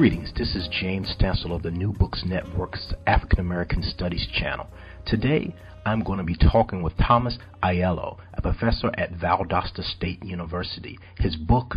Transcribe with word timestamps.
Greetings, 0.00 0.32
this 0.34 0.56
is 0.56 0.66
James 0.72 1.14
Stansel 1.14 1.54
of 1.54 1.62
the 1.62 1.70
New 1.70 1.92
Books 1.92 2.22
Network's 2.24 2.94
African 3.06 3.38
American 3.38 3.82
Studies 3.82 4.26
channel. 4.32 4.66
Today, 5.04 5.54
I'm 5.84 6.02
going 6.02 6.16
to 6.16 6.24
be 6.24 6.36
talking 6.36 6.80
with 6.80 6.96
Thomas 6.96 7.36
Aiello, 7.62 8.16
a 8.32 8.40
professor 8.40 8.90
at 8.96 9.12
Valdosta 9.12 9.82
State 9.82 10.24
University. 10.24 10.98
His 11.18 11.36
book, 11.36 11.74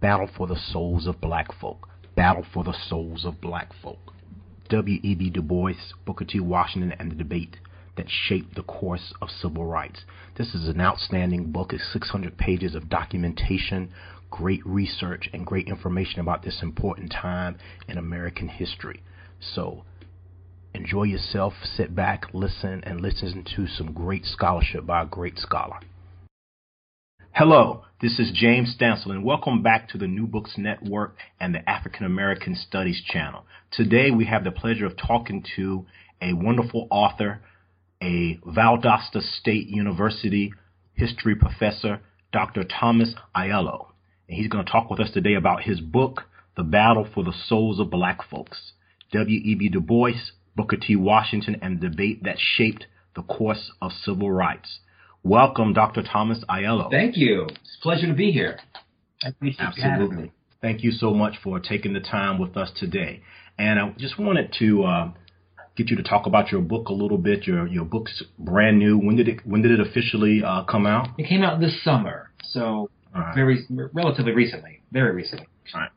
Battle 0.00 0.30
for 0.36 0.46
the 0.46 0.54
Souls 0.54 1.08
of 1.08 1.20
Black 1.20 1.48
Folk. 1.60 1.88
Battle 2.14 2.46
for 2.54 2.62
the 2.62 2.76
Souls 2.88 3.24
of 3.24 3.40
Black 3.40 3.72
Folk. 3.82 4.12
W.E.B. 4.68 5.30
Du 5.30 5.42
Bois, 5.42 5.72
Booker 6.06 6.26
T. 6.26 6.38
Washington, 6.38 6.92
and 7.00 7.10
the 7.10 7.16
Debate 7.16 7.56
that 7.96 8.06
Shaped 8.08 8.54
the 8.54 8.62
Course 8.62 9.12
of 9.20 9.28
Civil 9.28 9.66
Rights. 9.66 10.02
This 10.36 10.54
is 10.54 10.68
an 10.68 10.80
outstanding 10.80 11.50
book. 11.50 11.72
It's 11.72 11.92
600 11.92 12.38
pages 12.38 12.76
of 12.76 12.88
documentation, 12.88 13.90
great 14.30 14.64
research, 14.66 15.28
and 15.32 15.46
great 15.46 15.68
information 15.68 16.20
about 16.20 16.42
this 16.42 16.60
important 16.62 17.12
time 17.12 17.56
in 17.88 17.98
American 17.98 18.48
history. 18.48 19.02
So, 19.40 19.84
enjoy 20.74 21.04
yourself, 21.04 21.54
sit 21.62 21.94
back, 21.94 22.26
listen, 22.32 22.82
and 22.84 23.00
listen 23.00 23.44
to 23.56 23.66
some 23.66 23.92
great 23.92 24.24
scholarship 24.24 24.86
by 24.86 25.02
a 25.02 25.06
great 25.06 25.38
scholar. 25.38 25.80
Hello, 27.32 27.84
this 28.00 28.18
is 28.18 28.32
James 28.34 28.76
Stansel, 28.76 29.10
and 29.10 29.24
welcome 29.24 29.62
back 29.62 29.88
to 29.90 29.98
the 29.98 30.08
New 30.08 30.26
Books 30.26 30.54
Network 30.56 31.16
and 31.38 31.54
the 31.54 31.68
African 31.70 32.04
American 32.04 32.56
Studies 32.56 33.00
channel. 33.06 33.44
Today, 33.70 34.10
we 34.10 34.24
have 34.24 34.44
the 34.44 34.50
pleasure 34.50 34.86
of 34.86 34.96
talking 34.96 35.44
to 35.56 35.86
a 36.20 36.32
wonderful 36.32 36.88
author, 36.90 37.40
a 38.02 38.38
Valdosta 38.38 39.22
State 39.22 39.68
University 39.68 40.52
history 40.94 41.36
professor, 41.36 42.00
Dr. 42.32 42.64
Thomas 42.64 43.14
Aiello. 43.36 43.87
And 44.28 44.36
he's 44.36 44.48
going 44.48 44.64
to 44.64 44.70
talk 44.70 44.90
with 44.90 45.00
us 45.00 45.10
today 45.12 45.34
about 45.34 45.62
his 45.62 45.80
book, 45.80 46.24
The 46.56 46.62
Battle 46.62 47.08
for 47.14 47.24
the 47.24 47.32
Souls 47.46 47.80
of 47.80 47.90
Black 47.90 48.18
Folks. 48.28 48.72
W.E.B. 49.12 49.70
Du 49.70 49.80
Bois, 49.80 50.32
Booker 50.54 50.76
T. 50.76 50.96
Washington, 50.96 51.56
and 51.62 51.80
the 51.80 51.88
debate 51.88 52.24
that 52.24 52.36
shaped 52.38 52.86
the 53.16 53.22
course 53.22 53.72
of 53.80 53.90
civil 53.92 54.30
rights. 54.30 54.80
Welcome, 55.22 55.72
Dr. 55.72 56.02
Thomas 56.02 56.44
Aiello. 56.48 56.90
Thank 56.90 57.16
you. 57.16 57.44
It's 57.48 57.78
a 57.80 57.82
pleasure 57.82 58.06
to 58.06 58.12
be 58.12 58.30
here. 58.30 58.58
Absolutely. 59.24 60.32
Thank 60.60 60.84
you 60.84 60.90
so 60.90 61.14
much 61.14 61.36
for 61.42 61.58
taking 61.58 61.94
the 61.94 62.00
time 62.00 62.38
with 62.38 62.56
us 62.56 62.70
today. 62.76 63.22
And 63.58 63.80
I 63.80 63.94
just 63.96 64.18
wanted 64.18 64.54
to 64.58 64.84
uh, 64.84 65.10
get 65.76 65.88
you 65.88 65.96
to 65.96 66.02
talk 66.02 66.26
about 66.26 66.52
your 66.52 66.60
book 66.60 66.88
a 66.88 66.92
little 66.92 67.18
bit. 67.18 67.46
Your 67.46 67.66
your 67.66 67.84
book's 67.84 68.22
brand 68.38 68.78
new. 68.78 68.98
When 68.98 69.16
did 69.16 69.28
it 69.28 69.46
when 69.46 69.62
did 69.62 69.72
it 69.72 69.80
officially 69.80 70.42
uh, 70.44 70.64
come 70.64 70.86
out? 70.86 71.08
It 71.18 71.28
came 71.28 71.42
out 71.42 71.60
this 71.60 71.82
summer, 71.82 72.30
so 72.50 72.90
right. 73.14 73.34
very 73.34 73.66
relatively 73.92 74.32
recently, 74.32 74.82
very 74.92 75.14
recently. 75.14 75.46
All 75.74 75.80
right. 75.80 75.90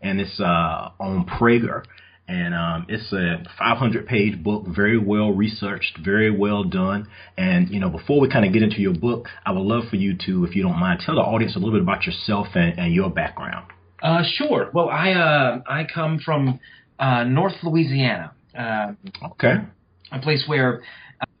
And 0.00 0.20
it's 0.20 0.38
uh, 0.38 0.90
on 1.00 1.26
Praeger, 1.26 1.82
and 2.28 2.54
um, 2.54 2.86
it's 2.88 3.12
a 3.12 3.42
500 3.58 4.06
page 4.06 4.42
book, 4.42 4.64
very 4.68 4.98
well 4.98 5.32
researched, 5.32 5.98
very 6.04 6.30
well 6.30 6.62
done. 6.62 7.08
And 7.36 7.70
you 7.70 7.80
know, 7.80 7.88
before 7.88 8.20
we 8.20 8.30
kind 8.30 8.44
of 8.44 8.52
get 8.52 8.62
into 8.62 8.80
your 8.80 8.94
book, 8.94 9.26
I 9.44 9.52
would 9.52 9.62
love 9.62 9.84
for 9.90 9.96
you 9.96 10.16
to, 10.26 10.44
if 10.44 10.54
you 10.54 10.62
don't 10.62 10.78
mind, 10.78 11.00
tell 11.04 11.14
the 11.14 11.22
audience 11.22 11.56
a 11.56 11.58
little 11.58 11.74
bit 11.74 11.82
about 11.82 12.04
yourself 12.04 12.48
and, 12.54 12.78
and 12.78 12.94
your 12.94 13.10
background. 13.10 13.72
Uh, 14.02 14.22
sure. 14.36 14.70
Well, 14.72 14.88
I 14.88 15.12
uh, 15.12 15.62
I 15.66 15.86
come 15.92 16.20
from 16.24 16.60
uh, 16.98 17.24
North 17.24 17.54
Louisiana. 17.62 18.32
Uh, 18.56 18.92
okay. 19.32 19.54
A 20.12 20.20
place 20.20 20.44
where, 20.46 20.82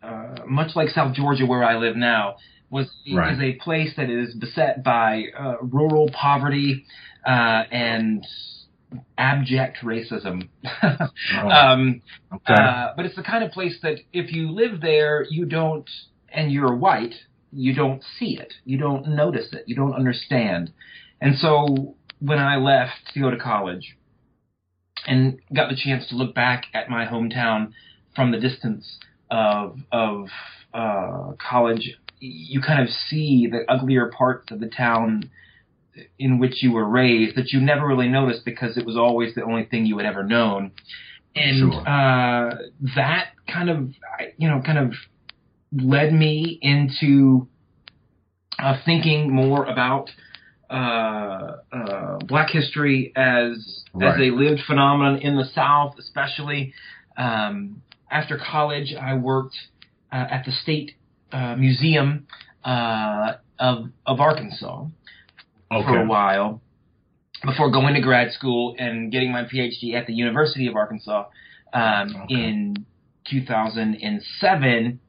uh, 0.02 0.36
much 0.46 0.74
like 0.74 0.88
South 0.88 1.14
Georgia, 1.14 1.46
where 1.46 1.64
I 1.64 1.76
live 1.76 1.96
now, 1.96 2.36
was 2.70 2.88
right. 3.12 3.34
is 3.34 3.40
a 3.40 3.52
place 3.62 3.92
that 3.96 4.10
is 4.10 4.34
beset 4.34 4.84
by 4.84 5.24
uh, 5.38 5.54
rural 5.62 6.10
poverty 6.12 6.84
uh, 7.26 7.64
and 7.70 8.26
abject 9.16 9.78
racism. 9.82 10.48
oh. 10.82 11.08
um, 11.48 12.02
okay. 12.32 12.54
uh, 12.54 12.92
but 12.96 13.06
it's 13.06 13.16
the 13.16 13.22
kind 13.22 13.44
of 13.44 13.50
place 13.52 13.76
that 13.82 13.98
if 14.12 14.32
you 14.32 14.50
live 14.50 14.80
there, 14.80 15.26
you 15.30 15.44
don't, 15.44 15.88
and 16.30 16.52
you're 16.52 16.74
white, 16.74 17.14
you 17.52 17.74
don't 17.74 18.02
see 18.18 18.38
it, 18.38 18.54
you 18.64 18.78
don't 18.78 19.08
notice 19.08 19.48
it, 19.52 19.64
you 19.66 19.74
don't 19.74 19.94
understand. 19.94 20.72
And 21.20 21.36
so 21.36 21.96
when 22.20 22.38
I 22.38 22.56
left 22.56 23.12
to 23.14 23.20
go 23.20 23.30
to 23.30 23.38
college 23.38 23.96
and 25.06 25.38
got 25.54 25.70
the 25.70 25.76
chance 25.76 26.06
to 26.08 26.16
look 26.16 26.34
back 26.34 26.64
at 26.74 26.90
my 26.90 27.06
hometown 27.06 27.72
from 28.14 28.32
the 28.32 28.38
distance 28.38 28.98
of 29.30 29.78
of 29.92 30.26
uh, 30.74 31.32
college 31.38 31.96
you 32.20 32.60
kind 32.60 32.82
of 32.82 32.88
see 33.08 33.48
the 33.50 33.70
uglier 33.70 34.10
parts 34.16 34.50
of 34.50 34.60
the 34.60 34.68
town 34.68 35.30
in 36.18 36.38
which 36.38 36.62
you 36.62 36.72
were 36.72 36.88
raised 36.88 37.36
that 37.36 37.52
you 37.52 37.60
never 37.60 37.86
really 37.86 38.08
noticed 38.08 38.44
because 38.44 38.76
it 38.76 38.86
was 38.86 38.96
always 38.96 39.34
the 39.34 39.42
only 39.42 39.64
thing 39.64 39.86
you 39.86 39.98
had 39.98 40.06
ever 40.06 40.22
known. 40.22 40.72
And 41.34 41.72
sure. 41.72 41.88
uh, 41.88 42.54
that 42.96 43.28
kind 43.46 43.70
of, 43.70 43.90
you 44.36 44.48
know, 44.48 44.62
kind 44.64 44.78
of 44.78 44.92
led 45.72 46.12
me 46.12 46.58
into 46.62 47.48
uh, 48.58 48.78
thinking 48.84 49.32
more 49.32 49.64
about 49.64 50.10
uh, 50.70 51.56
uh, 51.72 52.18
Black 52.26 52.50
history 52.50 53.12
as 53.16 53.84
right. 53.94 54.14
as 54.14 54.20
a 54.20 54.30
lived 54.30 54.60
phenomenon 54.66 55.20
in 55.20 55.36
the 55.36 55.44
South, 55.54 55.94
especially. 55.98 56.74
Um, 57.16 57.82
after 58.10 58.38
college, 58.38 58.94
I 58.98 59.14
worked 59.14 59.56
uh, 60.12 60.26
at 60.30 60.44
the 60.44 60.52
state 60.52 60.94
uh, 61.32 61.56
museum 61.56 62.26
uh, 62.64 63.34
of 63.58 63.86
of 64.06 64.20
Arkansas 64.20 64.86
okay. 65.70 65.86
for 65.86 66.00
a 66.00 66.06
while 66.06 66.60
before 67.44 67.70
going 67.70 67.94
to 67.94 68.00
grad 68.00 68.32
school 68.32 68.74
and 68.78 69.12
getting 69.12 69.30
my 69.30 69.44
PhD 69.44 69.94
at 69.94 70.06
the 70.06 70.12
University 70.12 70.66
of 70.66 70.74
Arkansas 70.74 71.26
um, 71.72 72.16
okay. 72.24 72.34
in 72.34 72.86
2007. 73.30 75.00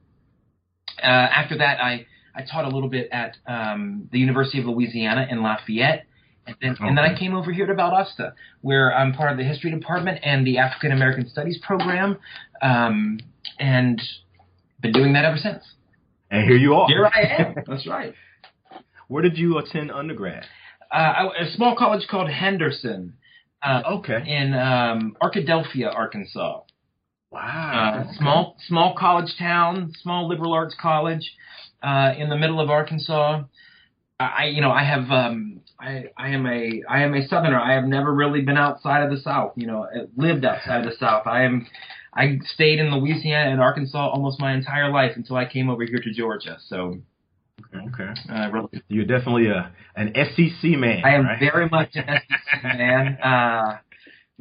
Uh, 1.02 1.06
after 1.06 1.58
that, 1.58 1.82
I 1.82 2.06
I 2.36 2.44
taught 2.44 2.66
a 2.66 2.70
little 2.70 2.90
bit 2.90 3.10
at 3.12 3.38
um, 3.48 4.08
the 4.12 4.20
University 4.20 4.60
of 4.60 4.66
Louisiana 4.66 5.28
in 5.30 5.42
Lafayette. 5.42 6.06
And 6.46 6.56
then, 6.62 6.72
okay. 6.72 6.88
and 6.88 6.98
then, 6.98 7.06
I 7.06 7.18
came 7.18 7.36
over 7.36 7.52
here 7.52 7.66
to 7.66 7.74
Valdosta, 7.74 8.34
where 8.62 8.96
I'm 8.96 9.14
part 9.14 9.32
of 9.32 9.38
the 9.38 9.44
history 9.44 9.72
department 9.72 10.20
and 10.24 10.48
the 10.48 10.58
African 10.58 10.92
American 10.92 11.30
Studies 11.30 11.60
program, 11.62 12.18
um, 12.62 13.20
and 13.60 14.02
been 14.82 14.92
doing 14.92 15.14
that 15.14 15.26
ever 15.26 15.38
since. 15.38 15.64
And 16.32 16.44
here 16.48 16.58
you 16.58 16.76
are. 16.76 16.88
Here 16.88 17.06
I 17.06 17.42
am. 17.42 17.56
That's 17.68 17.88
right. 17.88 18.14
Where 19.08 19.24
did 19.24 19.38
you 19.38 19.58
attend 19.58 19.92
undergrad? 19.92 20.46
Uh, 20.92 21.30
a 21.40 21.52
small 21.56 21.76
college 21.76 22.08
called 22.10 22.30
Henderson. 22.30 23.14
Uh, 23.62 23.82
okay. 23.94 24.24
In 24.26 24.54
um, 24.54 25.16
Arkadelphia, 25.22 25.94
Arkansas. 25.94 26.62
Wow. 27.32 28.06
Uh, 28.10 28.14
small 28.18 28.56
small 28.68 28.96
college 28.98 29.36
town, 29.38 29.94
small 30.02 30.28
liberal 30.28 30.54
arts 30.54 30.76
college, 30.80 31.36
uh, 31.84 32.14
in 32.18 32.30
the 32.30 32.38
middle 32.38 32.60
of 32.60 32.70
Arkansas. 32.70 33.44
I 34.20 34.46
you 34.46 34.62
know 34.62 34.72
I 34.72 34.84
have 34.84 35.10
um, 35.12 35.62
I 35.80 36.06
I 36.18 36.30
am 36.30 36.46
a 36.46 36.84
I 36.90 37.04
am 37.04 37.14
a 37.14 37.28
Southerner. 37.28 37.60
I 37.60 37.74
have 37.74 37.86
never 37.86 38.14
really 38.14 38.42
been 38.42 38.58
outside 38.58 39.04
of 39.04 39.12
the 39.12 39.22
South. 39.22 39.54
You 39.56 39.68
know, 39.68 39.88
lived 40.18 40.44
outside 40.44 40.80
of 40.80 40.86
the 40.86 40.98
South. 40.98 41.28
I 41.28 41.44
am 41.44 41.68
I 42.20 42.38
stayed 42.54 42.80
in 42.80 42.94
Louisiana 42.94 43.50
and 43.50 43.62
Arkansas 43.62 44.10
almost 44.10 44.42
my 44.42 44.54
entire 44.54 44.92
life 44.92 45.14
until 45.16 45.38
I 45.38 45.46
came 45.46 45.70
over 45.70 45.86
here 45.86 46.00
to 46.00 46.12
Georgia. 46.12 46.58
So. 46.68 46.96
Okay. 47.74 48.10
Uh, 48.30 48.50
really, 48.52 48.84
You're 48.90 49.06
definitely 49.06 49.48
a 49.48 49.72
an 49.96 50.14
SEC 50.16 50.72
man. 50.72 51.02
I 51.06 51.16
am 51.16 51.26
right? 51.26 51.40
very 51.40 51.70
much 51.70 51.92
an 51.96 52.06
SEC 52.08 52.64
man. 52.64 53.18
Uh, 53.24 53.78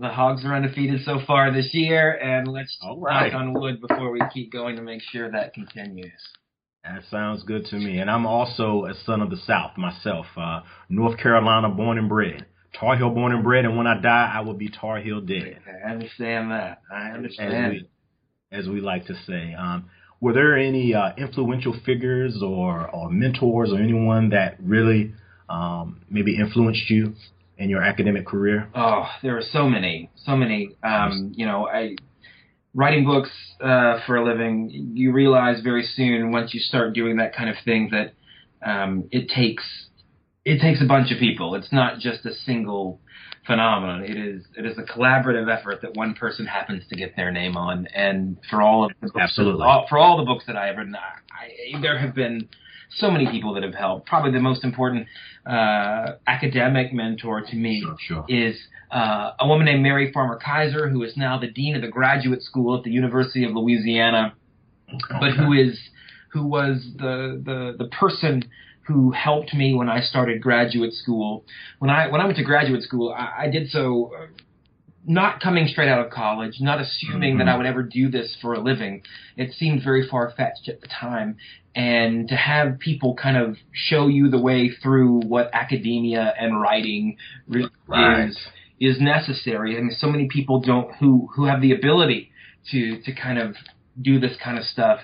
the 0.01 0.09
Hogs 0.09 0.45
are 0.45 0.55
undefeated 0.55 1.01
so 1.05 1.19
far 1.27 1.53
this 1.53 1.71
year, 1.73 2.13
and 2.13 2.47
let's 2.47 2.79
right. 2.99 3.33
knock 3.33 3.41
on 3.41 3.53
wood 3.53 3.81
before 3.81 4.13
we 4.13 4.21
keep 4.33 4.53
going 4.53 4.77
to 4.77 4.83
make 4.83 5.03
sure 5.03 5.29
that 5.33 5.55
continues. 5.55 6.13
That 6.85 7.03
sounds 7.11 7.43
good 7.43 7.67
to 7.67 7.77
me. 7.77 7.99
And 7.99 8.09
I'm 8.09 8.25
also 8.25 8.87
a 8.87 8.95
son 9.05 9.21
of 9.21 9.31
the 9.31 9.37
South 9.37 9.77
myself, 9.77 10.27
uh, 10.37 10.61
North 10.89 11.19
Carolina 11.19 11.69
born 11.69 11.99
and 11.99 12.09
bred. 12.09 12.47
Tar 12.73 12.97
Heel 12.97 13.11
born 13.11 13.33
and 13.33 13.43
bred, 13.43 13.65
and 13.65 13.77
when 13.77 13.87
I 13.87 14.01
die, 14.01 14.33
I 14.35 14.41
will 14.41 14.55
be 14.55 14.69
Tar 14.69 15.01
Heel 15.01 15.21
dead. 15.21 15.59
I 15.67 15.91
understand 15.91 16.51
that. 16.51 16.83
I 16.91 17.11
understand. 17.11 17.55
As 17.55 17.73
we, 17.73 17.89
as 18.59 18.69
we 18.69 18.81
like 18.81 19.07
to 19.07 19.15
say. 19.27 19.55
Um, 19.55 19.91
were 20.21 20.33
there 20.33 20.57
any 20.57 20.95
uh, 20.95 21.11
influential 21.17 21.75
figures 21.87 22.43
or, 22.43 22.89
or 22.91 23.11
mentors 23.11 23.73
or 23.73 23.79
anyone 23.79 24.31
that 24.31 24.57
really 24.61 25.13
um, 25.49 26.01
maybe 26.11 26.37
influenced 26.37 26.91
you 26.91 27.15
in 27.57 27.71
your 27.71 27.83
academic 27.83 28.27
career? 28.27 28.69
Oh, 28.75 29.07
there 29.23 29.37
are 29.37 29.43
so 29.43 29.69
many, 29.69 30.11
so 30.25 30.37
many. 30.37 30.77
Um, 30.83 31.33
you 31.35 31.47
know, 31.47 31.69
I 31.69 31.97
writing 32.75 33.05
books 33.05 33.31
uh, 33.61 33.99
for 34.07 34.17
a 34.17 34.25
living. 34.25 34.93
You 34.95 35.13
realize 35.13 35.61
very 35.63 35.85
soon 35.85 36.33
once 36.33 36.53
you 36.53 36.61
start 36.61 36.95
doing 36.95 37.17
that 37.17 37.35
kind 37.35 37.49
of 37.51 37.57
thing 37.65 37.91
that 37.93 38.15
um, 38.69 39.09
it 39.11 39.29
takes 39.29 39.65
it 40.49 40.61
takes 40.61 40.81
a 40.81 40.87
bunch 40.87 41.13
of 41.13 41.19
people. 41.19 41.55
It's 41.55 41.73
not 41.73 41.99
just 41.99 42.25
a 42.25 42.33
single 42.33 43.01
phenomenon. 43.47 44.03
It 44.03 44.17
is 44.17 44.45
it 44.57 44.65
is 44.65 44.79
a 44.79 44.83
collaborative 44.83 45.47
effort 45.55 45.83
that 45.83 45.95
one 45.95 46.15
person 46.15 46.47
happens 46.47 46.85
to 46.89 46.97
get 46.97 47.15
their 47.17 47.31
name 47.31 47.57
on. 47.57 47.87
And 47.95 48.39
for 48.49 48.63
all 48.63 48.85
of 48.85 48.93
the 49.01 49.09
books, 49.09 49.17
absolutely 49.21 49.67
all, 49.67 49.87
for 49.89 49.99
all 49.99 50.17
the 50.17 50.25
books 50.25 50.45
that 50.47 50.57
I 50.57 50.67
have 50.69 50.77
written, 50.79 50.97
I, 50.97 51.77
I, 51.77 51.81
there 51.83 51.99
have 51.99 52.15
been 52.15 52.49
so 52.97 53.11
many 53.11 53.27
people 53.31 53.53
that 53.55 53.63
have 53.63 53.75
helped. 53.75 54.07
Probably 54.07 54.33
the 54.33 54.41
most 54.41 54.65
important 54.65 55.07
uh, 55.47 56.13
academic 56.27 56.95
mentor 56.95 57.43
to 57.43 57.57
me 57.57 57.83
Sure, 57.85 57.97
sure. 58.01 58.25
is 58.29 58.57
uh, 58.91 59.33
a 59.41 59.47
woman 59.47 59.67
named 59.67 59.83
Mary 59.83 60.11
Farmer 60.13 60.39
Kaiser, 60.43 60.89
who 60.89 61.03
is 61.03 61.15
now 61.15 61.39
the 61.39 61.49
dean 61.49 61.77
of 61.77 61.83
the 61.83 61.89
graduate 61.89 62.43
school 62.43 62.79
at 62.79 62.85
the 62.85 62.91
University 62.91 63.45
of 63.45 63.53
Louisiana, 63.53 64.35
but 65.21 65.33
who 65.33 65.53
is 65.53 65.79
who 66.33 66.47
was 66.47 66.87
the 66.97 67.43
the 67.45 67.85
the 67.85 67.91
person 67.91 68.45
who 68.89 69.13
helped 69.13 69.53
me 69.55 69.75
when 69.75 69.89
I 69.89 70.01
started 70.01 70.43
graduate 70.43 70.93
school. 70.95 71.45
When 71.79 71.91
I 71.91 72.09
when 72.09 72.21
I 72.21 72.25
went 72.25 72.39
to 72.39 72.45
graduate 72.45 72.83
school, 72.83 73.15
I, 73.17 73.45
I 73.45 73.49
did 73.51 73.71
so. 73.71 74.13
Uh, 74.19 74.27
not 75.11 75.41
coming 75.41 75.67
straight 75.69 75.89
out 75.89 76.05
of 76.05 76.11
college, 76.13 76.57
not 76.61 76.81
assuming 76.81 77.39
that 77.39 77.47
Mhm. 77.47 77.53
I 77.53 77.57
would 77.57 77.65
ever 77.65 77.83
do 77.83 78.11
this 78.11 78.37
for 78.43 78.53
a 78.53 78.61
living. 78.61 79.03
It 79.39 79.55
seemed 79.55 79.83
very 79.83 80.07
far 80.07 80.29
fetched 80.37 80.69
at 80.69 80.83
the 80.83 80.87
time. 80.87 81.37
And 81.75 82.29
to 82.29 82.37
have 82.37 82.79
people 82.79 83.15
kind 83.15 83.37
of 83.39 83.57
show 83.73 84.09
you 84.09 84.29
the 84.29 84.39
way 84.39 84.69
through 84.69 85.21
what 85.21 85.49
academia 85.55 86.35
and 86.39 86.61
writing 86.61 87.17
really 87.49 87.71
Right. 87.87 88.29
is 88.29 88.39
is 88.81 89.01
necessary. 89.01 89.77
I 89.79 89.81
mean, 89.81 89.93
so 89.93 90.11
many 90.11 90.27
people 90.29 90.61
don't 90.61 90.95
who 90.97 91.29
who 91.35 91.45
have 91.47 91.61
the 91.63 91.73
ability 91.73 92.31
to 92.71 92.99
to 93.07 93.13
kind 93.13 93.39
of 93.39 93.57
do 94.01 94.19
this 94.21 94.37
kind 94.37 94.59
of 94.59 94.65
stuff 94.65 95.01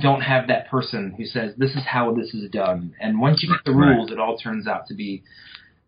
don't 0.00 0.22
have 0.22 0.48
that 0.48 0.68
person 0.68 1.14
who 1.16 1.24
says 1.24 1.54
this 1.56 1.72
is 1.72 1.82
how 1.86 2.14
this 2.14 2.34
is 2.34 2.50
done. 2.50 2.94
And 3.00 3.20
once 3.20 3.42
you 3.42 3.50
get 3.50 3.64
the 3.64 3.72
rules, 3.72 4.10
it 4.10 4.18
all 4.18 4.36
turns 4.36 4.66
out 4.66 4.86
to 4.88 4.94
be 4.94 5.22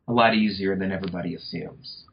a 0.08 0.12
lot 0.12 0.34
easier 0.34 0.76
than 0.76 0.92
everybody 0.92 1.34
assumes. 1.34 2.04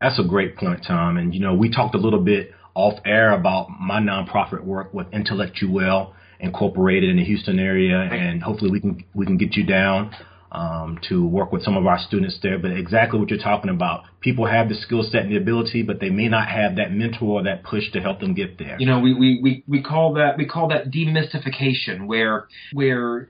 That's 0.00 0.18
a 0.18 0.24
great 0.24 0.56
point, 0.56 0.84
Tom. 0.86 1.16
And 1.16 1.34
you 1.34 1.40
know, 1.40 1.54
we 1.54 1.70
talked 1.70 1.94
a 1.94 1.98
little 1.98 2.20
bit 2.20 2.50
off 2.74 2.98
air 3.04 3.32
about 3.32 3.68
my 3.70 4.00
nonprofit 4.00 4.64
work 4.64 4.92
with 4.92 5.06
Intellectuel 5.12 6.14
Incorporated 6.40 7.08
in 7.08 7.18
the 7.18 7.24
Houston 7.24 7.60
area, 7.60 8.00
and 8.00 8.42
hopefully 8.42 8.72
we 8.72 8.80
can 8.80 9.04
we 9.14 9.24
can 9.24 9.36
get 9.36 9.54
you 9.54 9.64
down 9.64 10.12
um, 10.52 10.98
to 11.08 11.26
work 11.26 11.50
with 11.50 11.62
some 11.62 11.76
of 11.76 11.86
our 11.86 11.98
students 11.98 12.38
there. 12.42 12.58
But 12.58 12.72
exactly 12.72 13.18
what 13.18 13.30
you're 13.30 13.38
talking 13.38 13.70
about, 13.70 14.04
people 14.20 14.46
have 14.46 14.68
the 14.68 14.74
skill 14.74 15.02
set 15.02 15.22
and 15.22 15.32
the 15.32 15.36
ability, 15.36 15.82
but 15.82 15.98
they 15.98 16.10
may 16.10 16.28
not 16.28 16.48
have 16.48 16.76
that 16.76 16.92
mentor 16.92 17.40
or 17.40 17.42
that 17.44 17.64
push 17.64 17.90
to 17.92 18.00
help 18.00 18.20
them 18.20 18.34
get 18.34 18.58
there. 18.58 18.76
You 18.78 18.86
know, 18.86 19.00
we, 19.00 19.14
we, 19.14 19.40
we, 19.42 19.64
we 19.66 19.82
call 19.82 20.14
that 20.14 20.36
we 20.36 20.46
call 20.46 20.68
that 20.68 20.90
demystification, 20.90 22.06
where 22.06 22.48
where 22.72 23.28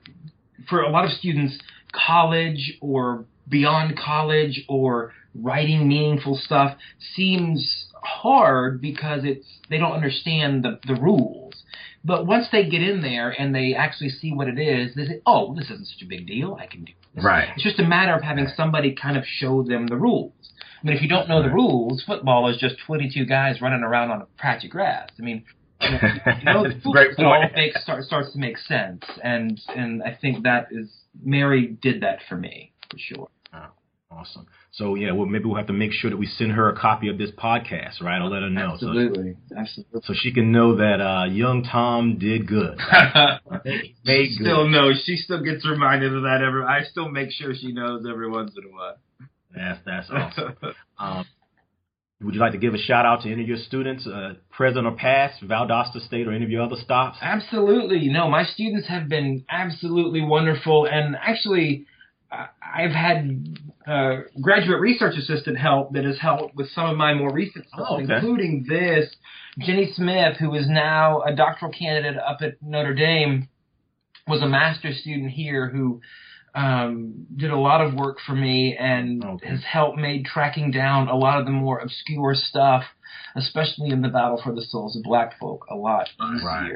for 0.69 0.81
a 0.81 0.89
lot 0.89 1.05
of 1.05 1.11
students, 1.11 1.57
college 1.91 2.77
or 2.81 3.25
beyond 3.47 3.97
college 3.97 4.63
or 4.67 5.13
writing 5.35 5.87
meaningful 5.87 6.39
stuff 6.43 6.77
seems 7.15 7.85
hard 8.03 8.81
because 8.81 9.21
it's 9.23 9.45
they 9.69 9.77
don't 9.77 9.93
understand 9.93 10.63
the, 10.63 10.79
the 10.87 10.99
rules. 10.99 11.42
But 12.05 12.25
once 12.25 12.47
they 12.51 12.67
get 12.69 12.81
in 12.81 13.01
there 13.01 13.29
and 13.29 13.55
they 13.55 13.73
actually 13.75 14.09
see 14.09 14.33
what 14.33 14.47
it 14.47 14.59
is, 14.59 14.93
they 14.95 15.05
say, 15.05 15.21
"Oh, 15.25 15.55
this 15.55 15.65
isn't 15.71 15.87
such 15.87 16.01
a 16.01 16.05
big 16.05 16.27
deal. 16.27 16.57
I 16.59 16.67
can 16.67 16.83
do 16.83 16.93
this." 17.15 17.23
Right. 17.23 17.49
It's 17.55 17.63
just 17.63 17.79
a 17.79 17.87
matter 17.87 18.13
of 18.13 18.21
having 18.21 18.47
somebody 18.47 18.93
kind 18.93 19.17
of 19.17 19.23
show 19.25 19.63
them 19.63 19.87
the 19.87 19.95
rules. 19.95 20.33
I 20.81 20.87
mean, 20.87 20.95
if 20.97 21.01
you 21.01 21.07
don't 21.07 21.29
know 21.29 21.41
the 21.41 21.49
rules, 21.49 22.03
football 22.05 22.49
is 22.49 22.57
just 22.57 22.75
22 22.85 23.25
guys 23.25 23.61
running 23.61 23.83
around 23.83 24.11
on 24.11 24.21
a 24.21 24.25
patch 24.37 24.65
of 24.65 24.69
grass. 24.71 25.09
I 25.17 25.21
mean, 25.21 25.43
you 25.79 25.91
know, 25.91 25.97
you 26.39 26.45
know, 26.45 26.63
the 26.63 26.91
Great 26.91 27.11
it 27.17 27.23
all 27.23 27.39
point. 27.39 27.55
makes, 27.55 27.81
start, 27.81 28.03
starts 28.03 28.33
to 28.33 28.39
make 28.39 28.57
sense, 28.57 29.03
and 29.23 29.59
and 29.75 30.03
I 30.03 30.17
think 30.19 30.43
that 30.43 30.67
is 30.71 30.89
Mary 31.23 31.67
did 31.81 32.01
that 32.01 32.19
for 32.27 32.35
me 32.35 32.73
for 32.91 32.97
sure. 32.97 33.29
Awesome. 34.19 34.47
So 34.71 34.95
yeah, 34.95 35.11
well 35.11 35.25
maybe 35.25 35.45
we'll 35.45 35.57
have 35.57 35.67
to 35.67 35.73
make 35.73 35.91
sure 35.91 36.09
that 36.09 36.17
we 36.17 36.25
send 36.25 36.51
her 36.53 36.69
a 36.69 36.75
copy 36.79 37.07
of 37.09 37.17
this 37.17 37.31
podcast, 37.31 38.01
right? 38.01 38.19
I'll 38.21 38.29
let 38.29 38.41
her 38.41 38.49
know. 38.49 38.75
So 38.79 38.87
Absolutely, 38.89 39.35
absolutely. 39.57 40.01
so 40.03 40.13
she 40.15 40.31
can 40.33 40.51
know 40.51 40.75
that 40.77 40.99
uh, 41.01 41.25
young 41.25 41.63
Tom 41.63 42.17
did 42.19 42.47
good. 42.47 42.77
Made 43.65 44.29
she 44.29 44.37
good. 44.37 44.45
still 44.45 44.67
knows. 44.67 45.03
She 45.05 45.15
still 45.17 45.43
gets 45.43 45.65
reminded 45.67 46.13
of 46.15 46.23
that 46.23 46.41
every. 46.45 46.63
I 46.63 46.83
still 46.83 47.09
make 47.09 47.31
sure 47.31 47.53
she 47.53 47.71
knows 47.71 48.05
every 48.09 48.29
once 48.29 48.51
in 48.57 48.63
a 48.69 48.73
while. 48.73 48.97
That's 49.55 49.79
that's 49.85 50.09
awesome. 50.13 50.55
um, 50.97 51.25
would 52.21 52.33
you 52.35 52.39
like 52.39 52.53
to 52.53 52.57
give 52.57 52.73
a 52.73 52.77
shout 52.77 53.05
out 53.05 53.21
to 53.23 53.31
any 53.31 53.41
of 53.41 53.47
your 53.49 53.57
students, 53.57 54.07
uh, 54.07 54.35
present 54.49 54.85
or 54.87 54.93
past, 54.93 55.43
Valdosta 55.43 55.99
State 56.07 56.25
or 56.27 56.31
any 56.31 56.45
of 56.45 56.49
your 56.51 56.61
other 56.63 56.77
stops? 56.81 57.17
Absolutely. 57.21 58.07
No, 58.09 58.29
my 58.29 58.45
students 58.45 58.87
have 58.87 59.09
been 59.09 59.43
absolutely 59.49 60.21
wonderful. 60.21 60.87
And 60.89 61.15
actually, 61.21 61.85
I- 61.85 61.92
I've 62.75 62.91
had 62.91 63.57
uh, 63.87 64.15
graduate 64.41 64.79
research 64.79 65.15
assistant 65.17 65.57
help 65.57 65.93
that 65.93 66.05
has 66.05 66.17
helped 66.19 66.55
with 66.55 66.69
some 66.71 66.89
of 66.89 66.97
my 66.97 67.13
more 67.13 67.31
recent 67.33 67.67
stuff, 67.67 67.87
Oh, 67.89 68.01
okay. 68.01 68.13
including 68.15 68.65
this. 68.67 69.13
Jenny 69.59 69.91
Smith, 69.93 70.37
who 70.37 70.55
is 70.55 70.67
now 70.67 71.21
a 71.21 71.35
doctoral 71.35 71.71
candidate 71.71 72.17
up 72.19 72.37
at 72.41 72.53
Notre 72.61 72.93
Dame, 72.95 73.47
was 74.27 74.41
a 74.41 74.47
master's 74.47 74.99
student 75.01 75.29
here 75.31 75.69
who 75.69 76.01
um, 76.55 77.25
did 77.35 77.51
a 77.51 77.57
lot 77.57 77.81
of 77.81 77.93
work 77.95 78.17
for 78.25 78.33
me 78.33 78.75
and 78.77 79.23
Okay. 79.23 79.47
has 79.49 79.63
helped 79.63 79.97
made 79.97 80.25
tracking 80.25 80.71
down 80.71 81.07
a 81.07 81.15
lot 81.15 81.39
of 81.39 81.45
the 81.45 81.51
more 81.51 81.79
obscure 81.79 82.33
stuff, 82.35 82.83
especially 83.35 83.89
in 83.89 84.01
the 84.01 84.09
battle 84.09 84.39
for 84.43 84.53
the 84.53 84.61
souls 84.61 84.95
of 84.95 85.03
black 85.03 85.37
folk, 85.39 85.65
a 85.69 85.75
lot 85.75 86.09
Right. 86.19 86.71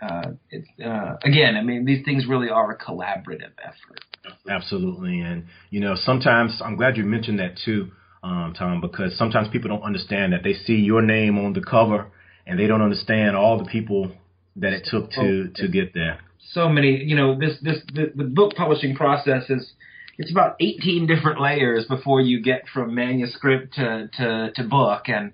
Uh, 0.00 0.32
it's, 0.50 0.68
uh, 0.84 1.16
again, 1.24 1.56
I 1.56 1.62
mean, 1.62 1.84
these 1.84 2.04
things 2.04 2.26
really 2.26 2.48
are 2.48 2.70
a 2.70 2.78
collaborative 2.78 3.52
effort. 3.62 4.04
Absolutely, 4.48 5.20
and 5.20 5.44
you 5.70 5.80
know 5.80 5.94
sometimes 5.94 6.60
I'm 6.64 6.76
glad 6.76 6.96
you 6.96 7.04
mentioned 7.04 7.38
that 7.38 7.58
too, 7.64 7.90
um, 8.22 8.54
Tom, 8.56 8.80
because 8.80 9.16
sometimes 9.16 9.48
people 9.48 9.68
don't 9.68 9.82
understand 9.82 10.32
that 10.32 10.42
they 10.42 10.54
see 10.54 10.74
your 10.76 11.02
name 11.02 11.38
on 11.38 11.52
the 11.52 11.62
cover 11.62 12.10
and 12.46 12.58
they 12.58 12.66
don't 12.66 12.82
understand 12.82 13.36
all 13.36 13.58
the 13.58 13.64
people 13.64 14.12
that 14.56 14.72
it 14.72 14.86
took 14.90 15.10
to 15.12 15.50
to 15.54 15.68
get 15.68 15.94
there. 15.94 16.20
So 16.52 16.68
many, 16.68 17.02
you 17.04 17.16
know, 17.16 17.38
this 17.38 17.56
this 17.62 17.78
the, 17.92 18.12
the 18.14 18.24
book 18.24 18.54
publishing 18.54 18.94
process 18.94 19.48
is 19.48 19.72
it's 20.18 20.30
about 20.30 20.56
18 20.60 21.06
different 21.06 21.40
layers 21.40 21.86
before 21.86 22.20
you 22.20 22.42
get 22.42 22.64
from 22.72 22.94
manuscript 22.94 23.74
to 23.74 24.10
to, 24.18 24.52
to 24.54 24.64
book, 24.64 25.04
and 25.08 25.32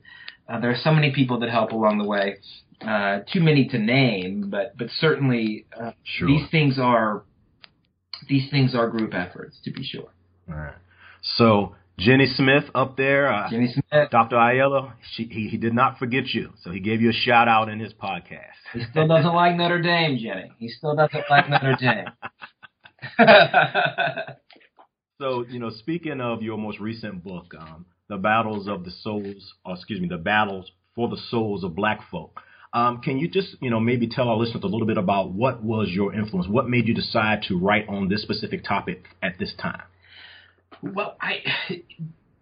uh, 0.49 0.61
there 0.61 0.71
are 0.71 0.79
so 0.83 0.93
many 0.93 1.13
people 1.13 1.41
that 1.41 1.51
help 1.51 1.73
along 1.73 1.99
the 1.99 2.07
way. 2.07 2.39
Uh, 2.81 3.21
too 3.33 3.41
many 3.41 3.67
to 3.69 3.79
name, 3.79 4.49
but 4.51 4.77
but 4.77 4.89
certainly 4.99 5.67
uh, 5.79 5.93
Sure. 6.05 6.29
these 6.29 6.49
things 6.51 6.79
are 6.79 7.23
these 8.29 8.51
things 8.51 8.75
are 8.75 8.89
group 8.89 9.15
efforts 9.15 9.59
to 9.65 9.71
be 9.71 9.83
sure. 9.83 10.09
All 10.49 10.57
right. 10.57 10.75
So 11.39 11.75
Jenny 11.99 12.27
Smith 12.27 12.65
up 12.75 12.97
there, 12.97 13.33
uh, 13.33 13.49
Jenny 13.51 13.73
Smith, 13.73 14.11
Dr. 14.11 14.37
Aiello, 14.37 14.93
she, 15.15 15.25
he, 15.25 15.49
he 15.49 15.57
did 15.57 15.73
not 15.73 15.99
forget 15.99 16.27
you, 16.35 16.53
so 16.63 16.71
he 16.71 16.79
gave 16.81 17.01
you 17.01 17.09
a 17.09 17.15
shout 17.15 17.49
out 17.49 17.69
in 17.71 17.81
his 17.81 17.93
podcast. 17.95 18.53
he 18.75 18.83
still 18.91 19.09
doesn't 19.09 19.35
like 19.35 19.57
Notre 19.57 19.81
Dame, 19.81 20.19
Jenny. 20.19 20.53
He 20.59 20.69
still 20.69 20.95
doesn't 20.95 21.25
like 21.31 21.49
Notre 21.49 21.77
Dame. 21.81 22.07
So, 25.19 25.47
you 25.49 25.59
know, 25.59 25.71
speaking 25.71 26.21
of 26.21 26.43
your 26.43 26.59
most 26.59 26.79
recent 26.79 27.25
book, 27.25 27.47
um, 27.59 27.87
The 28.09 28.19
Battles 28.19 28.69
of 28.69 28.85
the 28.85 28.91
Souls, 28.91 29.55
or 29.65 29.73
excuse 29.75 29.99
me, 29.99 30.09
The 30.09 30.19
Battles 30.19 30.71
for 30.95 31.09
the 31.09 31.17
Souls 31.31 31.65
of 31.65 31.75
Black 31.75 32.01
Folk, 32.11 32.39
um, 32.73 33.01
can 33.01 33.19
you 33.19 33.29
just, 33.29 33.57
you 33.61 33.71
know, 33.71 33.81
maybe 33.81 34.09
tell 34.09 34.29
our 34.29 34.37
listeners 34.37 34.63
a 34.65 34.67
little 34.67 34.87
bit 34.87 34.99
about 34.99 35.31
what 35.31 35.63
was 35.63 35.89
your 35.91 36.13
influence? 36.15 36.49
What 36.49 36.69
made 36.69 36.87
you 36.89 36.95
decide 36.95 37.43
to 37.49 37.59
write 37.59 37.89
on 37.89 38.09
this 38.09 38.23
specific 38.23 38.65
topic 38.65 39.05
at 39.23 39.39
this 39.39 39.55
time? 39.61 39.83
Well, 40.83 41.17
I 41.21 41.43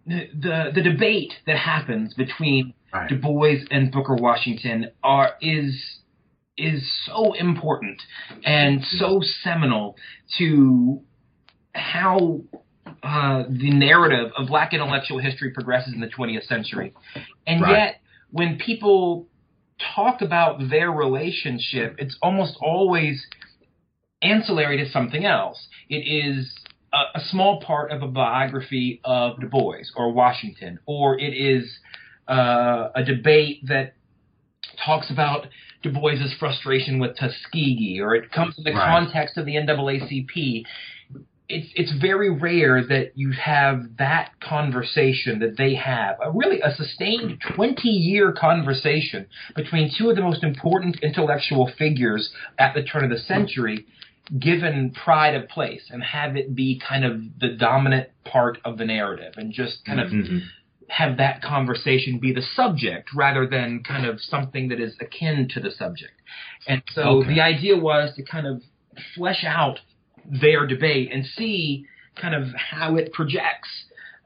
the 0.05 0.71
the 0.73 0.81
debate 0.81 1.33
that 1.47 1.57
happens 1.57 2.13
between 2.13 2.73
Right. 2.93 3.09
Du 3.09 3.17
Bois 3.17 3.57
and 3.71 3.91
Booker 3.91 4.15
Washington 4.15 4.91
are 5.03 5.33
is 5.41 5.99
is 6.57 6.89
so 7.05 7.33
important 7.33 8.01
and 8.45 8.81
so 8.83 9.21
seminal 9.43 9.97
to 10.37 11.01
how 11.73 12.39
uh, 13.03 13.43
the 13.49 13.71
narrative 13.71 14.31
of 14.37 14.47
Black 14.47 14.73
intellectual 14.73 15.19
history 15.19 15.51
progresses 15.51 15.93
in 15.93 15.99
the 15.99 16.07
20th 16.07 16.47
century, 16.47 16.93
and 17.45 17.61
Right. 17.61 17.71
yet 17.71 18.01
when 18.31 18.57
people 18.57 19.27
talk 19.95 20.21
about 20.21 20.69
their 20.69 20.91
relationship, 20.91 21.95
it's 21.99 22.17
almost 22.21 22.57
always 22.61 23.25
ancillary 24.21 24.77
to 24.77 24.89
something 24.89 25.25
else. 25.25 25.67
It 25.89 25.97
is 25.97 26.53
a, 26.93 27.19
a 27.19 27.21
small 27.29 27.61
part 27.61 27.91
of 27.91 28.01
a 28.01 28.07
biography 28.07 29.01
of 29.03 29.39
Du 29.39 29.47
Bois 29.47 29.83
or 29.95 30.11
Washington, 30.11 30.79
or 30.85 31.19
it 31.19 31.33
is 31.33 31.79
uh, 32.27 32.89
a 32.95 33.03
debate 33.03 33.67
that 33.67 33.95
talks 34.83 35.11
about 35.11 35.47
Du 35.83 35.91
Bois's 35.91 36.33
frustration 36.39 36.97
with 36.99 37.15
Tuskegee, 37.17 37.99
or 38.01 38.15
it 38.15 38.31
comes 38.31 38.57
in 38.57 38.63
the 38.63 38.71
Right. 38.71 38.89
context 39.05 39.37
of 39.37 39.45
the 39.45 39.55
NAACP. 39.55 40.63
It's 41.47 41.67
it's 41.75 41.91
very 42.01 42.31
rare 42.31 42.83
that 42.87 43.11
you 43.15 43.31
have 43.31 43.97
that 43.97 44.31
conversation 44.39 45.39
that 45.39 45.57
they 45.57 45.75
have, 45.75 46.17
a 46.23 46.31
really 46.31 46.59
a 46.61 46.73
sustained 46.73 47.39
twenty 47.53 47.89
year 47.89 48.31
conversation 48.31 49.27
between 49.55 49.91
two 49.95 50.09
of 50.09 50.15
the 50.15 50.23
most 50.23 50.43
important 50.43 50.97
intellectual 51.03 51.71
figures 51.77 52.31
at 52.57 52.73
the 52.73 52.81
turn 52.81 53.03
of 53.03 53.11
the 53.11 53.19
century, 53.19 53.85
given 54.39 54.91
pride 54.91 55.35
of 55.35 55.47
place 55.47 55.83
and 55.91 56.03
have 56.03 56.35
it 56.35 56.55
be 56.55 56.79
kind 56.79 57.05
of 57.05 57.21
the 57.39 57.49
dominant 57.49 58.09
part 58.23 58.57
of 58.65 58.77
the 58.79 58.85
narrative 58.85 59.33
and 59.37 59.53
just 59.53 59.85
kind 59.85 59.99
of 59.99 60.09
Mhm. 60.09 60.41
have 60.89 61.17
that 61.17 61.41
conversation 61.43 62.17
be 62.19 62.31
the 62.33 62.41
subject 62.41 63.09
rather 63.13 63.45
than 63.47 63.83
kind 63.83 64.05
of 64.05 64.19
something 64.19 64.69
that 64.69 64.79
is 64.79 64.95
akin 64.99 65.47
to 65.49 65.59
the 65.59 65.69
subject. 65.71 66.13
And 66.67 66.81
so 66.91 67.19
Okay. 67.19 67.35
the 67.35 67.41
idea 67.41 67.77
was 67.77 68.15
to 68.15 68.23
kind 68.23 68.47
of 68.47 68.63
flesh 69.13 69.43
out 69.43 69.79
their 70.29 70.65
debate 70.67 71.11
and 71.11 71.25
see 71.25 71.85
kind 72.19 72.33
of 72.33 72.47
how 72.55 72.95
it 72.95 73.13
projects 73.13 73.69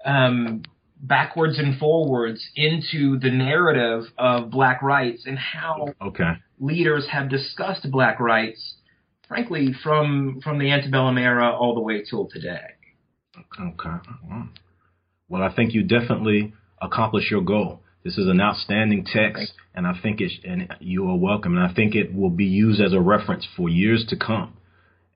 um, 0.06 0.64
backwards 1.02 1.58
and 1.58 1.78
forwards 1.78 2.48
into 2.56 3.20
the 3.20 3.32
narrative 3.32 4.04
of 4.18 4.50
black 4.50 4.82
rights 4.82 5.24
and 5.26 5.38
how 5.38 5.94
okay. 6.02 6.34
leaders 6.60 7.08
have 7.12 7.30
discussed 7.30 7.90
black 7.92 8.20
rights, 8.20 8.76
frankly, 9.28 9.74
from 9.84 10.40
from 10.44 10.60
the 10.60 10.72
antebellum 10.72 11.18
era 11.18 11.52
all 11.52 11.74
the 11.74 11.82
way 11.82 12.04
till 12.04 12.28
today. 12.28 12.62
Okay. 13.60 13.98
Well, 15.30 15.44
I 15.44 15.54
think 15.54 15.74
you 15.74 15.84
definitely 15.84 16.54
accomplished 16.82 17.32
your 17.32 17.42
goal. 17.42 17.82
This 18.04 18.18
is 18.18 18.28
an 18.28 18.42
outstanding 18.42 19.06
text, 19.06 19.54
and 19.76 19.86
I 19.86 19.94
think 20.02 20.22
it 20.22 20.32
and 20.44 20.74
you 20.80 21.10
are 21.10 21.18
welcome. 21.18 21.58
And 21.58 21.66
I 21.66 21.74
think 21.74 21.96
it 21.96 22.14
will 22.14 22.30
be 22.30 22.46
used 22.46 22.82
as 22.82 22.94
a 22.94 23.00
reference 23.00 23.48
for 23.56 23.70
years 23.70 24.06
to 24.10 24.18
come. 24.18 24.54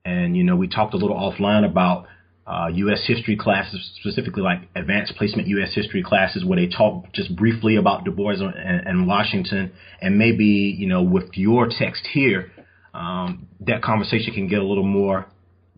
And 0.04 0.36
you 0.36 0.44
know, 0.44 0.56
we 0.56 0.68
talked 0.68 0.94
a 0.94 0.96
little 0.96 1.16
offline 1.16 1.68
about 1.68 2.06
uh, 2.46 2.68
U.S. 2.72 3.04
history 3.06 3.36
classes, 3.36 3.90
specifically 4.00 4.42
like 4.42 4.68
advanced 4.76 5.14
placement 5.16 5.48
U.S. 5.48 5.74
history 5.74 6.02
classes, 6.02 6.44
where 6.44 6.58
they 6.58 6.66
talk 6.66 7.10
just 7.12 7.34
briefly 7.34 7.76
about 7.76 8.04
Du 8.04 8.10
Bois 8.10 8.32
and, 8.32 8.86
and 8.86 9.06
Washington, 9.06 9.72
and 10.02 10.18
maybe 10.18 10.44
you 10.44 10.86
know 10.86 11.02
with 11.02 11.30
your 11.34 11.68
text 11.68 12.06
here, 12.12 12.52
um, 12.92 13.48
that 13.60 13.82
conversation 13.82 14.34
can 14.34 14.46
get 14.46 14.58
a 14.58 14.64
little 14.64 14.86
more 14.86 15.26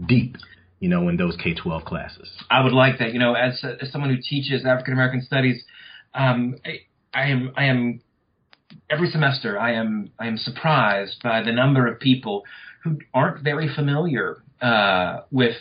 deep, 0.05 0.37
you 0.81 0.89
know, 0.89 1.09
in 1.09 1.17
those 1.17 1.37
K-12 1.43 1.85
classes. 1.85 2.29
I 2.51 2.63
would 2.63 2.73
like 2.73 2.99
that. 2.99 3.13
You 3.13 3.21
know, 3.21 3.35
as, 3.35 3.65
as 3.81 3.93
someone 3.93 4.11
who 4.11 4.21
teaches 4.21 4.65
African 4.67 4.93
American 4.93 5.23
studies, 5.23 5.63
um, 6.15 6.57
I, 6.65 6.81
I 7.15 7.29
am 7.29 7.53
I 7.57 7.65
am 7.67 8.01
every 8.91 9.11
semester 9.11 9.59
I 9.59 9.75
am 9.75 10.11
I 10.19 10.27
am 10.27 10.37
surprised 10.37 11.23
by 11.23 11.43
the 11.43 11.53
number 11.53 11.87
of 11.87 12.01
people 12.01 12.45
who 12.87 12.99
aren't 13.13 13.43
very 13.43 13.69
familiar 13.75 14.43
uh, 14.61 15.21
with 15.31 15.57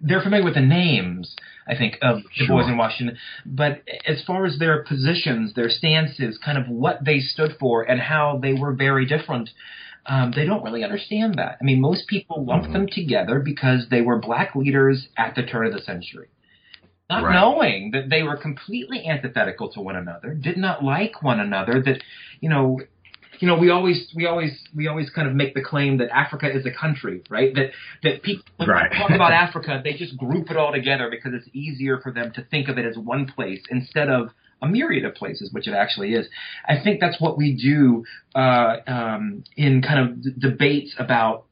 they're 0.00 0.22
familiar 0.22 0.44
with 0.44 0.54
the 0.54 0.60
names, 0.60 1.34
I 1.66 1.76
think, 1.76 1.98
of 2.02 2.18
Du 2.36 2.46
Bois 2.46 2.68
in 2.68 2.76
Washington. 2.76 3.16
But 3.44 3.82
as 4.06 4.22
far 4.26 4.44
as 4.44 4.58
their 4.58 4.84
positions, 4.84 5.54
their 5.54 5.70
stances, 5.70 6.38
kind 6.44 6.58
of 6.58 6.68
what 6.68 7.04
they 7.04 7.20
stood 7.20 7.56
for, 7.58 7.82
and 7.82 8.00
how 8.00 8.38
they 8.40 8.52
were 8.52 8.72
very 8.72 9.06
different, 9.06 9.50
um, 10.06 10.32
they 10.34 10.44
don't 10.44 10.62
really 10.62 10.84
understand 10.84 11.36
that. 11.36 11.58
I 11.60 11.64
mean, 11.64 11.80
most 11.80 12.06
people 12.06 12.44
lump 12.44 12.64
mm-hmm. 12.64 12.72
them 12.72 12.86
together 12.90 13.40
because 13.40 13.86
they 13.90 14.00
were 14.00 14.18
black 14.18 14.54
leaders 14.54 15.08
at 15.16 15.34
the 15.34 15.42
turn 15.42 15.66
of 15.66 15.72
the 15.72 15.82
century. 15.82 16.28
Not 17.10 17.24
right. 17.24 17.34
knowing 17.34 17.92
that 17.92 18.10
they 18.10 18.22
were 18.22 18.36
completely 18.36 19.06
antithetical 19.06 19.70
to 19.72 19.80
one 19.80 19.96
another, 19.96 20.34
did 20.34 20.58
not 20.58 20.84
like 20.84 21.22
one 21.22 21.40
another, 21.40 21.82
that, 21.82 22.02
you 22.40 22.50
know, 22.50 22.80
you 23.40 23.48
know, 23.48 23.56
we 23.56 23.70
always 23.70 24.10
we 24.14 24.26
always 24.26 24.52
we 24.74 24.88
always 24.88 25.10
kind 25.10 25.28
of 25.28 25.34
make 25.34 25.54
the 25.54 25.62
claim 25.62 25.98
that 25.98 26.10
Africa 26.10 26.50
is 26.50 26.66
a 26.66 26.70
country, 26.70 27.22
right? 27.28 27.54
That 27.54 27.70
that 28.02 28.22
people 28.22 28.44
when 28.56 28.68
right. 28.68 28.90
talk 28.92 29.10
about 29.10 29.32
Africa, 29.32 29.80
they 29.82 29.94
just 29.94 30.16
group 30.16 30.50
it 30.50 30.56
all 30.56 30.72
together 30.72 31.08
because 31.10 31.32
it's 31.34 31.48
easier 31.52 32.00
for 32.00 32.12
them 32.12 32.32
to 32.34 32.44
think 32.44 32.68
of 32.68 32.78
it 32.78 32.84
as 32.84 32.96
one 32.96 33.26
place 33.26 33.60
instead 33.70 34.08
of 34.08 34.30
a 34.60 34.68
myriad 34.68 35.04
of 35.04 35.14
places, 35.14 35.52
which 35.52 35.68
it 35.68 35.72
actually 35.72 36.14
is. 36.14 36.26
I 36.68 36.82
think 36.82 37.00
that's 37.00 37.20
what 37.20 37.38
we 37.38 37.54
do 37.54 38.04
uh, 38.34 38.76
um, 38.86 39.44
in 39.56 39.82
kind 39.82 40.00
of 40.00 40.22
d- 40.22 40.30
debates 40.38 40.94
about 40.98 41.44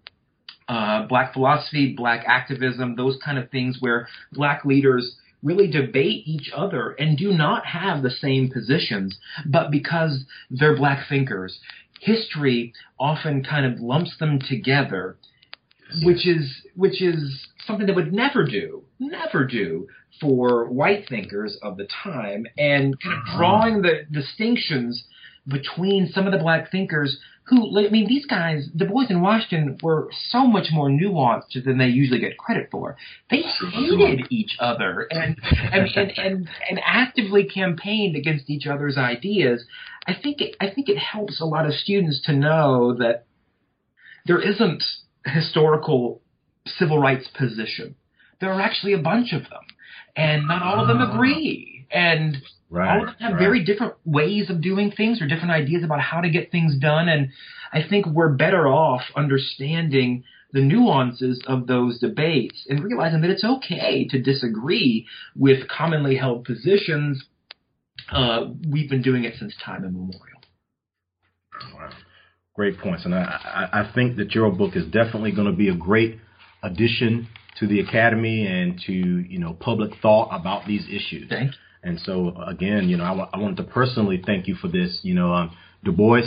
uh, 0.69 1.07
black 1.07 1.33
philosophy, 1.33 1.95
black 1.97 2.25
activism, 2.27 2.97
those 2.97 3.17
kind 3.25 3.39
of 3.39 3.51
things 3.51 3.77
where 3.79 4.09
black 4.33 4.65
leaders 4.65 5.15
really 5.47 5.71
debate 5.71 6.27
each 6.27 6.51
other 6.55 6.91
and 6.99 7.17
do 7.17 7.33
not 7.33 7.65
have 7.65 8.03
the 8.03 8.11
same 8.11 8.51
positions, 8.51 9.17
but 9.47 9.71
because 9.71 10.25
they're 10.51 10.77
black 10.77 11.09
thinkers, 11.09 11.61
history 12.01 12.73
often 12.99 13.45
kind 13.45 13.65
of 13.65 13.81
lumps 13.81 14.19
them 14.19 14.41
together, 14.41 15.17
which 16.03 16.27
is 16.27 16.63
which 16.75 17.01
is 17.01 17.47
something 17.65 17.87
that 17.87 17.95
would 17.95 18.13
never 18.13 18.45
do, 18.45 18.83
never 18.99 19.47
do 19.47 19.87
for 20.21 20.67
white 20.67 21.09
thinkers 21.09 21.57
of 21.63 21.77
the 21.77 21.87
time, 22.03 22.45
and 22.59 23.01
kind 23.01 23.15
of 23.15 23.21
uh-huh. 23.21 23.39
drawing 23.39 23.83
the 23.83 24.05
distinctions 24.11 25.05
between 25.47 26.11
some 26.13 26.27
of 26.27 26.33
the 26.33 26.39
black 26.39 26.73
thinkers 26.73 27.19
who, 27.49 27.79
I 27.79 27.91
mean, 27.91 28.09
these 28.09 28.27
guys, 28.27 28.67
Du 28.75 28.87
Bois 28.87 29.07
in 29.09 29.23
Washington 29.23 29.79
were 29.81 30.09
so 30.31 30.47
much 30.47 30.67
more 30.73 30.89
nuanced 30.89 31.63
than 31.65 31.79
they 31.79 31.87
usually 31.87 32.19
get 32.19 32.37
credit 32.37 32.69
for. 32.73 32.97
They 33.31 33.43
hated 33.43 34.27
each 34.31 34.57
other 34.59 35.07
and 35.11 35.37
and, 35.73 35.89
and, 35.95 36.13
and, 36.19 36.49
and 36.69 36.81
actively 36.85 37.45
campaigned 37.45 38.17
against 38.17 38.51
each 38.51 38.67
other's 38.67 38.99
ideas. 38.99 39.65
I 40.07 40.15
think 40.21 40.41
it, 40.41 40.57
I 40.61 40.71
think 40.71 40.89
it 40.89 40.99
helps 40.99 41.41
a 41.41 41.45
lot 41.45 41.67
of 41.67 41.75
students 41.75 42.21
to 42.25 42.33
know 42.33 42.95
that 42.99 43.27
there 44.27 44.41
isn't 44.41 44.83
a 45.25 45.31
historical 45.31 46.23
civil 46.67 46.99
rights 46.99 47.29
position. 47.39 47.95
There 48.41 48.53
are 48.53 48.61
actually 48.61 48.93
a 48.93 48.99
bunch 48.99 49.33
of 49.33 49.43
them, 49.43 49.63
and 50.17 50.49
not 50.49 50.63
all 50.63 50.81
of 50.81 50.89
them 50.89 50.99
ah. 51.01 51.15
agree. 51.15 51.76
And 51.91 52.43
Right, 52.69 52.97
all 52.97 53.03
of 53.03 53.07
them 53.07 53.17
have 53.21 53.33
right. 53.35 53.39
very 53.39 53.65
different 53.65 53.95
ways 54.05 54.51
of 54.51 54.61
doing 54.61 54.91
things 54.91 55.23
or 55.23 55.29
different 55.29 55.53
ideas 55.53 55.85
about 55.85 56.01
how 56.01 56.21
to 56.21 56.29
get 56.29 56.51
things 56.51 56.77
done. 56.77 57.09
And 57.09 57.29
I 57.73 57.81
think 57.89 58.07
we're 58.07 58.33
better 58.33 58.67
off 58.67 59.03
understanding 59.15 60.25
the 60.53 60.61
nuances 60.61 61.41
of 61.47 61.69
those 61.69 61.99
debates 62.01 62.67
and 62.69 62.83
realizing 62.83 63.21
that 63.21 63.31
it's 63.31 63.45
okay 63.45 64.07
to 64.09 64.21
disagree 64.21 65.07
with 65.37 65.69
commonly 65.69 66.17
held 66.17 66.45
positions. 66.45 67.25
Uh, 68.11 68.47
we've 68.69 68.91
been 68.91 69.03
doing 69.03 69.25
it 69.25 69.35
since 69.39 69.55
time 69.65 69.85
immemorial. 69.85 70.41
Wow. 71.75 71.91
Great 72.55 72.79
points. 72.79 73.05
And 73.05 73.15
I, 73.15 73.69
I 73.73 73.93
think 73.95 74.17
that 74.17 74.35
your 74.35 74.51
book 74.51 74.75
is 74.75 74.87
definitely 74.87 75.33
going 75.33 75.47
to 75.51 75.57
be 75.57 75.69
a 75.69 75.75
great 75.75 76.19
addition 76.63 77.29
to 77.61 77.67
the 77.67 77.81
academy 77.81 78.47
and 78.47 78.81
to 78.87 78.93
you 78.93 79.39
know 79.39 79.55
public 79.55 79.93
thought 80.01 80.29
about 80.33 80.67
these 80.67 80.85
issues. 80.89 81.29
Thank 81.29 81.53
you. 81.53 81.59
And 81.87 82.01
so 82.01 82.35
again, 82.47 82.89
you 82.89 82.97
know, 82.97 83.05
I, 83.05 83.09
w- 83.09 83.29
I 83.33 83.39
wanted 83.39 83.59
to 83.59 83.63
personally 83.63 84.21
thank 84.27 84.49
you 84.49 84.57
for 84.57 84.69
this. 84.69 84.99
You 85.03 85.15
know, 85.15 85.33
um, 85.33 85.57
Du 85.85 85.93
Bois 85.93 86.27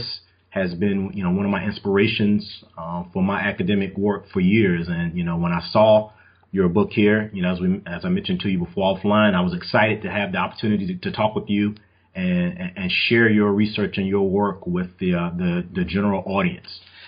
has 0.50 0.74
been, 0.74 1.12
you 1.14 1.24
know, 1.24 1.32
one 1.32 1.46
of 1.46 1.52
my 1.52 1.64
inspirations 1.64 2.64
uh, 2.78 3.04
for 3.14 3.22
my 3.22 3.42
academic 3.42 3.98
work 3.98 4.30
for 4.32 4.40
years. 4.40 4.88
And 4.90 5.18
you 5.18 5.24
know, 5.24 5.38
when 5.38 5.52
I 5.52 5.62
saw 5.72 6.12
your 6.52 6.70
book 6.70 6.92
here, 6.92 7.30
you 7.34 7.42
know, 7.42 7.54
as 7.54 7.60
we 7.60 7.82
as 7.86 8.06
I 8.06 8.10
mentioned 8.10 8.40
to 8.42 8.50
you 8.50 8.60
before 8.60 8.98
offline, 8.98 9.36
I 9.36 9.42
was 9.42 9.54
excited 9.54 10.02
to 10.04 10.10
have 10.10 10.32
the 10.32 10.38
opportunity 10.38 10.88
to, 10.88 10.96
to 11.10 11.12
talk 11.16 11.36
with 11.36 11.50
you 11.50 11.76
and, 12.16 12.58
and 12.76 12.92
share 12.92 13.30
your 13.30 13.52
research 13.52 13.98
and 13.98 14.08
your 14.08 14.28
work 14.30 14.66
with 14.66 14.98
the 15.00 15.14
uh, 15.16 15.30
the 15.38 15.66
the 15.74 15.84
general 15.84 16.24
audience. 16.26 16.68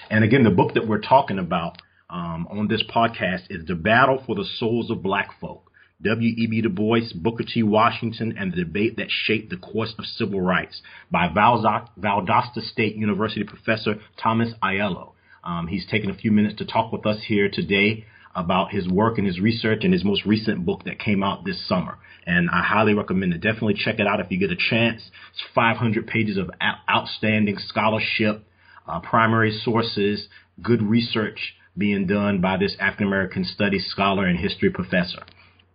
And 0.10 0.24
again, 0.24 0.44
the 0.44 0.52
book 0.52 0.74
that 0.74 0.88
we're 0.88 1.02
talking 1.02 1.40
about 1.40 1.78
um, 2.10 2.48
on 2.52 2.68
this 2.68 2.84
podcast 2.94 3.44
is 3.50 3.66
"The 3.66 3.76
Battle 3.76 4.22
for 4.26 4.36
the 4.36 4.46
Souls 4.60 4.92
of 4.92 5.02
Black 5.02 5.40
Folk." 5.40 5.71
W.E.B. 6.04 6.62
Du 6.62 6.70
Bois, 6.70 7.14
Booker 7.14 7.44
T. 7.44 7.62
Washington, 7.62 8.36
and 8.38 8.52
the 8.52 8.64
Debate 8.64 8.98
That 8.98 9.10
Shaped 9.10 9.50
the 9.50 9.58
Course 9.58 9.94
of 10.00 10.06
Civil 10.06 10.42
Rights 10.42 10.82
by 11.12 11.28
Valdosta 11.28 12.62
State 12.62 12.96
University 12.96 13.44
professor 13.44 13.96
Thomas 14.22 14.54
Aiello. 14.64 15.14
Um, 15.44 15.68
he's 15.68 15.86
taken 15.86 16.10
a 16.10 16.16
few 16.16 16.32
minutes 16.32 16.58
to 16.58 16.66
talk 16.66 16.92
with 16.92 17.06
us 17.06 17.24
here 17.28 17.50
today 17.52 18.06
about 18.36 18.72
his 18.72 18.88
work 18.88 19.18
and 19.18 19.28
his 19.28 19.40
research 19.40 19.84
and 19.84 19.94
his 19.94 20.04
most 20.04 20.26
recent 20.26 20.66
book 20.66 20.84
that 20.86 21.00
came 21.00 21.22
out 21.24 21.46
this 21.46 21.68
summer. 21.68 21.98
And 22.26 22.50
I 22.50 22.64
highly 22.64 22.94
recommend 22.94 23.34
it. 23.34 23.42
Definitely 23.42 23.76
check 23.76 24.00
it 24.00 24.08
out 24.08 24.20
if 24.20 24.32
you 24.32 24.40
get 24.40 24.52
a 24.52 24.56
chance. 24.56 25.02
It's 25.34 25.44
500 25.54 26.08
pages 26.08 26.38
of 26.38 26.50
outstanding 26.90 27.58
scholarship, 27.58 28.46
uh, 28.88 29.00
primary 29.02 29.52
sources, 29.52 30.28
good 30.62 30.82
research 30.82 31.56
being 31.78 32.06
done 32.06 32.42
by 32.42 32.58
this 32.58 32.76
African 32.80 33.08
American 33.08 33.46
studies 33.46 33.86
scholar 33.90 34.26
and 34.26 34.38
history 34.38 34.70
professor. 34.70 35.24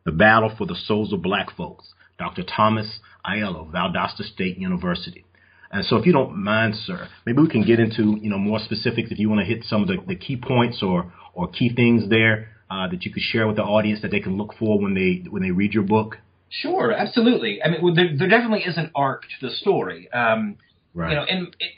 The 0.07 0.13
Battle 0.13 0.53
for 0.57 0.67
the 0.67 0.77
Souls 0.77 1.13
of 1.13 1.21
Black 1.21 1.55
Folks, 1.55 1.93
Dr. 2.19 2.43
Thomas 2.45 3.01
Aiello, 3.27 3.71
Valdosta 3.71 4.23
State 4.23 4.57
University. 4.57 5.27
And 5.71 5.85
so 5.85 5.97
if 5.97 6.07
you 6.07 6.13
don't 6.13 6.37
mind, 6.37 6.77
sir, 6.77 7.09
maybe 7.27 7.43
we 7.43 7.49
can 7.49 7.65
get 7.65 7.81
into, 7.81 8.17
you 8.23 8.31
know, 8.31 8.39
more 8.39 8.61
specifics 8.61 9.11
if 9.11 9.19
you 9.19 9.29
want 9.29 9.41
to 9.41 9.45
hit 9.45 9.65
some 9.65 9.83
of 9.83 9.89
the, 9.89 9.97
the 10.07 10.15
key 10.15 10.37
points 10.37 10.83
or, 10.83 11.13
or 11.35 11.49
key 11.49 11.75
things 11.75 12.09
there 12.09 12.49
uh, 12.71 12.89
that 12.89 13.05
you 13.05 13.13
could 13.13 13.23
share 13.23 13.47
with 13.47 13.57
the 13.57 13.63
audience 13.63 14.01
that 14.03 14.11
they 14.11 14.21
can 14.21 14.37
look 14.37 14.55
for 14.59 14.81
when 14.81 14.95
they 14.95 15.29
when 15.29 15.43
they 15.43 15.51
read 15.51 15.73
your 15.73 15.83
book. 15.83 16.19
Sure, 16.49 16.93
absolutely. 16.93 17.61
I 17.63 17.69
mean, 17.71 17.83
well, 17.83 17.95
there, 17.95 18.17
there, 18.17 18.29
definitely 18.29 18.63
is 18.63 18.79
an 18.79 18.93
arc 18.95 19.23
to 19.23 19.49
the 19.49 19.55
story. 19.55 20.11
Um, 20.13 20.57
right. 20.95 21.11
You 21.11 21.17
know, 21.17 21.25
and 21.25 21.57
it, 21.59 21.73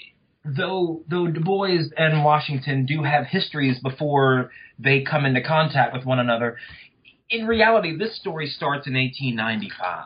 though 0.44 1.02
though 1.08 1.26
Du 1.26 1.40
Bois 1.40 1.78
and 1.96 2.24
Washington 2.24 2.86
do 2.86 3.02
have 3.02 3.26
histories 3.26 3.78
before 3.80 4.50
they 4.78 5.02
come 5.02 5.24
into 5.24 5.42
contact 5.42 5.94
with 5.94 6.04
one 6.04 6.18
another, 6.18 6.58
in 7.30 7.46
reality, 7.46 7.96
this 7.96 8.16
story 8.16 8.46
starts 8.46 8.86
in 8.86 8.94
1895. 8.94 10.04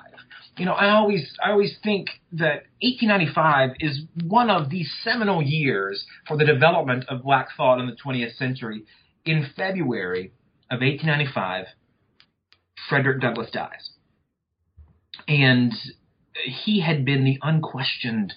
You 0.59 0.67
know, 0.67 0.73
I 0.73 0.91
always 0.91 1.33
I 1.43 1.51
always 1.51 1.77
think 1.83 2.09
that 2.33 2.65
1895 2.83 3.71
is 3.81 4.03
one 4.25 4.51
of 4.51 4.69
the 4.71 4.85
seminal 5.03 5.43
years 5.43 6.05
for 6.29 6.37
the 6.37 6.45
development 6.45 7.05
of 7.09 7.23
black 7.23 7.49
thought 7.57 7.81
in 7.81 7.87
the 7.87 7.97
20th 8.05 8.37
century. 8.37 8.85
In 9.25 9.47
February 9.57 10.33
of 10.71 10.81
1895, 10.81 11.67
Frederick 12.89 13.21
Douglass 13.21 13.51
dies. 13.51 13.91
And 15.29 15.73
he 16.45 16.81
had 16.81 17.05
been 17.05 17.25
the 17.25 17.39
unquestioned 17.43 18.35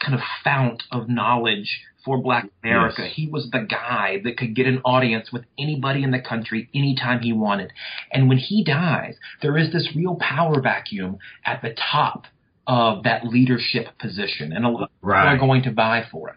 kind 0.00 0.14
of 0.14 0.20
fount 0.44 0.82
of 0.92 1.08
knowledge 1.08 1.80
for 2.04 2.18
Black 2.18 2.48
America. 2.62 3.02
Yes. 3.02 3.12
He 3.14 3.26
was 3.26 3.50
the 3.50 3.66
guy 3.68 4.20
that 4.24 4.36
could 4.36 4.54
get 4.54 4.66
an 4.66 4.80
audience 4.84 5.32
with 5.32 5.44
anybody 5.58 6.02
in 6.04 6.12
the 6.12 6.20
country 6.20 6.68
anytime 6.74 7.20
he 7.20 7.32
wanted. 7.32 7.72
And 8.12 8.28
when 8.28 8.38
he 8.38 8.62
dies, 8.62 9.16
there 9.42 9.56
is 9.58 9.72
this 9.72 9.88
real 9.96 10.16
power 10.16 10.60
vacuum 10.60 11.18
at 11.44 11.62
the 11.62 11.74
top 11.74 12.26
of 12.68 13.04
that 13.04 13.24
leadership 13.26 13.86
position, 13.98 14.52
and 14.52 14.64
a 14.64 14.68
lot 14.68 14.82
of 14.84 14.90
people 15.00 15.12
are 15.14 15.38
going 15.38 15.62
to 15.62 15.70
buy 15.70 16.04
for 16.10 16.30
it. 16.30 16.36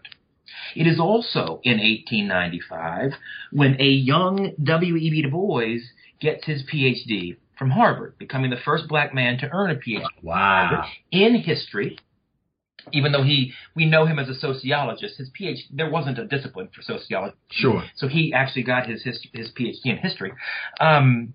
It 0.76 0.86
is 0.86 1.00
also 1.00 1.60
in 1.64 1.78
1895 1.78 3.12
when 3.52 3.80
a 3.80 3.84
young 3.88 4.52
W.E.B. 4.62 5.22
Du 5.22 5.28
Bois 5.30 5.78
gets 6.20 6.44
his 6.46 6.62
PhD 6.72 7.36
from 7.58 7.70
Harvard, 7.70 8.16
becoming 8.18 8.50
the 8.50 8.56
first 8.64 8.88
black 8.88 9.12
man 9.14 9.38
to 9.38 9.48
earn 9.52 9.70
a 9.70 9.74
PhD 9.74 10.04
Wow. 10.22 10.84
in 11.10 11.34
history. 11.36 11.98
Even 12.92 13.12
though 13.12 13.22
he, 13.22 13.52
we 13.74 13.84
know 13.86 14.06
him 14.06 14.18
as 14.18 14.28
a 14.28 14.34
sociologist, 14.34 15.18
his 15.18 15.30
PhD 15.30 15.60
there 15.70 15.90
wasn't 15.90 16.18
a 16.18 16.26
discipline 16.26 16.68
for 16.74 16.82
sociology, 16.82 17.36
Sure. 17.50 17.84
so 17.96 18.08
he 18.08 18.32
actually 18.32 18.62
got 18.64 18.86
his 18.86 19.02
his, 19.02 19.24
his 19.32 19.50
PhD 19.52 19.86
in 19.86 19.96
history. 19.98 20.32
Um, 20.80 21.34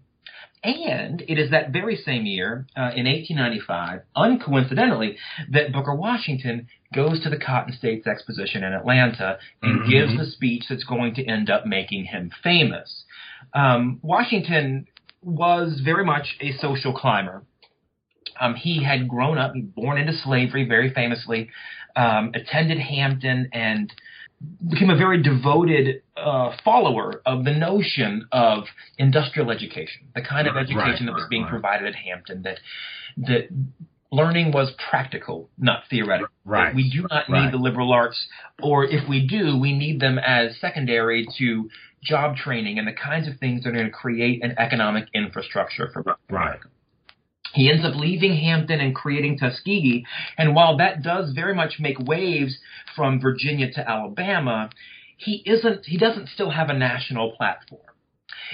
and 0.64 1.22
it 1.28 1.38
is 1.38 1.52
that 1.52 1.70
very 1.72 1.96
same 1.96 2.26
year, 2.26 2.66
uh, 2.76 2.90
in 2.96 3.06
1895, 3.06 4.02
uncoincidentally, 4.18 5.16
that 5.52 5.72
Booker 5.72 5.94
Washington 5.94 6.68
goes 6.94 7.22
to 7.22 7.30
the 7.30 7.38
Cotton 7.38 7.74
States 7.74 8.08
Exposition 8.08 8.64
in 8.64 8.74
Atlanta 8.74 9.38
and 9.62 9.82
Mhm. 9.82 9.90
gives 9.90 10.18
the 10.18 10.26
speech 10.26 10.64
that's 10.68 10.84
going 10.84 11.14
to 11.16 11.26
end 11.26 11.50
up 11.52 11.66
making 11.68 12.06
him 12.06 12.32
famous. 12.42 13.04
Um, 13.54 14.00
Washington 14.02 14.88
was 15.22 15.82
very 15.82 16.04
much 16.06 16.36
a 16.42 16.52
social 16.54 16.94
climber. 16.94 17.44
Um, 18.40 18.56
he 18.56 18.84
had 18.84 19.08
grown 19.08 19.38
up, 19.38 19.54
born 19.76 19.98
into 19.98 20.14
slavery, 20.14 20.66
very 20.68 20.94
famously, 20.94 21.50
um, 21.96 22.32
attended 22.34 22.80
Hampton, 22.80 23.50
and 23.54 23.94
became 24.70 24.90
a 24.90 24.98
very 24.98 25.22
devoted 25.24 26.04
uh, 26.18 26.56
follower 26.64 27.22
of 27.26 27.46
the 27.46 27.52
notion 27.54 28.28
of 28.32 28.66
industrial 28.98 29.50
education, 29.52 30.08
the 30.14 30.22
kind 30.22 30.48
of 30.48 30.56
Right, 30.56 30.64
education 30.70 31.06
that 31.08 31.14
was 31.14 31.26
being 31.30 31.44
right. 31.44 31.52
provided 31.52 31.88
at 31.88 31.96
Hampton. 31.96 32.44
That 32.44 32.60
that 33.18 33.48
learning 34.12 34.52
was 34.52 34.74
practical, 34.90 35.50
not 35.58 35.84
theoretical. 35.90 36.34
Right. 36.44 36.76
We 36.76 36.90
do 36.90 37.06
not 37.10 37.30
need 37.30 37.36
Right. 37.38 37.52
the 37.52 37.58
liberal 37.58 37.92
arts, 37.92 38.28
or 38.62 38.86
if 38.86 39.08
we 39.08 39.26
do, 39.28 39.58
we 39.58 39.76
need 39.76 40.00
them 40.00 40.20
as 40.20 40.58
secondary 40.60 41.26
to 41.38 41.70
job 42.04 42.36
training 42.36 42.78
and 42.78 42.88
the 42.88 42.94
kinds 42.94 43.28
of 43.28 43.38
things 43.40 43.64
that 43.64 43.70
are 43.70 43.74
going 43.74 43.86
to 43.86 43.92
create 43.92 44.44
an 44.44 44.54
economic 44.58 45.08
infrastructure 45.14 45.90
for 45.92 46.18
Right. 46.30 46.60
He 47.56 47.70
ends 47.72 47.86
up 47.86 47.96
leaving 47.96 48.36
Hampton 48.36 48.80
and 48.82 48.94
creating 48.94 49.38
Tuskegee. 49.40 50.06
And 50.38 50.54
while 50.56 50.78
that 50.78 51.02
does 51.02 51.32
very 51.34 51.56
much 51.56 51.80
make 51.80 51.98
waves 52.00 52.58
from 52.96 53.20
Virginia 53.20 53.72
to 53.72 53.90
Alabama, 53.90 54.70
he 55.18 55.42
isn't 55.46 55.86
he 55.86 55.98
doesn't 55.98 56.30
still 56.30 56.52
have 56.52 56.70
a 56.70 56.78
national 56.78 57.32
platform. 57.32 57.82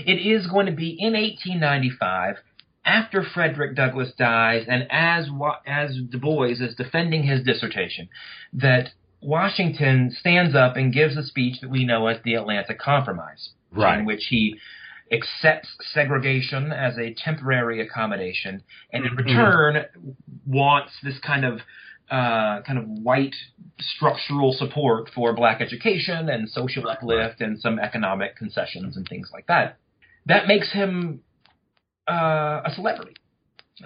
It 0.05 0.13
is 0.13 0.47
going 0.47 0.67
to 0.67 0.71
be 0.71 0.95
in 0.99 1.13
1895 1.13 2.35
after 2.85 3.23
Frederick 3.23 3.75
Douglass 3.75 4.11
dies 4.17 4.65
and 4.67 4.87
as 4.89 5.27
as 5.67 5.97
Du 6.09 6.17
Bois 6.19 6.49
is 6.59 6.75
defending 6.75 7.23
his 7.23 7.43
dissertation 7.43 8.09
that 8.53 8.89
Washington 9.21 10.15
stands 10.19 10.55
up 10.55 10.75
and 10.77 10.93
gives 10.93 11.15
a 11.15 11.23
speech 11.23 11.61
that 11.61 11.69
we 11.69 11.85
know 11.85 12.07
as 12.07 12.17
the 12.23 12.35
Atlanta 12.35 12.73
Compromise 12.73 13.49
Right. 13.73 13.99
in 13.99 14.05
which 14.05 14.25
he 14.29 14.57
accepts 15.11 15.69
segregation 15.93 16.71
as 16.71 16.97
a 16.97 17.13
temporary 17.13 17.81
accommodation, 17.81 18.63
and 18.93 19.05
in 19.05 19.11
Mhm. 19.13 19.17
return 19.25 19.85
wants 20.45 20.91
this 21.03 21.19
kind 21.19 21.45
of 21.45 21.61
uh, 22.09 22.61
kind 22.63 22.77
of 22.77 22.85
white 22.89 23.33
structural 23.79 24.51
support 24.51 25.09
for 25.15 25.31
black 25.33 25.61
education 25.61 26.27
and 26.27 26.49
social 26.49 26.85
uplift 26.89 27.39
and 27.39 27.57
some 27.57 27.79
economic 27.79 28.35
concessions 28.35 28.97
and 28.97 29.07
things 29.07 29.29
like 29.31 29.47
that. 29.47 29.77
That 30.25 30.45
makes 30.45 30.73
him 30.73 31.21
uh, 32.09 32.63
a 32.65 32.71
celebrity 32.75 33.15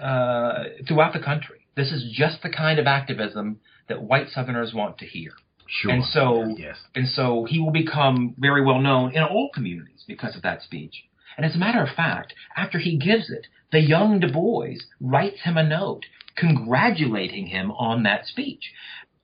uh, 0.02 0.64
throughout 0.88 1.12
the 1.12 1.20
country. 1.20 1.60
This 1.76 1.92
is 1.92 2.02
just 2.12 2.42
the 2.42 2.50
kind 2.50 2.80
of 2.80 2.86
activism 2.88 3.60
that 3.88 4.02
white 4.02 4.28
Southerners 4.30 4.74
want 4.74 4.98
to 4.98 5.06
hear. 5.06 5.30
Sure. 5.68 5.92
And 5.92 6.04
so- 6.04 6.56
yes. 6.58 6.78
And 6.96 7.08
so 7.08 7.44
he 7.44 7.60
will 7.60 7.70
become 7.70 8.34
very 8.38 8.64
well 8.64 8.80
known 8.80 9.14
in 9.14 9.22
all 9.22 9.50
communities 9.54 10.02
because 10.08 10.34
of 10.34 10.42
that 10.42 10.62
speech. 10.62 11.04
And 11.36 11.44
as 11.44 11.54
a 11.54 11.58
matter 11.58 11.82
of 11.82 11.94
fact, 11.94 12.34
after 12.56 12.78
he 12.78 12.96
gives 12.96 13.30
it, 13.30 13.46
the 13.72 13.80
young 13.80 14.20
Du 14.20 14.32
Bois 14.32 14.76
writes 15.00 15.42
him 15.42 15.56
a 15.56 15.68
note 15.68 16.04
congratulating 16.36 17.46
him 17.46 17.70
on 17.72 18.02
that 18.04 18.26
speech. 18.26 18.72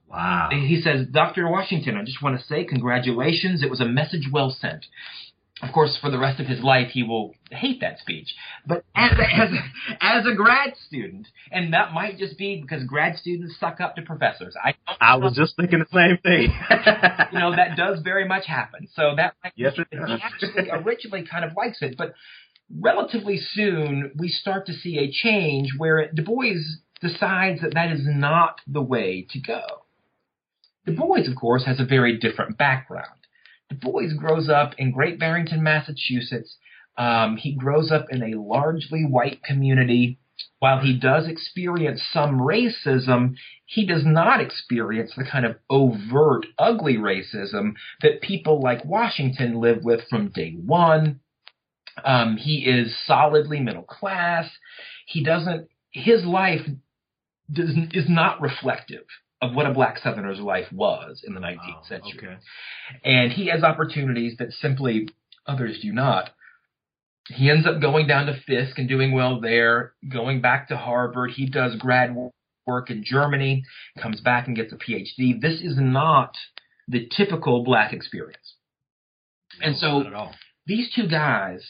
Wow. 0.08 0.50
He 0.50 0.80
says, 0.82 1.06
Dr. 1.10 1.48
Washington, 1.48 1.96
I 1.96 2.04
just 2.04 2.22
want 2.22 2.38
to 2.38 2.44
say 2.44 2.64
congratulations. 2.64 3.62
It 3.62 3.70
was 3.70 3.80
a 3.80 3.86
message 3.86 4.28
well 4.30 4.50
sent. 4.50 4.86
Of 5.60 5.72
course, 5.72 5.96
for 6.00 6.10
the 6.10 6.18
rest 6.18 6.40
of 6.40 6.46
his 6.46 6.60
life, 6.60 6.88
he 6.92 7.02
will 7.02 7.34
hate 7.50 7.80
that 7.82 7.98
speech. 8.00 8.34
But 8.66 8.84
as 8.96 9.12
a, 9.12 9.22
as 9.22 9.50
a, 9.52 10.04
as 10.04 10.26
a 10.26 10.34
grad 10.34 10.74
student, 10.88 11.28
and 11.52 11.72
that 11.74 11.92
might 11.92 12.18
just 12.18 12.36
be 12.38 12.60
because 12.60 12.82
grad 12.84 13.16
students 13.18 13.54
suck 13.60 13.80
up 13.80 13.94
to 13.96 14.02
professors. 14.02 14.56
I 14.60 14.74
I 15.00 15.16
was 15.16 15.34
just 15.36 15.54
thinking 15.56 15.78
the 15.80 15.86
same 15.92 16.18
thing. 16.18 16.52
you 17.32 17.38
know 17.38 17.54
that 17.54 17.76
does 17.76 18.00
very 18.02 18.26
much 18.26 18.46
happen. 18.46 18.88
So 18.94 19.12
that 19.16 19.34
might 19.44 19.52
Yes, 19.54 19.74
it 19.76 19.86
he 19.90 19.98
does. 19.98 20.20
actually 20.22 20.70
originally 20.70 21.24
kind 21.30 21.44
of 21.44 21.52
likes 21.56 21.78
it, 21.82 21.96
but 21.96 22.14
relatively 22.80 23.38
soon 23.38 24.12
we 24.16 24.28
start 24.28 24.66
to 24.66 24.72
see 24.72 24.98
a 24.98 25.12
change 25.12 25.74
where 25.76 26.10
Du 26.10 26.22
Bois 26.24 26.54
decides 27.00 27.60
that 27.60 27.74
that 27.74 27.92
is 27.92 28.00
not 28.04 28.60
the 28.66 28.82
way 28.82 29.26
to 29.30 29.38
go. 29.40 29.62
Du 30.86 30.94
Bois, 30.96 31.20
of 31.28 31.36
course, 31.36 31.64
has 31.66 31.78
a 31.78 31.84
very 31.84 32.18
different 32.18 32.56
background. 32.58 33.06
Du 33.72 33.78
Bois 33.78 34.14
grows 34.16 34.48
up 34.48 34.74
in 34.78 34.92
Great 34.92 35.18
Barrington, 35.18 35.62
Massachusetts. 35.62 36.56
Um, 36.96 37.36
he 37.36 37.54
grows 37.54 37.90
up 37.90 38.06
in 38.10 38.22
a 38.22 38.38
largely 38.38 39.04
white 39.04 39.42
community. 39.42 40.18
While 40.58 40.80
he 40.80 40.98
does 40.98 41.26
experience 41.26 42.02
some 42.12 42.38
racism, 42.38 43.36
he 43.64 43.86
does 43.86 44.04
not 44.04 44.40
experience 44.40 45.12
the 45.16 45.24
kind 45.24 45.46
of 45.46 45.56
overt, 45.70 46.46
ugly 46.58 46.96
racism 46.96 47.74
that 48.02 48.20
people 48.20 48.60
like 48.60 48.84
Washington 48.84 49.60
live 49.60 49.84
with 49.84 50.00
from 50.08 50.28
day 50.28 50.52
one. 50.52 51.20
Um, 52.04 52.36
he 52.36 52.64
is 52.64 52.94
solidly 53.06 53.60
middle 53.60 53.82
class. 53.82 54.50
He 55.06 55.22
doesn't, 55.22 55.68
his 55.90 56.24
life 56.24 56.66
does, 57.50 57.70
is 57.92 58.08
not 58.08 58.40
reflective 58.40 59.04
of 59.42 59.54
what 59.54 59.66
a 59.66 59.74
black 59.74 59.98
Southerner's 59.98 60.38
life 60.38 60.72
was 60.72 61.22
in 61.26 61.34
the 61.34 61.40
19th 61.40 61.56
Wow, 61.58 61.82
century. 61.88 62.18
Okay. 62.28 62.36
And 63.04 63.32
he 63.32 63.48
has 63.48 63.64
opportunities 63.64 64.36
that 64.38 64.52
simply 64.52 65.08
others 65.46 65.80
do 65.82 65.92
not. 65.92 66.30
He 67.28 67.50
ends 67.50 67.66
up 67.66 67.80
going 67.80 68.06
down 68.06 68.26
to 68.26 68.40
Fisk 68.46 68.78
and 68.78 68.88
doing 68.88 69.12
well 69.12 69.40
there, 69.40 69.94
going 70.08 70.40
back 70.40 70.68
to 70.68 70.76
Harvard. 70.76 71.32
He 71.32 71.46
does 71.46 71.74
grad 71.76 72.14
work 72.66 72.90
in 72.90 73.04
Germany, 73.04 73.64
comes 74.00 74.20
back 74.20 74.46
and 74.46 74.56
gets 74.56 74.72
a 74.72 74.76
PhD. 74.76 75.40
This 75.40 75.60
is 75.60 75.74
not 75.76 76.34
the 76.88 77.08
typical 77.16 77.64
black 77.64 77.92
experience. 77.92 78.54
And 79.60 79.76
so 79.76 79.98
Not 79.98 80.06
at 80.06 80.14
all. 80.14 80.34
these 80.66 80.92
two 80.94 81.08
guys, 81.08 81.64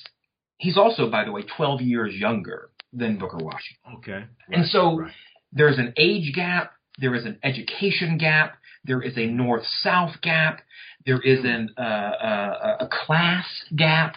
he's 0.59 0.77
also, 0.77 1.11
by 1.11 1.25
the 1.25 1.33
way, 1.33 1.43
12 1.57 1.81
years 1.81 2.15
younger 2.15 2.71
than 2.93 3.19
Booker 3.19 3.39
Washington. 3.39 3.95
Okay. 3.97 4.25
And 4.51 4.67
so 4.67 4.99
right. 5.01 5.13
there's 5.53 5.79
an 5.79 5.95
age 5.97 6.35
gap, 6.35 6.73
there 7.03 7.15
is 7.15 7.27
an 7.27 7.39
education 7.43 8.17
gap, 8.17 8.55
there 8.87 9.03
is 9.03 9.19
a 9.19 9.27
north 9.27 9.65
south 9.83 10.23
gap, 10.23 10.61
there 11.05 11.21
is 11.21 11.41
an 11.45 11.71
uh, 11.77 11.81
uh, 11.83 12.77
a 12.81 12.89
class 12.91 13.47
gap. 13.77 14.17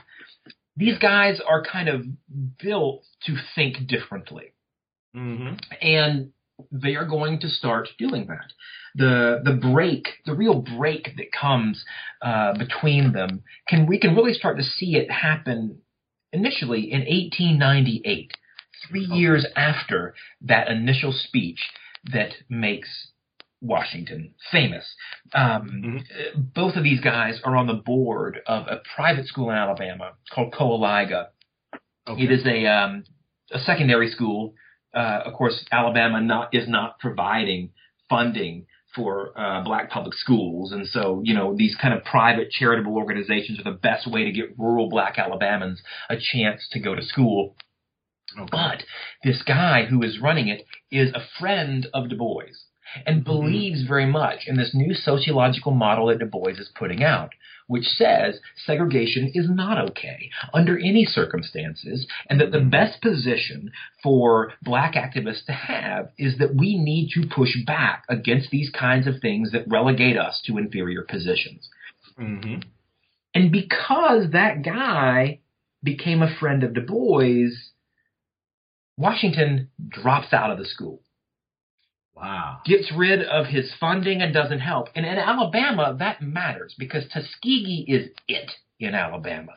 These 0.78 1.00
guys 1.00 1.42
are 1.48 1.64
kind 1.64 1.90
of 1.90 2.04
built 2.62 3.04
to 3.26 3.36
think 3.56 3.88
differently, 3.88 4.54
Mm-hmm. 5.16 5.56
and 5.82 6.32
they 6.72 6.96
are 6.96 7.06
going 7.06 7.40
to 7.40 7.50
start 7.50 7.90
doing 7.98 8.28
that. 8.28 8.52
The 8.96 9.42
the 9.44 9.54
break, 9.54 10.08
the 10.26 10.34
real 10.36 10.62
break 10.62 11.10
that 11.18 11.32
comes 11.32 11.84
uh, 12.22 12.54
between 12.58 13.14
them, 13.14 13.44
can 13.68 13.88
we 13.88 14.00
can 14.00 14.16
really 14.16 14.34
start 14.34 14.58
to 14.58 14.64
see 14.64 14.96
it 14.96 15.10
happen 15.12 15.80
initially 16.34 16.92
in 16.92 17.00
1898, 17.02 18.32
three 18.90 19.06
Okay. 19.06 19.16
years 19.16 19.46
after 19.56 20.14
that 20.42 20.70
initial 20.70 21.14
speech 21.14 21.60
that 22.12 22.34
makes 22.50 23.12
Washington 23.62 24.34
famous. 24.52 24.86
Um, 25.34 26.04
uh, 26.12 26.40
Both 26.40 26.76
of 26.76 26.84
these 26.84 27.02
guys 27.02 27.40
are 27.44 27.56
on 27.56 27.68
the 27.68 27.74
board 27.74 28.40
of 28.48 28.68
a 28.68 28.82
private 28.96 29.28
school 29.28 29.50
in 29.50 29.56
Alabama 29.56 30.14
called 30.32 30.54
Kowaliga. 30.54 31.28
Okay. 32.08 32.24
It 32.24 32.32
is 32.32 32.46
a 32.46 32.66
um, 32.68 33.04
a 33.52 33.60
secondary 33.60 34.10
school. 34.10 34.54
Uh, 34.94 35.22
of 35.26 35.34
course, 35.34 35.66
Alabama 35.72 36.22
not 36.22 36.54
is 36.54 36.68
not 36.68 37.00
providing 37.00 37.72
funding 38.10 38.68
for 38.96 39.38
uh, 39.38 39.62
black 39.64 39.90
public 39.90 40.14
schools, 40.14 40.72
and 40.72 40.88
so 40.88 41.22
you 41.24 41.34
know 41.34 41.56
these 41.56 41.76
kind 41.82 41.94
of 41.94 42.04
private 42.04 42.50
charitable 42.52 42.96
organizations 42.96 43.60
are 43.60 43.64
the 43.64 43.78
best 43.78 44.10
way 44.10 44.24
to 44.24 44.32
get 44.32 44.58
rural 44.58 44.88
black 44.90 45.18
Alabamans 45.18 45.78
a 46.10 46.16
chance 46.18 46.68
to 46.72 46.80
go 46.80 46.96
to 46.96 47.02
school. 47.02 47.56
Okay. 48.38 48.50
But 48.52 48.84
this 49.24 49.42
guy 49.44 49.86
who 49.86 50.04
is 50.04 50.20
running 50.20 50.48
it 50.48 50.66
is 50.92 51.12
a 51.14 51.24
friend 51.40 51.88
of 51.94 52.10
Du 52.10 52.18
Bois. 52.18 52.44
and 53.06 53.24
believes 53.24 53.84
very 53.84 54.06
much 54.06 54.42
in 54.48 54.58
this 54.58 54.72
new 54.74 54.94
sociological 54.94 55.72
model 55.72 56.08
that 56.08 56.20
Du 56.20 56.26
Bois 56.26 56.52
is 56.52 56.70
putting 56.78 57.04
out, 57.04 57.32
which 57.68 57.86
says 57.86 58.40
segregation 58.66 59.32
is 59.34 59.48
not 59.50 59.90
okay 59.90 60.30
under 60.54 60.78
any 60.78 61.06
circumstances, 61.06 62.08
and 62.30 62.40
that 62.40 62.52
the 62.52 62.60
best 62.60 63.02
position 63.02 63.72
for 64.04 64.54
black 64.62 64.94
activists 64.94 65.46
to 65.46 65.54
have 65.54 66.10
is 66.18 66.38
that 66.38 66.56
we 66.56 66.78
need 66.78 67.10
to 67.14 67.28
push 67.28 67.56
back 67.66 68.04
against 68.10 68.50
these 68.52 68.70
kinds 68.70 69.08
of 69.08 69.16
things 69.22 69.52
that 69.52 69.68
relegate 69.68 70.18
us 70.18 70.42
to 70.46 70.58
inferior 70.58 71.04
positions. 71.04 71.68
Mm-hmm. 72.20 72.62
And 73.34 73.52
because 73.52 74.32
that 74.32 74.64
guy 74.64 75.40
became 75.84 76.22
a 76.22 76.34
friend 76.40 76.64
of 76.64 76.74
Du 76.74 76.82
Bois, 76.82 77.50
Washington 78.98 79.70
drops 79.88 80.34
out 80.34 80.52
of 80.52 80.58
the 80.58 80.66
school. 80.66 81.02
Wow. 82.16 82.60
gets 82.66 82.94
rid 82.96 83.24
of 83.24 83.46
his 83.48 83.74
funding 83.78 84.22
and 84.22 84.34
doesn't 84.34 84.60
help. 84.62 84.88
And 84.96 85.06
in 85.06 85.18
Alabama, 85.18 85.98
that 86.00 86.22
matters 86.22 86.74
because 86.80 87.04
Tuskegee 87.14 87.84
is 87.90 88.10
it 88.30 88.50
in 88.80 88.96
Alabama. 88.96 89.52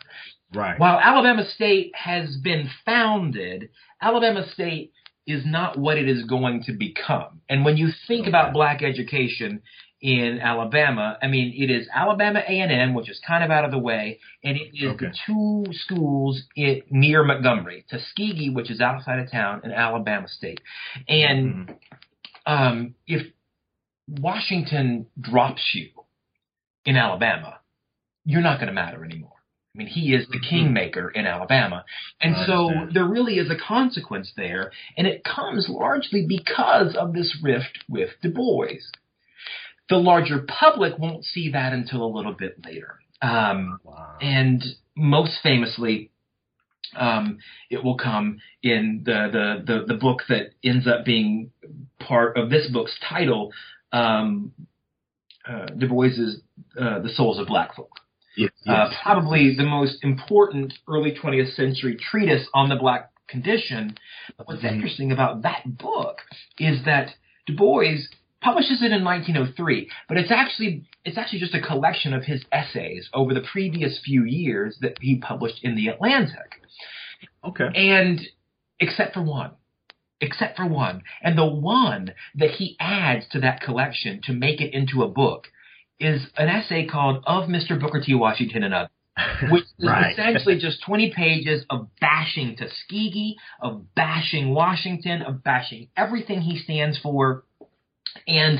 Right. 0.52 0.76
While 0.78 0.98
Alabama 0.98 1.44
State 1.54 1.92
has 1.94 2.36
been 2.42 2.68
founded, 2.84 3.68
Alabama 4.02 4.44
State 4.52 4.92
is 5.24 5.44
not 5.46 5.78
what 5.78 5.98
it 5.98 6.08
is 6.08 6.24
going 6.24 6.64
to 6.64 6.72
become. 6.72 7.42
And 7.48 7.64
when 7.64 7.76
you 7.76 7.90
think 8.08 8.22
Okay. 8.22 8.30
about 8.30 8.52
black 8.54 8.82
education 8.82 9.62
in 10.00 10.38
Alabama, 10.40 11.18
I 11.20 11.26
mean, 11.26 11.52
it 11.56 11.70
is 11.70 11.88
Alabama 11.92 12.40
A&M, 12.46 12.94
which 12.94 13.10
is 13.10 13.20
kind 13.26 13.42
of 13.42 13.50
out 13.50 13.64
of 13.64 13.70
the 13.72 13.78
way, 13.78 14.20
and 14.44 14.56
it 14.56 14.70
is 14.74 14.92
Okay. 14.92 15.06
the 15.06 15.16
two 15.26 15.64
schools 15.72 16.42
i 16.56 16.82
near 16.90 17.24
Montgomery, 17.24 17.84
Tuskegee, 17.90 18.50
which 18.50 18.70
is 18.70 18.80
outside 18.80 19.18
of 19.18 19.30
town, 19.30 19.60
and 19.64 19.72
Alabama 19.72 20.28
State. 20.28 20.60
And 21.08 21.68
Mhm. 21.68 21.76
um, 22.46 22.94
if 23.06 23.26
Washington 24.08 25.06
drops 25.20 25.74
you 25.74 25.88
in 26.84 26.96
Alabama, 26.96 27.58
you're 28.24 28.40
not 28.40 28.58
going 28.58 28.68
to 28.68 28.72
matter 28.72 29.04
anymore. 29.04 29.32
I 29.74 29.78
mean, 29.78 29.88
he 29.88 30.14
is 30.14 30.26
the 30.28 30.40
kingmaker 30.40 31.10
in 31.10 31.26
Alabama. 31.26 31.84
And 32.20 32.34
so 32.46 32.88
there 32.92 33.04
really 33.04 33.38
is 33.38 33.50
a 33.50 33.56
consequence 33.56 34.32
there, 34.36 34.72
and 34.96 35.06
it 35.06 35.22
comes 35.24 35.68
largely 35.68 36.24
because 36.26 36.96
of 36.96 37.12
this 37.12 37.36
rift 37.42 37.84
with 37.88 38.10
Du 38.22 38.30
Bois. 38.30 38.78
The 39.88 39.96
larger 39.96 40.40
public 40.46 40.98
won't 40.98 41.24
see 41.24 41.50
that 41.52 41.72
until 41.72 42.04
a 42.04 42.10
little 42.14 42.32
bit 42.34 42.56
later. 42.64 42.98
Um, 43.22 43.80
Wow. 43.84 44.16
and 44.20 44.62
most 44.96 45.38
famously, 45.42 46.10
um, 46.96 47.38
it 47.70 47.82
will 47.82 47.96
come 47.96 48.38
in 48.62 49.02
the, 49.04 49.28
the, 49.66 49.72
the, 49.72 49.84
the 49.94 49.98
book 49.98 50.22
that 50.28 50.52
ends 50.62 50.86
up 50.86 51.04
being 51.04 51.50
part 52.00 52.36
of 52.36 52.50
this 52.50 52.68
book's 52.70 52.96
title, 53.08 53.52
um, 53.92 54.52
uh, 55.46 55.66
Du 55.66 55.88
Bois's 55.88 56.42
uh, 56.78 56.98
The 57.00 57.08
Souls 57.10 57.38
of 57.38 57.46
Black 57.46 57.74
Folk. 57.74 57.90
Yes, 58.36 58.50
Uh, 58.66 58.88
yes. 58.90 58.94
probably 59.02 59.54
the 59.56 59.64
most 59.64 60.04
important 60.04 60.74
early 60.86 61.12
20th 61.12 61.54
century 61.54 61.96
treatise 61.96 62.46
on 62.54 62.68
the 62.68 62.76
black 62.76 63.10
condition. 63.26 63.96
But 64.36 64.46
what's 64.48 64.62
Mhm. 64.62 64.72
interesting 64.74 65.12
about 65.12 65.42
that 65.42 65.62
book 65.78 66.18
is 66.58 66.84
that 66.84 67.14
Du 67.46 67.54
Bois 67.56 67.96
publishes 68.40 68.82
it 68.82 68.92
in 68.92 69.04
1903, 69.04 69.90
but 70.08 70.16
it's 70.16 70.30
actually 70.30 70.84
it's 71.04 71.18
actually 71.18 71.40
just 71.40 71.54
a 71.54 71.60
collection 71.60 72.12
of 72.12 72.24
his 72.24 72.44
essays 72.52 73.08
over 73.12 73.34
the 73.34 73.44
previous 73.52 73.98
few 74.04 74.24
years 74.24 74.78
that 74.80 74.96
he 75.00 75.16
published 75.16 75.62
in 75.62 75.74
the 75.74 75.88
Atlantic. 75.88 76.62
Okay. 77.44 77.68
And 77.74 78.20
except 78.80 79.14
for 79.14 79.22
one. 79.22 79.52
Except 80.20 80.56
for 80.56 80.66
one. 80.66 81.02
And 81.22 81.38
the 81.38 81.46
one 81.46 82.12
that 82.34 82.50
he 82.50 82.76
adds 82.80 83.26
to 83.32 83.40
that 83.40 83.60
collection 83.60 84.20
to 84.24 84.32
make 84.32 84.60
it 84.60 84.74
into 84.74 85.02
a 85.02 85.08
book 85.08 85.46
is 86.00 86.26
an 86.36 86.48
essay 86.48 86.86
called 86.86 87.22
Of 87.26 87.48
Mr. 87.48 87.80
Booker 87.80 88.00
T. 88.04 88.14
Washington 88.14 88.62
and 88.64 88.74
Others, 88.74 88.90
which 89.50 89.64
is 89.64 89.86
right. 89.86 90.12
essentially 90.12 90.58
just 90.58 90.82
20 90.84 91.12
pages 91.14 91.64
of 91.70 91.88
bashing 92.00 92.56
Tuskegee, 92.56 93.36
of 93.60 93.94
bashing 93.94 94.54
Washington, 94.54 95.22
of 95.22 95.42
bashing 95.42 95.88
everything 95.96 96.40
he 96.40 96.58
stands 96.58 96.98
for, 96.98 97.44
and 98.26 98.58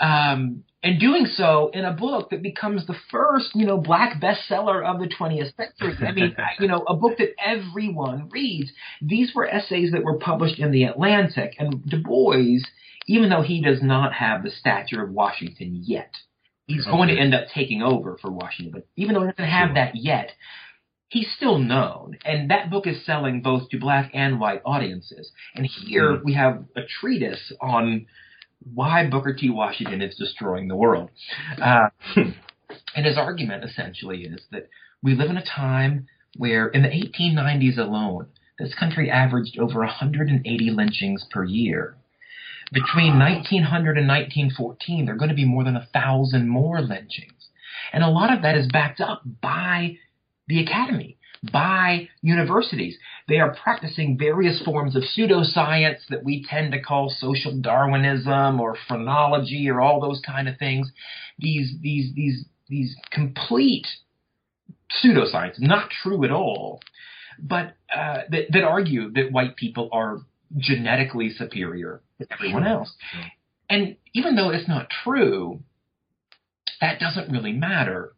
um, 0.00 0.64
and 0.82 1.00
doing 1.00 1.26
so 1.26 1.70
in 1.72 1.84
a 1.84 1.92
book 1.92 2.30
that 2.30 2.42
becomes 2.42 2.86
the 2.86 2.96
first, 3.10 3.50
you 3.54 3.64
know, 3.64 3.78
black 3.78 4.20
bestseller 4.20 4.84
of 4.84 5.00
the 5.00 5.06
20th 5.08 5.54
century. 5.56 6.06
I 6.06 6.12
mean, 6.12 6.36
you 6.58 6.68
know, 6.68 6.84
a 6.86 6.94
book 6.94 7.16
that 7.18 7.34
everyone 7.42 8.28
reads. 8.30 8.70
These 9.00 9.34
were 9.34 9.48
essays 9.48 9.92
that 9.92 10.04
were 10.04 10.18
published 10.18 10.58
in 10.58 10.72
the 10.72 10.84
Atlantic, 10.84 11.54
and 11.58 11.82
Du 11.88 12.02
Bois, 12.02 12.58
even 13.06 13.30
though 13.30 13.42
he 13.42 13.62
does 13.62 13.82
not 13.82 14.12
have 14.14 14.42
the 14.42 14.50
stature 14.50 15.02
of 15.02 15.10
Washington 15.10 15.80
yet, 15.84 16.12
he's 16.66 16.84
going 16.84 17.08
to 17.08 17.18
end 17.18 17.34
up 17.34 17.46
taking 17.54 17.80
over 17.82 18.18
for 18.20 18.30
Washington. 18.30 18.72
But 18.72 18.86
even 18.96 19.14
though 19.14 19.22
he 19.22 19.28
doesn't 19.28 19.44
have 19.44 19.68
Sure. 19.68 19.74
that 19.74 19.96
yet, 19.96 20.32
he's 21.08 21.30
still 21.36 21.58
known, 21.58 22.18
and 22.26 22.50
that 22.50 22.68
book 22.70 22.86
is 22.86 23.06
selling 23.06 23.40
both 23.40 23.70
to 23.70 23.78
black 23.78 24.10
and 24.12 24.40
white 24.40 24.60
audiences. 24.66 25.30
And 25.54 25.64
here 25.64 26.16
Mhm. 26.16 26.24
we 26.24 26.34
have 26.34 26.64
a 26.76 26.82
treatise 26.82 27.52
on 27.60 28.06
why 28.72 29.08
Booker 29.08 29.34
T. 29.34 29.50
Washington 29.50 30.02
is 30.02 30.16
destroying 30.16 30.68
the 30.68 30.76
world. 30.76 31.10
Uh, 31.60 31.88
and 32.16 33.06
his 33.06 33.18
argument 33.18 33.64
essentially 33.64 34.22
is 34.22 34.42
that 34.50 34.68
we 35.02 35.14
live 35.14 35.30
in 35.30 35.36
a 35.36 35.44
time 35.44 36.06
where, 36.36 36.68
in 36.68 36.82
the 36.82 36.88
1890s 36.88 37.78
alone, 37.78 38.26
this 38.58 38.74
country 38.74 39.10
averaged 39.10 39.58
over 39.58 39.80
180 39.80 40.70
lynchings 40.70 41.26
per 41.30 41.44
year. 41.44 41.96
Between 42.72 43.18
1900 43.18 43.98
and 43.98 44.08
1914, 44.08 45.04
there 45.04 45.14
are 45.14 45.18
going 45.18 45.28
to 45.28 45.34
be 45.34 45.44
more 45.44 45.64
than 45.64 45.76
a 45.76 45.88
thousand 45.92 46.48
more 46.48 46.80
lynchings. 46.80 47.50
And 47.92 48.02
a 48.02 48.08
lot 48.08 48.32
of 48.32 48.42
that 48.42 48.56
is 48.56 48.66
backed 48.72 49.00
up 49.00 49.22
by 49.40 49.98
the 50.48 50.62
academy, 50.62 51.18
by 51.52 52.08
universities. 52.22 52.96
They 53.28 53.38
are 53.38 53.54
practicing 53.54 54.18
various 54.18 54.62
forms 54.62 54.96
of 54.96 55.02
pseudoscience 55.02 56.06
that 56.10 56.24
we 56.24 56.44
tend 56.48 56.72
to 56.72 56.80
call 56.80 57.14
social 57.16 57.58
Darwinism 57.60 58.60
or 58.60 58.76
phrenology 58.88 59.68
or 59.68 59.80
all 59.80 60.00
those 60.00 60.20
kind 60.24 60.48
of 60.48 60.58
things. 60.58 60.90
These 61.38 61.74
these 61.80 62.14
these 62.14 62.44
these 62.68 62.94
complete 63.10 63.86
pseudoscience, 65.02 65.60
not 65.60 65.90
true 66.02 66.24
at 66.24 66.30
all, 66.30 66.80
but 67.38 67.74
uh, 67.94 68.22
that, 68.30 68.46
that 68.52 68.62
argue 68.62 69.10
that 69.12 69.32
white 69.32 69.56
people 69.56 69.88
are 69.92 70.18
genetically 70.56 71.30
superior 71.30 72.00
to 72.20 72.26
everyone 72.32 72.66
else. 72.66 72.92
And 73.68 73.96
even 74.12 74.36
though 74.36 74.50
it's 74.50 74.68
not 74.68 74.88
true, 75.02 75.60
that 76.80 77.00
doesn't 77.00 77.30
really 77.30 77.52
matter. 77.52 78.12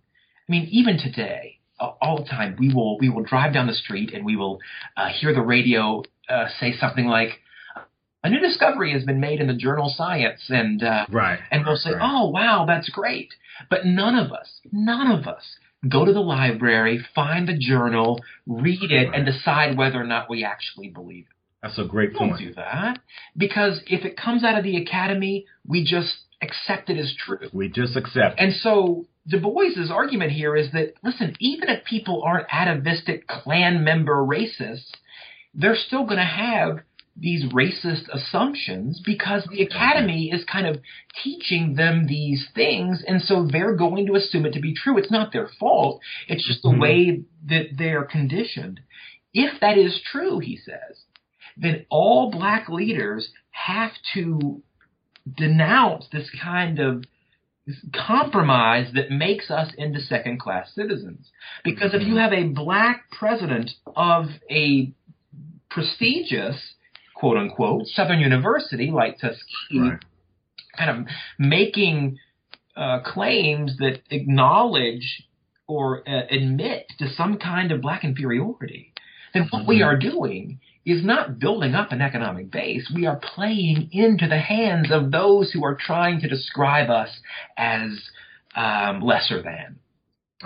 I 0.48 0.52
mean, 0.52 0.68
even 0.70 0.98
today, 0.98 1.55
all 1.78 2.18
the 2.22 2.28
time, 2.28 2.56
we 2.58 2.72
will 2.72 2.98
we 2.98 3.08
will 3.08 3.22
drive 3.22 3.52
down 3.52 3.66
the 3.66 3.74
street 3.74 4.12
and 4.14 4.24
we 4.24 4.36
will 4.36 4.60
uh, 4.96 5.08
hear 5.08 5.34
the 5.34 5.42
radio 5.42 6.02
uh, 6.28 6.46
say 6.60 6.74
something 6.78 7.06
like, 7.06 7.40
"A 8.24 8.30
new 8.30 8.40
discovery 8.40 8.92
has 8.92 9.04
been 9.04 9.20
made 9.20 9.40
in 9.40 9.46
the 9.46 9.54
journal 9.54 9.92
Science," 9.96 10.40
and 10.48 10.82
uh, 10.82 11.06
Right. 11.10 11.38
and 11.50 11.64
we'll 11.66 11.76
say, 11.76 11.92
Right. 11.92 12.00
"Oh, 12.02 12.30
wow, 12.30 12.64
that's 12.66 12.88
great." 12.88 13.34
But 13.70 13.86
none 13.86 14.14
of 14.14 14.32
us, 14.32 14.60
none 14.72 15.10
of 15.10 15.26
us, 15.26 15.42
go 15.88 16.04
to 16.04 16.12
the 16.12 16.20
library, 16.20 17.04
find 17.14 17.48
the 17.48 17.56
journal, 17.56 18.20
read 18.46 18.90
it, 18.90 19.08
and 19.14 19.24
decide 19.24 19.76
whether 19.76 20.00
or 20.00 20.04
not 20.06 20.28
we 20.28 20.44
actually 20.44 20.88
believe 20.88 21.24
it. 21.24 21.36
That's 21.62 21.78
a 21.78 21.84
great 21.84 22.12
We 22.12 22.18
don't 22.18 22.38
do 22.38 22.54
that 22.54 22.98
because 23.36 23.80
if 23.86 24.04
it 24.04 24.16
comes 24.16 24.44
out 24.44 24.58
of 24.58 24.64
the 24.64 24.76
academy, 24.76 25.46
we 25.66 25.84
just 25.84 26.14
accept 26.42 26.90
it 26.90 26.98
as 26.98 27.14
true. 27.16 27.48
We 27.52 27.68
just 27.68 27.96
accept. 27.96 28.38
And 28.38 28.52
so 28.54 29.06
Du 29.28 29.40
Bois's 29.40 29.90
argument 29.90 30.32
here 30.32 30.56
is 30.56 30.70
that 30.72 30.94
listen, 31.02 31.34
even 31.40 31.68
if 31.68 31.84
people 31.84 32.22
aren't 32.22 32.46
atavistic 32.50 33.26
Klan 33.26 33.82
member 33.82 34.16
racists, 34.16 34.92
they're 35.54 35.76
still 35.76 36.04
going 36.04 36.18
to 36.18 36.24
have 36.24 36.80
these 37.16 37.44
racist 37.52 38.08
assumptions 38.12 39.00
because 39.04 39.42
the 39.50 39.62
academy 39.62 40.30
is 40.30 40.44
kind 40.44 40.66
of 40.66 40.78
teaching 41.24 41.74
them 41.74 42.06
these 42.06 42.46
things, 42.54 43.02
and 43.06 43.22
so 43.22 43.48
they're 43.50 43.74
going 43.74 44.06
to 44.06 44.14
assume 44.14 44.44
it 44.44 44.52
to 44.52 44.60
be 44.60 44.74
true. 44.74 44.98
It's 44.98 45.10
not 45.10 45.32
their 45.32 45.48
fault. 45.58 46.02
It's 46.28 46.46
just 46.46 46.62
the 46.62 46.68
Mhm. 46.68 46.80
way 46.80 47.22
that 47.46 47.76
they're 47.76 48.04
conditioned. 48.04 48.80
If 49.32 49.60
that 49.60 49.78
is 49.78 50.00
true, 50.02 50.40
he 50.40 50.56
says, 50.56 51.04
then 51.56 51.86
all 51.88 52.30
black 52.30 52.68
leaders 52.68 53.32
have 53.50 53.92
to 54.12 54.62
denounce 55.36 56.06
this 56.08 56.28
kind 56.30 56.78
of 56.78 57.04
compromise 57.94 58.92
that 58.94 59.10
makes 59.10 59.50
us 59.50 59.72
into 59.76 60.00
second 60.00 60.38
class 60.40 60.72
citizens. 60.74 61.30
Because 61.64 61.94
if 61.94 62.02
you 62.02 62.16
have 62.16 62.32
a 62.32 62.44
black 62.44 63.10
president 63.10 63.70
of 63.96 64.26
a 64.50 64.92
prestigious, 65.70 66.74
quote 67.14 67.36
unquote, 67.36 67.86
Southern 67.86 68.20
University 68.20 68.90
like 68.90 69.18
Tuskegee, 69.18 69.80
Right. 69.80 69.98
kind 70.76 70.90
of 70.90 71.06
making 71.38 72.18
uh, 72.76 73.00
claims 73.00 73.78
that 73.78 74.00
acknowledge 74.10 75.22
or 75.66 76.08
uh, 76.08 76.22
admit 76.30 76.86
to 76.98 77.08
some 77.08 77.38
kind 77.38 77.72
of 77.72 77.80
black 77.80 78.04
inferiority, 78.04 78.92
then 79.34 79.48
what 79.50 79.66
we 79.66 79.78
Mhm. 79.80 79.86
are 79.86 79.96
doing 79.96 80.60
is 80.86 81.04
not 81.04 81.38
building 81.38 81.74
up 81.74 81.92
an 81.92 82.00
economic 82.00 82.50
base. 82.50 82.90
We 82.94 83.06
are 83.06 83.20
playing 83.34 83.90
into 83.92 84.28
the 84.28 84.38
hands 84.38 84.88
of 84.90 85.10
those 85.10 85.50
who 85.52 85.64
are 85.64 85.74
trying 85.74 86.20
to 86.20 86.28
describe 86.28 86.88
us 86.88 87.10
as 87.58 87.90
um, 88.54 89.00
lesser 89.02 89.42
than. 89.42 89.80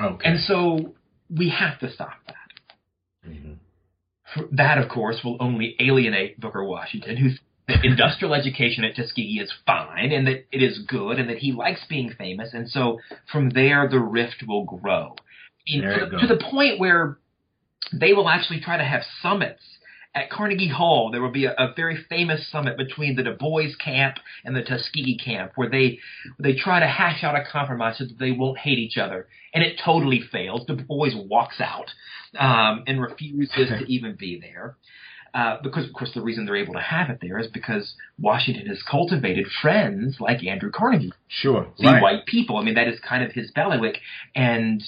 Okay. 0.01 0.29
And 0.29 0.41
so 0.41 0.95
we 1.31 1.51
have 1.51 1.79
to 1.81 1.93
stop 1.93 2.15
that. 2.27 3.29
Mm-hmm. 3.29 4.57
That, 4.57 4.79
of 4.79 4.89
course, 4.89 5.21
will 5.23 5.37
only 5.41 5.77
alienate 5.79 6.41
Booker 6.41 6.65
Washington, 6.65 7.17
who 7.17 7.31
that 7.69 7.85
industrial 7.85 8.35
education 8.35 8.85
at 8.85 8.97
Tuskegee 8.97 9.41
is 9.41 9.53
fine 9.67 10.13
and 10.13 10.27
that 10.27 10.47
it 10.51 10.63
is 10.63 10.81
good 10.89 11.19
and 11.19 11.29
that 11.29 11.39
he 11.39 11.53
likes 11.53 11.81
being 11.89 12.13
famous. 12.17 12.51
And 12.53 12.69
so 12.69 12.99
from 13.31 13.51
there, 13.51 13.89
the 13.89 14.01
rift 14.01 14.45
will 14.47 14.65
grow 14.65 15.15
to, 15.67 16.11
to 16.21 16.27
the 16.27 16.43
point 16.51 16.79
where 16.79 17.19
they 17.93 18.13
will 18.13 18.29
actually 18.29 18.61
try 18.61 18.77
to 18.77 18.85
have 18.85 19.03
summits. 19.23 19.63
At 20.13 20.29
Carnegie 20.29 20.69
Hall, 20.69 21.11
there 21.13 21.23
will 21.23 21.31
be 21.31 21.45
a, 21.45 21.53
a 21.53 21.73
very 21.77 21.97
famous 22.09 22.51
summit 22.51 22.77
between 22.77 23.15
the 23.15 23.23
Du 23.23 23.33
Bois 23.35 23.69
camp 23.83 24.17
and 24.45 24.57
the 24.57 24.63
Tuskegee 24.63 25.19
camp, 25.25 25.53
where 25.55 25.71
they 25.71 26.01
they 26.39 26.55
try 26.55 26.81
to 26.81 26.87
hash 26.87 27.23
out 27.23 27.37
a 27.37 27.45
compromise 27.51 27.99
so 27.99 28.05
that 28.05 28.19
they 28.19 28.33
won't 28.33 28.59
hate 28.59 28.79
each 28.79 28.99
other, 28.99 29.29
and 29.55 29.63
it 29.63 29.81
totally 29.85 30.21
fails. 30.33 30.67
Du 30.67 30.75
Bois 30.75 31.11
walks 31.15 31.61
out 31.61 31.91
um, 32.39 32.83
and 32.89 33.01
refuses 33.01 33.69
to 33.69 33.85
even 33.89 34.17
be 34.17 34.41
there. 34.41 34.77
Uh, 35.33 35.59
because 35.63 35.87
of 35.87 35.93
course 35.93 36.11
the 36.13 36.21
reason 36.21 36.45
they're 36.45 36.57
able 36.57 36.75
to 36.75 36.81
have 36.81 37.09
it 37.09 37.19
there 37.23 37.39
is 37.39 37.47
because 37.47 37.95
Washington 38.19 38.67
has 38.67 38.83
cultivated 38.83 39.47
friends 39.63 40.17
like 40.19 40.43
Andrew 40.45 40.73
Carnegie, 40.73 41.13
Sure. 41.29 41.69
the 41.79 41.87
right. 41.87 42.03
white 42.03 42.27
people. 42.27 42.57
I 42.57 42.65
mean 42.65 42.75
that 42.75 42.89
is 42.89 42.99
kind 43.09 43.23
of 43.23 43.31
his 43.31 43.53
bailiwick, 43.53 43.99
and 44.35 44.83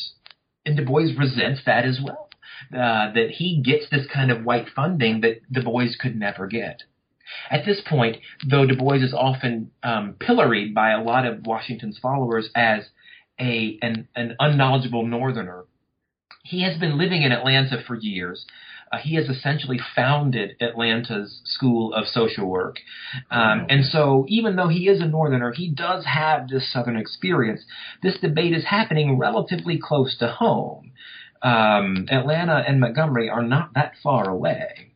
and 0.67 0.77
Du 0.77 0.85
Bois 0.85 1.11
resents 1.17 1.61
that 1.67 1.85
as 1.85 2.01
well. 2.05 2.29
Uh, 2.73 3.13
that 3.13 3.31
he 3.31 3.61
gets 3.63 3.89
this 3.91 4.07
kind 4.13 4.31
of 4.31 4.45
white 4.45 4.67
funding 4.75 5.21
that 5.21 5.41
Du 5.53 5.63
Bois 5.63 5.89
could 6.01 6.17
never 6.17 6.47
get. 6.47 6.83
At 7.51 7.65
this 7.65 7.81
point, 7.81 8.19
though 8.49 8.67
Du 8.67 8.77
Bois 8.77 8.97
is 8.97 9.15
often 9.15 9.71
um, 9.83 10.15
pilloried 10.19 10.75
by 10.75 10.91
a 10.91 11.03
lot 11.03 11.27
of 11.27 11.47
Washington's 11.47 11.99
followers 11.99 12.51
as 12.55 12.89
a 13.41 13.79
an, 13.83 14.09
an 14.15 14.37
unknowledgeable 14.39 15.07
Northerner, 15.07 15.65
he 16.45 16.63
has 16.63 16.79
been 16.79 16.99
living 16.99 17.23
in 17.23 17.33
Atlanta 17.33 17.83
for 17.87 17.95
years. 17.95 18.45
Uh, 18.91 18.99
he 18.99 19.15
has 19.15 19.27
essentially 19.27 19.81
founded 19.97 20.55
Atlanta's 20.61 21.41
School 21.45 21.95
of 21.95 22.07
Social 22.07 22.47
Work. 22.47 22.77
Um, 23.31 23.65
and 23.71 23.87
so, 23.87 24.27
even 24.29 24.57
though 24.57 24.69
he 24.69 24.87
is 24.87 25.01
a 25.01 25.07
Northerner, 25.07 25.53
he 25.53 25.71
does 25.71 26.05
have 26.05 26.49
this 26.49 26.71
Southern 26.71 26.99
experience. 26.99 27.65
This 28.03 28.19
debate 28.19 28.53
is 28.53 28.67
happening 28.67 29.19
relatively 29.19 29.79
close 29.79 30.19
to 30.19 30.29
home. 30.29 30.92
Um, 31.43 32.07
Atlanta 32.11 32.63
and 32.67 32.81
Montgomery 32.81 33.29
are 33.29 33.43
not 33.43 33.75
that 33.75 33.93
far 34.03 34.29
away. 34.29 34.93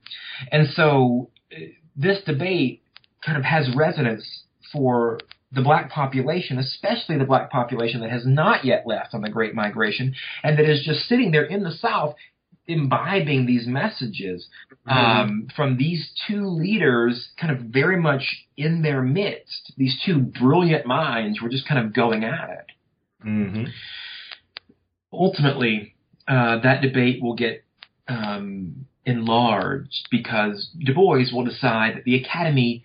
And 0.52 0.68
so, 0.68 1.30
uh, 1.52 1.60
this 1.96 2.22
debate 2.24 2.82
kind 3.24 3.38
of 3.38 3.44
has 3.44 3.74
resonance 3.74 4.44
for 4.72 5.18
the 5.52 5.62
black 5.62 5.90
population, 5.90 6.58
especially 6.58 7.18
the 7.18 7.24
black 7.24 7.50
population 7.50 8.00
that 8.00 8.10
has 8.10 8.26
not 8.26 8.64
yet 8.64 8.86
left 8.86 9.14
on 9.14 9.22
the 9.22 9.30
Great 9.30 9.54
Migration 9.54 10.14
and 10.42 10.58
that 10.58 10.68
is 10.68 10.84
just 10.84 11.08
sitting 11.08 11.30
there 11.30 11.44
in 11.44 11.62
the 11.62 11.72
South 11.72 12.14
imbibing 12.68 13.46
these 13.46 13.66
messages 13.66 14.48
um, 14.86 15.48
from 15.54 15.76
these 15.76 16.10
two 16.26 16.46
leaders, 16.48 17.28
kind 17.40 17.56
of 17.56 17.66
very 17.66 18.00
much 18.00 18.44
in 18.56 18.82
their 18.82 19.02
midst. 19.02 19.72
These 19.76 20.00
two 20.04 20.18
brilliant 20.18 20.86
minds 20.86 21.40
were 21.40 21.48
just 21.48 21.68
kind 21.68 21.84
of 21.84 21.94
going 21.94 22.24
at 22.24 22.50
it. 22.50 22.66
Mm-hmm. 23.26 23.64
Ultimately, 25.12 25.94
uh, 26.28 26.60
that 26.60 26.82
debate 26.82 27.22
will 27.22 27.34
get 27.34 27.64
um, 28.08 28.86
enlarged 29.04 30.08
because 30.10 30.70
Du 30.84 30.94
Bois 30.94 31.24
will 31.32 31.44
decide 31.44 31.96
that 31.96 32.04
the 32.04 32.16
Academy 32.16 32.82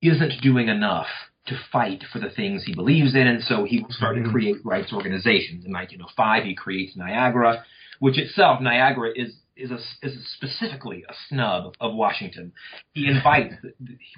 isn't 0.00 0.40
doing 0.42 0.68
enough 0.68 1.08
to 1.46 1.58
fight 1.72 2.04
for 2.12 2.18
the 2.18 2.30
things 2.30 2.62
he 2.64 2.74
believes 2.74 3.14
in, 3.14 3.26
and 3.26 3.42
so 3.42 3.64
he 3.64 3.80
will 3.80 3.90
start 3.90 4.16
to 4.16 4.30
create 4.30 4.56
rights 4.64 4.92
organizations. 4.92 5.64
In 5.64 5.72
1905, 5.72 6.44
he 6.44 6.54
creates 6.54 6.96
Niagara, 6.96 7.64
which 7.98 8.18
itself, 8.18 8.60
Niagara, 8.60 9.10
is 9.14 9.34
is 9.56 9.72
a, 9.72 9.78
is 10.06 10.16
specifically 10.34 11.04
a 11.08 11.14
snub 11.28 11.74
of 11.80 11.92
Washington. 11.92 12.52
He 12.92 13.08
invites 13.08 13.54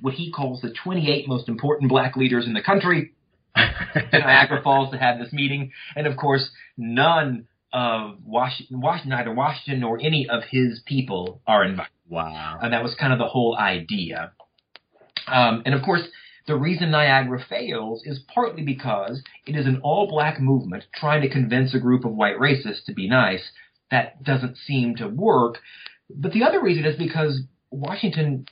what 0.02 0.12
he 0.12 0.30
calls 0.30 0.60
the 0.60 0.70
28 0.84 1.26
most 1.26 1.48
important 1.48 1.88
black 1.88 2.14
leaders 2.14 2.46
in 2.46 2.52
the 2.52 2.62
country 2.62 3.14
to 3.56 4.08
Niagara 4.12 4.62
Falls 4.62 4.90
to 4.92 4.98
have 4.98 5.18
this 5.18 5.32
meeting, 5.32 5.72
and 5.96 6.06
of 6.06 6.16
course, 6.16 6.50
none 6.76 7.46
of 7.72 8.18
Washington, 8.24 8.80
Washington, 8.80 9.10
neither 9.10 9.34
Washington 9.34 9.80
nor 9.80 10.00
any 10.00 10.28
of 10.28 10.42
his 10.50 10.80
people 10.86 11.40
are 11.46 11.64
invited. 11.64 11.90
wow. 12.08 12.58
And 12.60 12.72
that 12.72 12.82
was 12.82 12.94
kind 12.94 13.12
of 13.12 13.18
the 13.18 13.26
whole 13.26 13.56
idea. 13.56 14.32
Um, 15.26 15.62
and 15.64 15.74
of 15.74 15.82
course, 15.82 16.02
the 16.46 16.56
reason 16.56 16.90
Niagara 16.90 17.38
fails 17.48 18.02
is 18.04 18.20
partly 18.34 18.62
because 18.62 19.22
it 19.46 19.54
is 19.54 19.66
an 19.66 19.80
all 19.82 20.08
black 20.08 20.40
movement 20.40 20.84
trying 20.94 21.22
to 21.22 21.28
convince 21.28 21.74
a 21.74 21.78
group 21.78 22.04
of 22.04 22.12
white 22.12 22.38
racists 22.38 22.84
to 22.86 22.92
be 22.92 23.08
nice. 23.08 23.50
That 23.90 24.22
doesn't 24.24 24.56
seem 24.56 24.96
to 24.96 25.08
work. 25.08 25.58
But 26.08 26.32
the 26.32 26.42
other 26.42 26.60
reason 26.60 26.84
is 26.84 26.96
because 26.96 27.42
Washington 27.70 28.46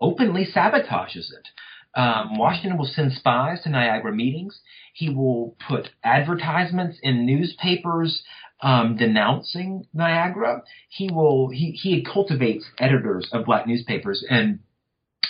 openly 0.00 0.46
sabotages 0.46 1.32
it. 1.32 1.48
Um, 1.94 2.38
Washington 2.38 2.78
will 2.78 2.86
send 2.86 3.12
spies 3.12 3.62
to 3.62 3.70
Niagara 3.70 4.14
meetings. 4.14 4.60
He 4.94 5.10
will 5.10 5.56
put 5.66 5.90
advertisements 6.04 6.98
in 7.02 7.26
newspapers 7.26 8.22
um, 8.60 8.96
denouncing 8.96 9.86
Niagara. 9.94 10.62
He 10.88 11.10
will 11.10 11.48
he 11.50 11.72
he 11.72 12.04
cultivates 12.04 12.64
editors 12.78 13.28
of 13.32 13.44
black 13.46 13.66
newspapers 13.66 14.24
and 14.28 14.60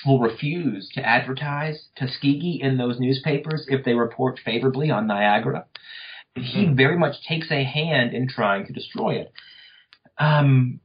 will 0.06 0.20
refuse 0.20 0.88
to 0.94 1.04
advertise 1.06 1.88
Tuskegee 1.96 2.60
in 2.62 2.76
those 2.78 3.00
newspapers 3.00 3.66
if 3.68 3.84
they 3.84 3.94
report 3.94 4.40
favorably 4.44 4.90
on 4.90 5.06
Niagara. 5.06 5.66
He 6.34 6.66
Mhm. 6.66 6.76
very 6.76 6.96
much 6.96 7.22
takes 7.26 7.50
a 7.50 7.64
hand 7.64 8.14
in 8.14 8.28
trying 8.28 8.66
to 8.66 8.72
destroy 8.72 9.16
it. 9.16 9.32
Um, 10.18 10.80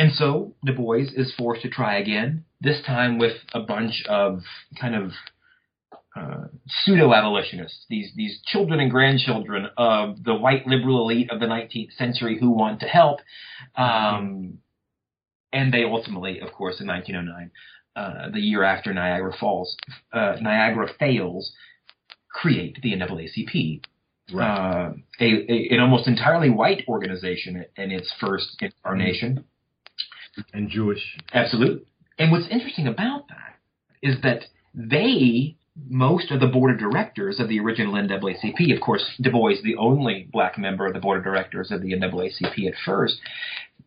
and 0.00 0.12
so 0.12 0.54
Du 0.64 0.72
Bois 0.72 1.06
is 1.14 1.34
forced 1.36 1.62
to 1.62 1.68
try 1.68 1.98
again, 1.98 2.44
this 2.60 2.80
time 2.86 3.18
with 3.18 3.36
a 3.52 3.60
bunch 3.60 4.02
of 4.08 4.40
kind 4.80 4.94
of 4.94 5.12
uh, 6.16 6.44
pseudo 6.66 7.12
abolitionists, 7.12 7.84
these 7.88 8.10
these 8.16 8.40
children 8.46 8.80
and 8.80 8.90
grandchildren 8.90 9.68
of 9.76 10.24
the 10.24 10.34
white 10.34 10.66
liberal 10.66 11.02
elite 11.02 11.30
of 11.30 11.38
the 11.40 11.46
19th 11.46 11.92
century 11.92 12.38
who 12.40 12.50
want 12.50 12.80
to 12.80 12.86
help. 12.86 13.20
Um, 13.76 14.58
and 15.52 15.72
they 15.72 15.84
ultimately, 15.84 16.40
of 16.40 16.52
course, 16.52 16.80
in 16.80 16.86
1909, 16.86 17.50
uh, 17.96 18.30
the 18.30 18.40
year 18.40 18.62
after 18.64 18.94
Niagara 18.94 19.32
Falls, 19.38 19.76
uh, 20.12 20.36
Niagara 20.40 20.88
fails, 20.98 21.52
create 22.32 22.78
the 22.82 22.92
NAACP, 22.92 23.82
Right. 24.32 24.46
uh, 24.48 24.92
a, 25.20 25.24
a, 25.24 25.74
an 25.74 25.80
almost 25.80 26.06
entirely 26.06 26.50
white 26.50 26.84
organization 26.88 27.64
in 27.76 27.90
its 27.90 28.12
first 28.20 28.56
incarnation. 28.62 29.44
And 30.52 30.68
Jewish. 30.68 31.16
Absolutely. 31.32 31.84
And 32.18 32.30
what's 32.30 32.48
interesting 32.50 32.86
about 32.86 33.28
that 33.28 33.56
is 34.02 34.20
that 34.22 34.44
they, 34.74 35.56
most 35.88 36.30
of 36.30 36.40
the 36.40 36.46
board 36.46 36.72
of 36.72 36.78
directors 36.78 37.40
of 37.40 37.48
the 37.48 37.60
original 37.60 37.94
NAACP, 37.94 38.74
of 38.74 38.80
course, 38.80 39.04
Du 39.20 39.30
Bois, 39.30 39.54
the 39.62 39.76
only 39.76 40.28
black 40.32 40.58
member 40.58 40.86
of 40.86 40.92
the 40.94 41.00
board 41.00 41.18
of 41.18 41.24
directors 41.24 41.70
of 41.70 41.82
the 41.82 41.92
NAACP 41.92 42.68
at 42.68 42.74
first, 42.84 43.16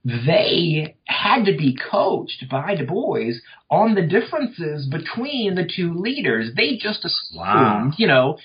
they 0.06 0.95
had 1.06 1.45
to 1.45 1.56
be 1.58 1.77
coached 1.91 2.45
by 2.49 2.75
Du 2.75 2.86
Bois 2.86 3.34
on 3.69 3.95
the 3.95 4.01
differences 4.01 4.86
between 4.88 5.56
the 5.56 5.67
two 5.75 5.93
leaders. 5.93 6.51
They 6.56 6.75
just 6.77 7.06
assumed, 7.06 7.39
Wow. 7.39 7.91
you 7.97 8.08
know, 8.08 8.38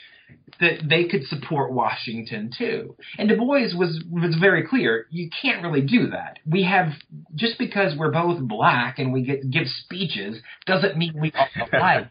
that 0.61 0.88
they 0.88 1.05
could 1.05 1.25
support 1.25 1.73
Washington 1.73 2.51
too. 2.57 2.97
And 3.19 3.29
Du 3.29 3.37
Bois 3.37 3.75
was 3.77 4.03
was 4.11 4.37
very 4.41 4.67
clear, 4.67 5.07
you 5.11 5.31
can't 5.43 5.62
really 5.62 5.83
do 5.83 6.09
that. 6.11 6.38
We 6.47 6.64
have 6.64 6.88
just 7.35 7.59
because 7.59 7.97
we're 7.97 8.11
both 8.11 8.41
black 8.41 8.99
and 8.99 9.12
we 9.12 9.23
get 9.23 9.51
give 9.51 9.67
speeches 9.85 10.41
doesn't 10.67 10.97
mean 10.97 11.14
we 11.21 11.33
are 11.33 11.69
alike. 11.79 12.11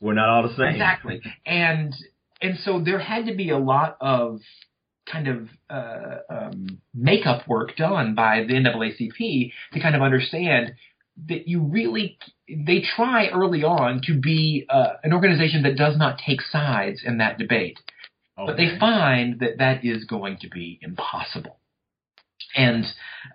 We're 0.00 0.14
not 0.14 0.28
all 0.28 0.42
the 0.42 0.54
same. 0.56 0.74
exactly. 0.74 1.20
And 1.46 1.94
and 2.40 2.58
so 2.58 2.80
there 2.80 2.98
had 2.98 3.26
to 3.26 3.34
be 3.34 3.50
a 3.50 3.58
lot 3.58 3.96
of 4.00 4.40
kind 5.10 5.28
of 5.28 5.48
uh, 5.70 6.16
um, 6.28 6.78
makeup 6.94 7.48
work 7.48 7.74
done 7.76 8.14
by 8.14 8.44
the 8.46 8.54
NAACP 8.54 9.52
to 9.72 9.80
kind 9.80 9.96
of 9.96 10.02
understand 10.02 10.74
that 11.26 11.48
you 11.48 11.60
really 11.62 12.18
they 12.48 12.82
try 12.96 13.28
early 13.28 13.64
on 13.64 14.00
to 14.04 14.18
be 14.18 14.66
uh, 14.68 14.94
an 15.02 15.12
organization 15.12 15.62
that 15.64 15.76
does 15.76 15.96
not 15.96 16.18
take 16.24 16.40
sides 16.40 17.02
in 17.04 17.18
that 17.18 17.38
debate 17.38 17.78
but 18.46 18.56
they 18.56 18.78
find 18.78 19.40
that 19.40 19.58
that 19.58 19.84
is 19.84 20.04
going 20.04 20.38
to 20.38 20.48
be 20.48 20.78
impossible. 20.80 21.58
And 22.54 22.84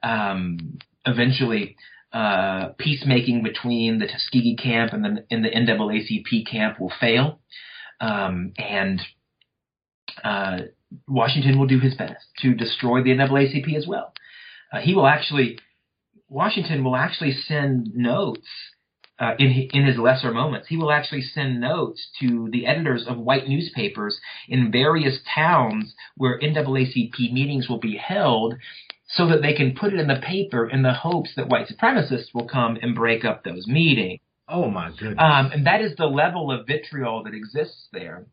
um, 0.02 0.78
eventually, 1.06 1.76
uh, 2.14 2.70
peacemaking 2.78 3.44
between 3.44 4.00
the 4.00 4.08
Tuskegee 4.08 4.56
camp 4.56 4.94
and 4.94 5.04
the, 5.04 5.26
and 5.30 5.44
the 5.44 5.50
NAACP 5.50 6.50
camp 6.50 6.80
will 6.80 6.94
fail. 7.02 7.40
Um, 8.00 8.54
and 8.58 9.02
uh, 10.24 10.60
Washington 11.08 11.60
will 11.60 11.68
do 11.68 11.80
his 11.80 11.96
best 11.96 12.26
to 12.40 12.54
destroy 12.54 13.04
the 13.04 13.10
NAACP 13.10 13.76
as 13.76 13.86
well. 13.86 14.14
Uh, 14.72 14.80
he 14.80 14.94
will 14.94 15.08
actually, 15.08 15.60
Washington 16.34 16.84
will 16.84 16.96
actually 16.96 17.32
send 17.32 17.94
notes 17.94 18.48
uh, 19.20 19.36
in 19.38 19.70
in 19.72 19.86
his 19.86 19.98
lesser 19.98 20.32
moments. 20.32 20.68
He 20.68 20.78
will 20.78 20.92
actually 20.92 21.22
send 21.22 21.62
notes 21.62 22.10
to 22.20 22.50
the 22.52 22.66
editors 22.66 23.06
of 23.08 23.20
white 23.20 23.48
newspapers 23.48 24.20
in 24.50 24.72
various 24.72 25.20
towns 25.34 25.94
where 26.18 26.40
NAACP 26.40 27.32
meetings 27.32 27.70
will 27.70 27.80
be 27.80 27.98
held, 27.98 28.56
so 29.08 29.28
that 29.28 29.44
they 29.44 29.54
can 29.54 29.76
put 29.76 29.94
it 29.94 30.00
in 30.00 30.08
the 30.08 30.22
paper 30.26 30.68
in 30.68 30.82
the 30.82 30.94
hopes 30.94 31.30
that 31.36 31.50
white 31.50 31.68
supremacists 31.68 32.34
will 32.34 32.48
come 32.48 32.80
and 32.82 32.96
break 32.96 33.24
up 33.24 33.44
those 33.44 33.68
meetings. 33.68 34.20
Oh 34.50 34.70
my 34.70 34.90
goodness! 34.90 35.20
Um, 35.20 35.52
and 35.54 35.68
that 35.68 35.82
is 35.82 35.96
the 35.96 36.08
level 36.08 36.52
of 36.52 36.66
vitriol 36.66 37.24
that 37.26 37.36
exists 37.36 37.88
there. 37.94 38.26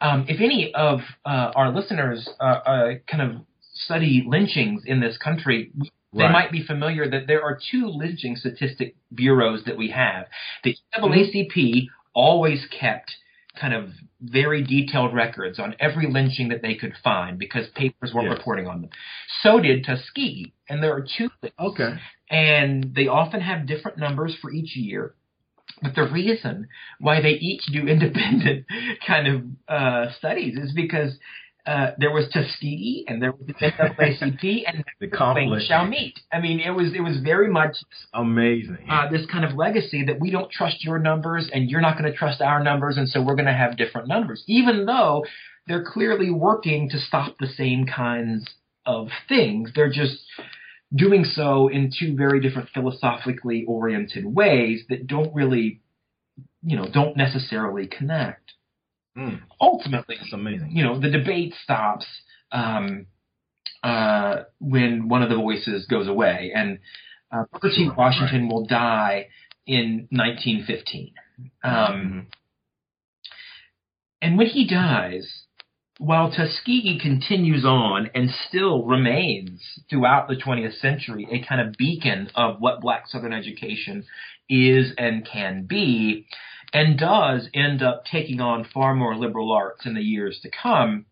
Um, 0.00 0.26
if 0.28 0.40
any 0.40 0.74
of 0.74 0.98
uh, 1.24 1.52
our 1.54 1.72
listeners 1.72 2.28
uh, 2.40 2.44
uh, 2.44 2.88
kind 3.08 3.22
of 3.22 3.42
study 3.72 4.24
lynchings 4.26 4.82
in 4.84 5.00
this 5.00 5.16
country, 5.16 5.70
they 6.12 6.24
Right. 6.24 6.32
might 6.32 6.52
be 6.52 6.62
familiar 6.62 7.08
that 7.08 7.26
there 7.26 7.42
are 7.42 7.58
two 7.70 7.88
lynching 7.88 8.36
statistic 8.36 8.94
bureaus 9.14 9.64
that 9.64 9.76
we 9.76 9.88
have. 9.90 10.26
The 10.64 10.76
NAACP 10.94 11.88
always 12.14 12.64
kept 12.66 13.14
kind 13.56 13.74
of 13.74 13.90
very 14.20 14.62
detailed 14.62 15.14
records 15.14 15.58
on 15.58 15.74
every 15.80 16.06
lynching 16.06 16.48
that 16.48 16.62
they 16.62 16.74
could 16.74 16.94
find 17.02 17.38
because 17.38 17.68
papers 17.70 18.12
weren't 18.14 18.28
Yes. 18.28 18.38
reporting 18.38 18.66
on 18.66 18.82
them. 18.82 18.90
So 19.42 19.60
did 19.60 19.84
Tuskegee, 19.84 20.52
and 20.68 20.82
there 20.82 20.92
are 20.94 21.00
two 21.16 21.30
lists 21.42 21.58
Okay. 21.58 21.98
and 22.30 22.94
they 22.94 23.06
often 23.08 23.40
have 23.40 23.66
different 23.66 23.98
numbers 23.98 24.34
for 24.36 24.50
each 24.52 24.76
year. 24.76 25.14
But 25.82 25.94
the 25.94 26.04
reason 26.08 26.68
why 27.00 27.20
they 27.20 27.32
each 27.32 27.64
do 27.66 27.86
independent 27.88 28.66
kind 29.06 29.26
of 29.28 29.42
uh, 29.68 30.12
studies 30.12 30.56
is 30.58 30.72
because 30.72 31.18
uh, 31.66 31.90
there 31.98 32.12
was 32.12 32.26
Tuskegee 32.32 33.04
and 33.08 33.20
there 33.20 33.32
was 33.32 33.46
the 33.46 33.54
NAACP 33.54 34.62
and 34.66 34.84
The 35.00 35.06
things 35.08 35.16
conflict. 35.18 35.64
shall 35.66 35.86
meet. 35.86 36.14
I 36.32 36.40
mean, 36.40 36.60
it 36.60 36.70
was 36.70 36.92
it 36.94 37.00
was 37.00 37.18
very 37.22 37.48
much 37.50 37.76
Amazing. 38.14 38.86
uh, 38.88 39.10
this 39.10 39.26
kind 39.26 39.44
of 39.44 39.54
legacy 39.56 40.04
that 40.04 40.20
we 40.20 40.30
don't 40.30 40.50
trust 40.50 40.84
your 40.84 40.98
numbers 40.98 41.50
and 41.52 41.68
you're 41.70 41.80
not 41.80 41.98
going 41.98 42.10
to 42.10 42.16
trust 42.16 42.40
our 42.40 42.62
numbers, 42.62 42.96
and 42.96 43.08
so 43.08 43.20
we're 43.22 43.34
going 43.34 43.46
to 43.46 43.52
have 43.52 43.76
different 43.76 44.08
numbers, 44.08 44.44
even 44.46 44.86
though 44.86 45.24
they're 45.66 45.84
clearly 45.84 46.30
working 46.30 46.88
to 46.90 46.98
stop 46.98 47.34
the 47.40 47.48
same 47.48 47.84
kinds 47.86 48.46
of 48.84 49.08
things. 49.28 49.70
They're 49.74 49.90
just 49.90 50.18
doing 50.94 51.24
so 51.24 51.66
in 51.68 51.90
two 51.98 52.14
very 52.16 52.40
different 52.40 52.68
philosophically 52.72 53.64
oriented 53.66 54.24
ways 54.24 54.84
that 54.88 55.08
don't 55.08 55.34
really, 55.34 55.80
you 56.62 56.76
know, 56.76 56.86
don't 56.92 57.16
necessarily 57.16 57.88
connect. 57.88 58.52
Mm, 59.16 59.40
Ultimately, 59.60 60.16
it's 60.20 60.32
amazing. 60.32 60.70
you 60.76 60.82
know, 60.84 60.98
the 61.00 61.08
debate 61.10 61.54
stops 61.62 62.06
um, 62.52 63.06
uh, 63.82 64.42
when 64.60 65.08
one 65.08 65.22
of 65.22 65.28
the 65.30 65.36
voices 65.36 65.86
goes 65.86 66.06
away, 66.08 66.52
and 66.54 66.78
uh, 67.32 67.44
Booker 67.52 67.70
T. 67.70 67.88
Washington 67.96 68.48
will 68.48 68.66
die 68.66 69.28
in 69.66 70.06
1915. 70.10 71.12
Um, 71.64 71.72
Mhm. 71.72 72.26
And 74.22 74.38
when 74.38 74.46
he 74.46 74.66
dies, 74.66 75.42
while 75.98 76.30
Tuskegee 76.30 76.98
continues 77.00 77.64
on 77.64 78.10
and 78.14 78.30
still 78.48 78.84
remains 78.84 79.60
throughout 79.88 80.28
the 80.28 80.36
20th 80.36 80.74
century 80.78 81.26
a 81.30 81.40
kind 81.46 81.60
of 81.60 81.74
beacon 81.76 82.30
of 82.34 82.60
what 82.60 82.80
black 82.80 83.06
Southern 83.08 83.32
education 83.32 84.04
is 84.48 84.92
and 84.98 85.24
can 85.26 85.64
be, 85.64 86.26
and 86.76 86.98
does 86.98 87.48
end 87.54 87.82
up 87.82 88.04
taking 88.04 88.40
on 88.40 88.64
far 88.74 88.94
more 88.94 89.16
liberal 89.16 89.50
arts 89.52 89.86
in 89.86 89.94
the 89.94 90.02
years 90.02 90.38
to 90.42 90.50
come, 90.62 91.06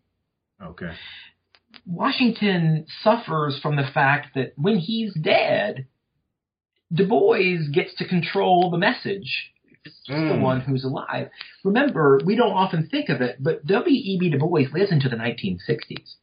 Okay. 0.61 0.93
Washington 1.85 2.85
suffers 3.03 3.59
from 3.61 3.75
the 3.75 3.87
fact 3.93 4.33
that 4.35 4.53
when 4.57 4.77
he's 4.77 5.13
dead, 5.13 5.87
Du 6.93 7.05
Bois 7.07 7.57
gets 7.71 7.93
to 7.95 8.07
control 8.07 8.69
the 8.71 8.77
message. 8.77 9.51
It's 9.83 9.97
just 10.07 10.07
the 10.07 10.33
Mm. 10.35 10.41
one 10.41 10.61
who's 10.61 10.83
alive. 10.83 11.29
Remember, 11.63 12.19
we 12.25 12.35
don't 12.35 12.53
often 12.53 12.87
think 12.87 13.09
of 13.09 13.21
it, 13.21 13.37
but 13.43 13.65
W.E.B. 13.65 14.29
Du 14.29 14.37
Bois 14.39 14.67
lives 14.73 14.91
into 14.91 15.09
the 15.09 15.15
1960s. 15.17 16.15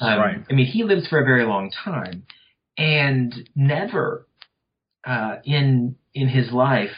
Um, 0.00 0.18
Right. 0.20 0.44
I 0.50 0.52
mean, 0.52 0.66
he 0.66 0.84
lives 0.84 1.08
for 1.08 1.18
a 1.18 1.24
very 1.24 1.44
long 1.44 1.70
time, 1.70 2.24
and 2.76 3.48
never 3.54 4.26
uh, 5.04 5.36
in 5.44 5.96
in 6.14 6.28
his 6.28 6.50
life. 6.52 6.94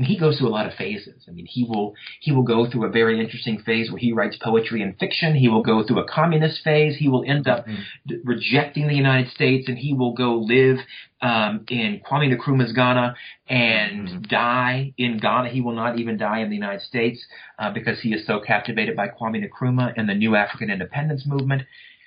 He 0.00 0.18
goes 0.18 0.38
through 0.38 0.48
a 0.48 0.56
lot 0.58 0.66
of 0.66 0.74
phases. 0.74 1.24
I 1.28 1.30
mean, 1.30 1.46
he 1.46 1.62
will 1.64 1.94
he 2.20 2.32
will 2.32 2.42
go 2.42 2.68
through 2.68 2.84
a 2.86 2.90
very 2.90 3.20
interesting 3.20 3.58
phase 3.60 3.90
where 3.92 3.98
he 4.00 4.12
writes 4.12 4.36
poetry 4.42 4.82
and 4.82 4.98
fiction. 4.98 5.34
He 5.36 5.48
will 5.48 5.62
go 5.62 5.84
through 5.84 6.00
a 6.00 6.08
communist 6.08 6.62
phase. 6.64 6.96
He 6.96 7.08
will 7.08 7.24
end 7.24 7.46
up 7.46 7.66
Mhm. 7.66 7.76
d- 8.06 8.16
rejecting 8.24 8.88
the 8.88 8.94
United 8.96 9.30
States, 9.30 9.68
and 9.68 9.78
he 9.78 9.92
will 9.94 10.12
go 10.12 10.38
live 10.38 10.78
um, 11.22 11.64
in 11.70 12.00
Kwame 12.00 12.36
Nkrumah's 12.36 12.72
Ghana 12.72 13.14
and 13.48 14.08
Mhm. 14.08 14.28
die 14.28 14.92
in 14.98 15.16
Ghana. 15.18 15.48
He 15.50 15.60
will 15.62 15.72
not 15.74 15.98
even 15.98 16.18
die 16.18 16.40
in 16.40 16.50
the 16.50 16.56
United 16.56 16.82
States 16.82 17.24
uh, 17.58 17.70
because 17.70 18.00
he 18.00 18.12
is 18.12 18.26
so 18.26 18.40
captivated 18.40 18.94
by 18.96 19.08
Kwame 19.08 19.42
Nkrumah 19.48 19.94
and 19.96 20.08
the 20.08 20.14
new 20.14 20.34
African 20.36 20.70
independence 20.70 21.24
movement. 21.24 21.62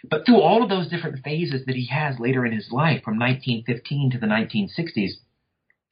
But 0.09 0.25
through 0.25 0.41
all 0.41 0.61
of 0.61 0.69
those 0.69 0.87
different 0.89 1.23
phases 1.23 1.65
that 1.65 1.75
he 1.75 1.85
has 1.87 2.19
later 2.19 2.45
in 2.45 2.51
his 2.51 2.71
life, 2.71 3.01
from 3.03 3.17
1915 3.17 4.11
to 4.11 4.17
the 4.19 4.27
1960s, 4.27 5.13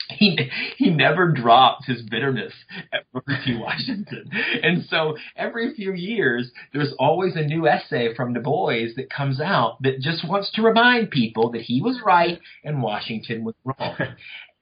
he 0.09 0.37
he 0.77 0.89
never 0.89 1.31
dropped 1.31 1.85
his 1.85 2.01
bitterness 2.03 2.53
at 2.93 3.11
Booker 3.13 3.37
T. 3.45 3.57
Washington. 3.57 4.29
And 4.61 4.85
so 4.89 5.17
every 5.35 5.73
few 5.73 5.93
years, 5.93 6.51
there's 6.73 6.93
always 6.99 7.35
a 7.35 7.41
new 7.41 7.67
essay 7.67 8.13
from 8.15 8.33
Du 8.33 8.39
Bois 8.39 8.93
that 8.95 9.09
comes 9.09 9.39
out 9.41 9.81
that 9.81 9.99
just 10.01 10.27
wants 10.27 10.51
to 10.53 10.61
remind 10.61 11.11
people 11.11 11.51
that 11.51 11.61
he 11.61 11.81
was 11.81 11.99
right 12.05 12.39
and 12.63 12.81
Washington 12.83 13.43
was 13.43 13.55
wrong. 13.63 13.95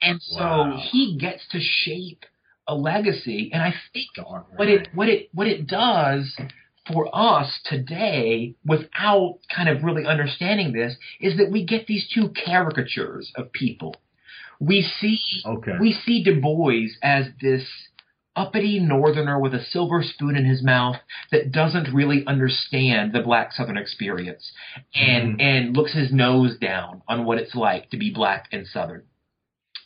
And 0.05 0.21
so 0.21 0.39
Wow. 0.43 0.81
he 0.91 1.15
gets 1.17 1.47
to 1.53 1.59
shape 1.61 2.25
a 2.67 2.75
legacy. 2.75 3.49
And 3.53 3.61
I 3.63 3.73
think 3.93 4.07
what 4.57 4.67
it 4.67 4.89
what 4.93 5.07
it 5.07 5.29
what 5.33 5.47
it 5.47 5.65
does 5.65 6.35
for 6.91 7.09
us 7.13 7.61
today 7.63 8.55
without 8.65 9.39
kind 9.55 9.69
of 9.69 9.83
really 9.83 10.05
understanding 10.05 10.73
this 10.73 10.95
is 11.21 11.37
that 11.37 11.49
we 11.51 11.63
get 11.65 11.87
these 11.87 12.05
two 12.13 12.33
caricatures 12.45 13.31
of 13.37 13.53
people. 13.53 13.95
We 14.65 14.81
see 14.81 15.19
Okay. 15.45 15.77
we 15.79 15.91
see 15.93 16.23
Du 16.23 16.39
Bois 16.39 16.87
as 17.01 17.27
this 17.41 17.67
uppity 18.35 18.79
northerner 18.79 19.39
with 19.39 19.53
a 19.53 19.63
silver 19.63 20.01
spoon 20.01 20.35
in 20.35 20.45
his 20.45 20.63
mouth 20.63 20.95
that 21.31 21.51
doesn't 21.51 21.93
really 21.93 22.25
understand 22.25 23.13
the 23.13 23.21
black 23.21 23.51
southern 23.51 23.77
experience 23.77 24.51
and 24.95 25.37
Mhm. 25.37 25.41
and 25.41 25.77
looks 25.77 25.93
his 25.93 26.11
nose 26.11 26.57
down 26.57 27.01
on 27.07 27.25
what 27.25 27.37
it's 27.37 27.53
like 27.55 27.89
to 27.91 27.97
be 27.97 28.09
black 28.11 28.47
and 28.51 28.65
southern. 28.65 29.03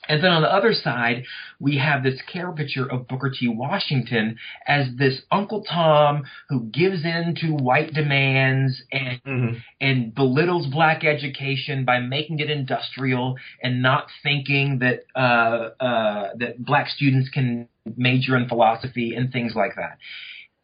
And 0.08 0.24
then 0.24 0.32
on 0.32 0.42
the 0.42 0.54
other 0.54 0.74
side, 0.74 1.26
we 1.60 1.78
have 1.78 2.04
this 2.04 2.22
caricature 2.32 2.90
of 2.90 3.08
Booker 3.08 3.30
T. 3.30 3.48
Washington 3.48 4.38
as 4.68 4.88
this 4.98 5.22
Uncle 5.32 5.64
Tom 5.64 6.24
who 6.50 6.66
gives 6.66 7.04
in 7.04 7.36
to 7.42 7.54
white 7.54 7.94
demands 7.94 8.82
and 8.92 9.22
Mhm. 9.24 9.62
and 9.82 10.16
belittles 10.16 10.68
black 10.68 11.04
education 11.04 11.86
by 11.86 12.00
making 12.00 12.40
it 12.40 12.50
industrial 12.50 13.38
and 13.62 13.82
not 13.82 14.08
thinking 14.24 14.80
that 14.80 15.02
uh, 15.16 15.70
uh, 15.80 16.30
that 16.36 16.64
black 16.64 16.90
students 16.90 17.30
can 17.30 17.68
major 17.96 18.36
in 18.36 18.48
philosophy 18.48 19.16
and 19.16 19.32
things 19.32 19.56
like 19.56 19.76
that. 19.76 19.98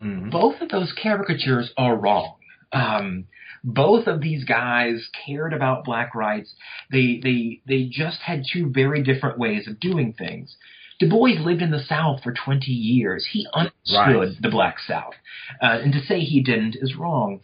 Mhm. 0.02 0.32
Both 0.32 0.62
of 0.62 0.70
those 0.70 0.92
caricatures 0.94 1.72
are 1.78 1.96
wrong. 1.96 2.36
Um, 2.72 3.26
both 3.63 4.08
of 4.08 4.21
these 4.21 4.43
guys 4.43 5.08
cared 5.26 5.54
about 5.54 5.86
black 5.86 6.13
rights. 6.15 6.54
They 6.91 7.19
they 7.23 7.62
they 7.67 7.86
just 7.89 8.19
had 8.21 8.43
two 8.52 8.69
very 8.69 9.02
different 9.04 9.39
ways 9.39 9.67
of 9.67 9.80
doing 9.80 10.13
things. 10.13 10.56
Du 10.99 11.10
Bois 11.10 11.39
lived 11.39 11.62
in 11.62 11.71
the 11.71 11.80
South 11.84 12.21
for 12.23 12.34
20 12.34 12.71
years. 12.71 13.28
He 13.32 13.47
understood 13.54 13.73
Right. 13.95 14.41
the 14.41 14.49
Black 14.49 14.80
South. 14.80 15.15
Uh, 15.62 15.80
and 15.84 15.91
to 15.93 15.99
say 16.02 16.19
he 16.19 16.41
didn't 16.41 16.76
is 16.80 16.95
wrong. 16.95 17.41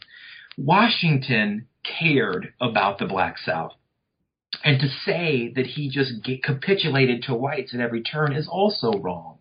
Washington 0.58 1.68
cared 1.84 2.54
about 2.62 3.00
the 3.00 3.06
Black 3.06 3.38
South. 3.38 3.74
And 4.64 4.80
to 4.80 4.88
say 4.88 5.52
that 5.56 5.66
he 5.66 5.90
just 5.90 6.12
capitulated 6.44 7.24
to 7.24 7.34
whites 7.34 7.74
at 7.74 7.80
every 7.80 8.02
turn 8.02 8.34
is 8.34 8.48
also 8.48 8.92
wrong. 8.94 9.40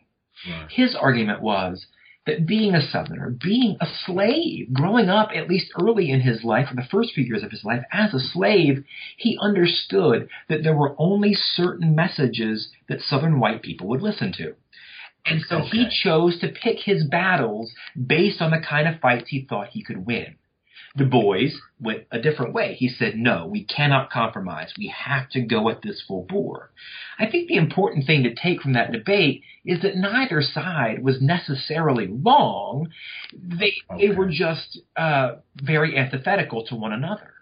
Right. 0.48 0.70
His 0.70 0.94
argument 0.94 1.42
was 1.42 1.86
that 2.26 2.46
being 2.46 2.74
a 2.74 2.82
Southerner, 2.82 3.30
being 3.30 3.76
a 3.80 3.86
slave, 4.04 4.72
growing 4.72 5.08
up 5.08 5.30
at 5.34 5.48
least 5.48 5.72
early 5.80 6.10
in 6.10 6.20
his 6.20 6.44
life, 6.44 6.70
or 6.70 6.74
the 6.74 6.88
first 6.90 7.14
few 7.14 7.24
years 7.24 7.42
of 7.42 7.50
his 7.50 7.64
life, 7.64 7.82
as 7.92 8.12
a 8.12 8.20
slave, 8.20 8.84
he 9.16 9.38
understood 9.40 10.28
that 10.48 10.62
there 10.62 10.76
were 10.76 10.94
only 10.98 11.34
certain 11.34 11.94
messages 11.94 12.70
that 12.88 13.00
Southern 13.00 13.40
white 13.40 13.62
people 13.62 13.88
would 13.88 14.02
listen 14.02 14.32
to. 14.32 14.54
And 15.24 15.42
so 15.48 15.60
he 15.60 15.88
chose 16.02 16.38
to 16.40 16.48
pick 16.48 16.78
his 16.80 17.04
battles 17.04 17.72
based 18.06 18.40
on 18.40 18.50
the 18.50 18.60
kind 18.60 18.88
of 18.88 19.00
fights 19.00 19.28
he 19.28 19.46
thought 19.48 19.68
he 19.68 19.82
could 19.82 20.06
win. 20.06 20.36
Du 20.96 21.04
Bois 21.04 21.50
went 21.80 22.04
a 22.10 22.20
different 22.20 22.54
way. 22.54 22.74
He 22.74 22.88
said, 22.88 23.16
no, 23.16 23.46
we 23.46 23.64
cannot 23.64 24.10
compromise. 24.10 24.72
We 24.76 24.88
have 24.88 25.28
to 25.30 25.40
go 25.40 25.68
at 25.68 25.82
this 25.82 26.02
full 26.06 26.24
bore. 26.28 26.70
I 27.18 27.26
think 27.30 27.48
the 27.48 27.56
important 27.56 28.06
thing 28.06 28.22
to 28.24 28.34
take 28.34 28.62
from 28.62 28.72
that 28.72 28.92
debate 28.92 29.42
is 29.64 29.82
that 29.82 29.96
neither 29.96 30.40
side 30.42 31.02
was 31.02 31.20
necessarily 31.20 32.08
wrong. 32.08 32.88
They, 33.32 33.74
they 33.98 34.10
were 34.10 34.28
just 34.30 34.80
uh, 34.96 35.36
very 35.54 35.96
antithetical 35.96 36.64
to 36.66 36.74
one 36.74 36.92
another. 36.92 37.34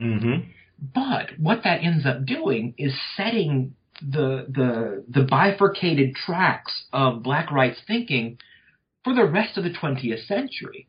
Mhm. 0.00 0.46
But 0.94 1.38
what 1.38 1.62
that 1.64 1.82
ends 1.82 2.04
up 2.04 2.26
doing 2.26 2.74
is 2.76 2.92
setting 3.16 3.74
the 4.02 4.44
the 4.48 5.04
the 5.08 5.22
bifurcated 5.22 6.14
tracks 6.14 6.84
of 6.92 7.22
black 7.22 7.50
rights 7.50 7.80
thinking 7.86 8.38
for 9.02 9.14
the 9.14 9.24
rest 9.24 9.56
of 9.56 9.64
the 9.64 9.70
20th 9.70 10.26
century. 10.26 10.86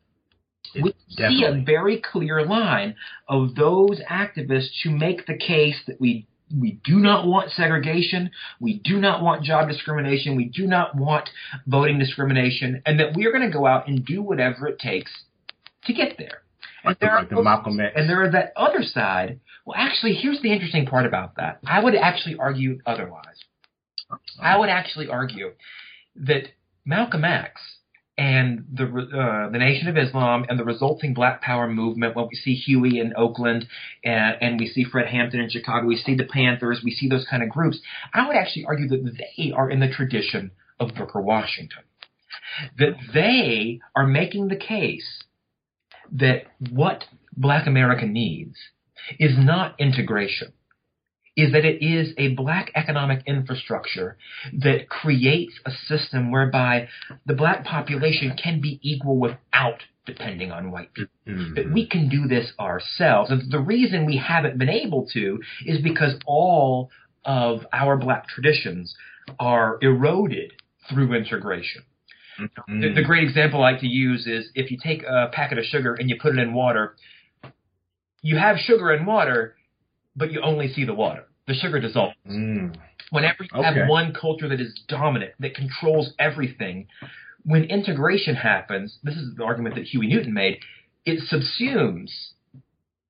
We 0.76 0.94
Definitely. 1.16 1.38
see 1.38 1.46
a 1.46 1.64
very 1.66 2.02
clear 2.02 2.46
line 2.46 2.96
of 3.28 3.56
those 3.56 4.00
activists 4.10 4.82
who 4.84 4.92
make 4.92 5.26
the 5.26 5.38
case 5.38 5.78
that 5.88 6.00
we 6.00 6.28
we 6.56 6.80
do 6.86 7.00
not 7.00 7.28
want 7.28 7.52
segregation, 7.52 8.32
we 8.62 8.80
do 8.80 9.00
not 9.00 9.22
want 9.22 9.44
job 9.44 9.68
discrimination, 9.68 10.36
we 10.38 10.46
do 10.46 10.66
not 10.66 10.96
want 10.96 11.30
voting 11.66 12.00
discrimination, 12.00 12.82
and 12.86 13.00
that 13.00 13.16
we 13.16 13.26
are 13.26 13.32
going 13.32 13.50
to 13.50 13.52
go 13.52 13.66
out 13.66 13.88
and 13.88 14.06
do 14.06 14.22
whatever 14.22 14.68
it 14.68 14.80
takes 14.80 15.12
to 15.86 15.94
get 15.94 16.18
there. 16.18 16.44
And 16.84 16.92
Like 16.92 17.00
there 17.00 17.12
are 17.12 17.20
like 17.22 17.30
the 17.30 17.42
Malcolm 17.42 17.80
X. 17.80 17.94
and 17.98 18.10
there 18.10 18.24
is 18.26 18.32
that 18.32 18.54
other 18.56 18.82
side. 18.82 19.40
Well, 19.66 19.76
actually, 19.78 20.14
here's 20.14 20.42
the 20.42 20.54
interesting 20.54 20.86
part 20.86 21.06
about 21.06 21.36
that. 21.36 21.60
I 21.66 21.84
would 21.84 21.96
actually 21.96 22.38
argue 22.38 22.80
otherwise. 22.86 23.44
I 24.42 24.58
would 24.58 24.70
actually 24.70 25.10
argue 25.10 25.52
that 26.16 26.44
Malcolm 26.86 27.26
X 27.26 27.60
and 28.18 28.66
the 28.74 28.86
uh, 28.86 29.52
the 29.52 29.60
Nation 29.60 29.88
of 29.88 29.98
Islam 29.98 30.46
and 30.50 30.60
the 30.60 30.64
resulting 30.64 31.14
Black 31.14 31.42
Power 31.42 31.68
movement. 31.68 32.16
When 32.16 32.28
we 32.28 32.36
see 32.36 32.56
Huey 32.56 33.00
in 33.00 33.14
Oakland 33.16 33.68
and, 34.04 34.36
and 34.42 34.60
we 34.60 34.68
see 34.68 34.84
Fred 34.84 35.08
Hampton 35.08 35.40
in 35.40 35.50
Chicago, 35.50 35.86
we 35.86 35.98
see 35.98 36.16
the 36.16 36.24
Panthers, 36.24 36.82
we 36.84 36.92
see 36.92 37.08
those 37.08 37.28
kind 37.30 37.44
of 37.44 37.50
groups. 37.50 37.80
I 38.14 38.28
would 38.28 38.36
actually 38.36 38.66
argue 38.66 38.88
that 38.90 39.18
they 39.38 39.52
are 39.52 39.70
in 39.70 39.80
the 39.80 39.90
tradition 39.92 40.52
of 40.80 40.96
Booker 40.96 41.22
Washington. 41.22 41.84
That 42.80 42.96
they 43.14 43.80
are 43.96 44.08
making 44.08 44.48
the 44.48 44.56
case 44.56 45.24
that 46.12 46.44
what 46.72 47.06
Black 47.36 47.68
America 47.68 48.06
needs 48.06 48.56
is 49.20 49.34
not 49.38 49.80
integration 49.80 50.54
is 51.38 51.52
that 51.54 51.64
it 51.64 51.86
is 51.86 52.14
a 52.18 52.34
black 52.34 52.72
economic 52.76 53.22
infrastructure 53.28 54.18
that 54.52 54.90
creates 54.90 55.54
a 55.66 55.72
system 55.72 56.32
whereby 56.32 56.88
the 57.28 57.36
black 57.36 57.64
population 57.64 58.36
can 58.36 58.60
be 58.60 58.80
equal 58.82 59.18
without 59.20 59.84
depending 60.06 60.52
on 60.52 60.72
white 60.72 60.92
people. 60.94 61.14
Mhm. 61.28 61.56
That 61.56 61.72
we 61.72 61.86
can 61.86 62.10
do 62.10 62.28
this 62.28 62.54
ourselves. 62.60 63.30
And 63.30 63.52
the 63.52 63.60
reason 63.60 64.06
we 64.06 64.18
haven't 64.18 64.58
been 64.58 64.70
able 64.70 65.06
to 65.14 65.40
is 65.66 65.80
because 65.82 66.18
all 66.26 66.90
of 67.24 67.68
our 67.72 67.98
black 67.98 68.28
traditions 68.28 68.96
are 69.40 69.78
eroded 69.82 70.54
through 70.90 71.14
integration. 71.14 71.84
Mhm. 72.40 72.82
The, 72.82 72.90
the 72.94 73.04
great 73.04 73.24
example 73.24 73.64
I 73.64 73.72
like 73.72 73.82
to 73.82 73.88
use 73.88 74.26
is 74.26 74.50
if 74.56 74.72
you 74.72 74.78
take 74.82 75.04
a 75.04 75.30
packet 75.32 75.60
of 75.60 75.66
sugar 75.66 75.94
and 75.94 76.10
you 76.10 76.18
put 76.20 76.36
it 76.36 76.40
in 76.40 76.54
water, 76.54 76.96
you 78.22 78.38
have 78.38 78.58
sugar 78.58 78.92
and 78.92 79.06
water, 79.06 79.56
but 80.16 80.32
you 80.32 80.42
only 80.42 80.68
see 80.70 80.86
the 80.86 80.94
water. 80.94 81.26
The 81.48 81.54
sugar 81.54 81.80
dissolves. 81.80 82.16
Mm. 82.30 82.76
Whenever 83.10 83.44
you 83.44 83.50
Okay. 83.60 83.80
have 83.80 83.88
one 83.88 84.14
culture 84.14 84.50
that 84.50 84.60
is 84.60 84.74
dominant, 84.88 85.32
that 85.40 85.56
controls 85.56 86.14
everything, 86.20 86.88
when 87.44 87.64
integration 87.64 88.36
happens, 88.36 89.00
this 89.04 89.16
is 89.16 89.36
the 89.36 89.44
argument 89.44 89.76
that 89.76 89.86
Huey 89.86 90.08
Newton 90.08 90.34
made, 90.34 90.60
it 91.06 91.22
subsumes 91.32 92.12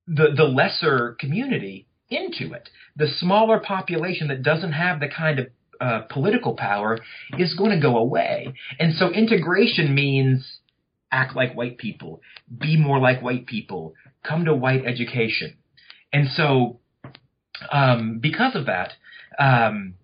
the, 0.06 0.28
the 0.36 0.44
lesser 0.44 1.16
community 1.18 1.86
into 2.08 2.52
it. 2.52 2.70
The 2.96 3.08
smaller 3.08 3.58
population 3.58 4.28
that 4.28 4.42
doesn't 4.42 4.72
have 4.72 5.00
the 5.00 5.08
kind 5.08 5.40
of 5.40 5.46
uh, 5.80 6.00
political 6.08 6.54
power 6.54 6.98
is 7.38 7.54
going 7.54 7.70
to 7.72 7.80
go 7.80 7.96
away. 7.98 8.54
And 8.78 8.94
so 8.94 9.10
integration 9.10 9.94
means 9.94 10.58
act 11.10 11.34
like 11.34 11.54
white 11.54 11.78
people, 11.78 12.20
be 12.58 12.76
more 12.76 12.98
like 13.00 13.20
white 13.22 13.46
people, 13.46 13.94
come 14.22 14.44
to 14.44 14.54
white 14.54 14.84
education. 14.86 15.56
And 16.12 16.28
so, 16.28 16.80
um, 17.70 18.18
because 18.20 18.54
of 18.54 18.66
that, 18.66 18.92
um, 19.38 19.94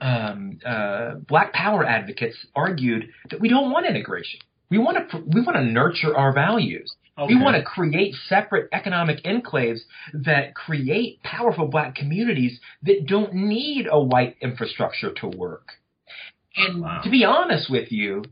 um, 0.00 0.58
uh, 0.64 1.14
Black 1.26 1.52
Power 1.52 1.84
advocates 1.84 2.36
argued 2.54 3.10
that 3.30 3.40
we 3.40 3.48
don't 3.48 3.70
want 3.70 3.86
integration. 3.86 4.40
We 4.70 4.78
want 4.78 5.10
to 5.10 5.16
we 5.18 5.40
want 5.40 5.56
to 5.56 5.64
nurture 5.64 6.16
our 6.16 6.32
values. 6.32 6.94
Okay. 7.18 7.34
We 7.34 7.42
want 7.42 7.56
to 7.56 7.62
create 7.62 8.14
separate 8.28 8.68
economic 8.72 9.24
enclaves 9.24 9.80
that 10.12 10.54
create 10.54 11.20
powerful 11.24 11.66
black 11.66 11.96
communities 11.96 12.60
that 12.82 13.06
don't 13.06 13.34
need 13.34 13.88
a 13.90 14.00
white 14.00 14.36
infrastructure 14.40 15.12
to 15.14 15.26
work. 15.26 15.72
And 16.56 16.82
Wow. 16.82 17.00
to 17.02 17.10
be 17.10 17.24
honest 17.24 17.68
with 17.70 17.90
you, 17.90 18.24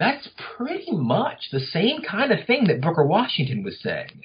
that's 0.00 0.28
pretty 0.56 0.90
much 0.90 1.50
the 1.52 1.60
same 1.60 2.02
kind 2.02 2.32
of 2.32 2.44
thing 2.46 2.64
that 2.64 2.80
Booker 2.80 3.04
Washington 3.06 3.62
was 3.62 3.80
saying. 3.80 4.22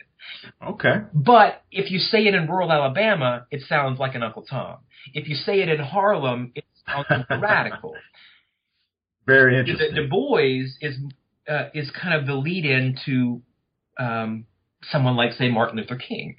Okay. 0.65 0.95
But 1.13 1.63
if 1.71 1.91
you 1.91 1.99
say 1.99 2.25
it 2.25 2.33
in 2.33 2.47
rural 2.47 2.71
Alabama, 2.71 3.45
it 3.51 3.61
sounds 3.67 3.99
like 3.99 4.15
an 4.15 4.23
Uncle 4.23 4.43
Tom. 4.43 4.77
If 5.13 5.27
you 5.27 5.35
say 5.35 5.61
it 5.61 5.69
in 5.69 5.79
Harlem, 5.79 6.51
it 6.55 6.65
sounds 6.85 7.05
like 7.09 7.41
radical. 7.41 7.93
Very 9.27 9.59
interesting. 9.59 9.95
Du 9.95 10.07
Bois 10.07 10.65
is 10.81 10.97
uh, 11.47 11.69
is 11.73 11.91
kind 11.91 12.19
of 12.19 12.27
the 12.27 12.33
lead-in 12.35 12.97
to 13.05 13.41
um, 13.99 14.45
someone 14.89 15.15
like, 15.15 15.33
say, 15.33 15.49
Martin 15.49 15.77
Luther 15.77 15.95
King, 15.95 16.37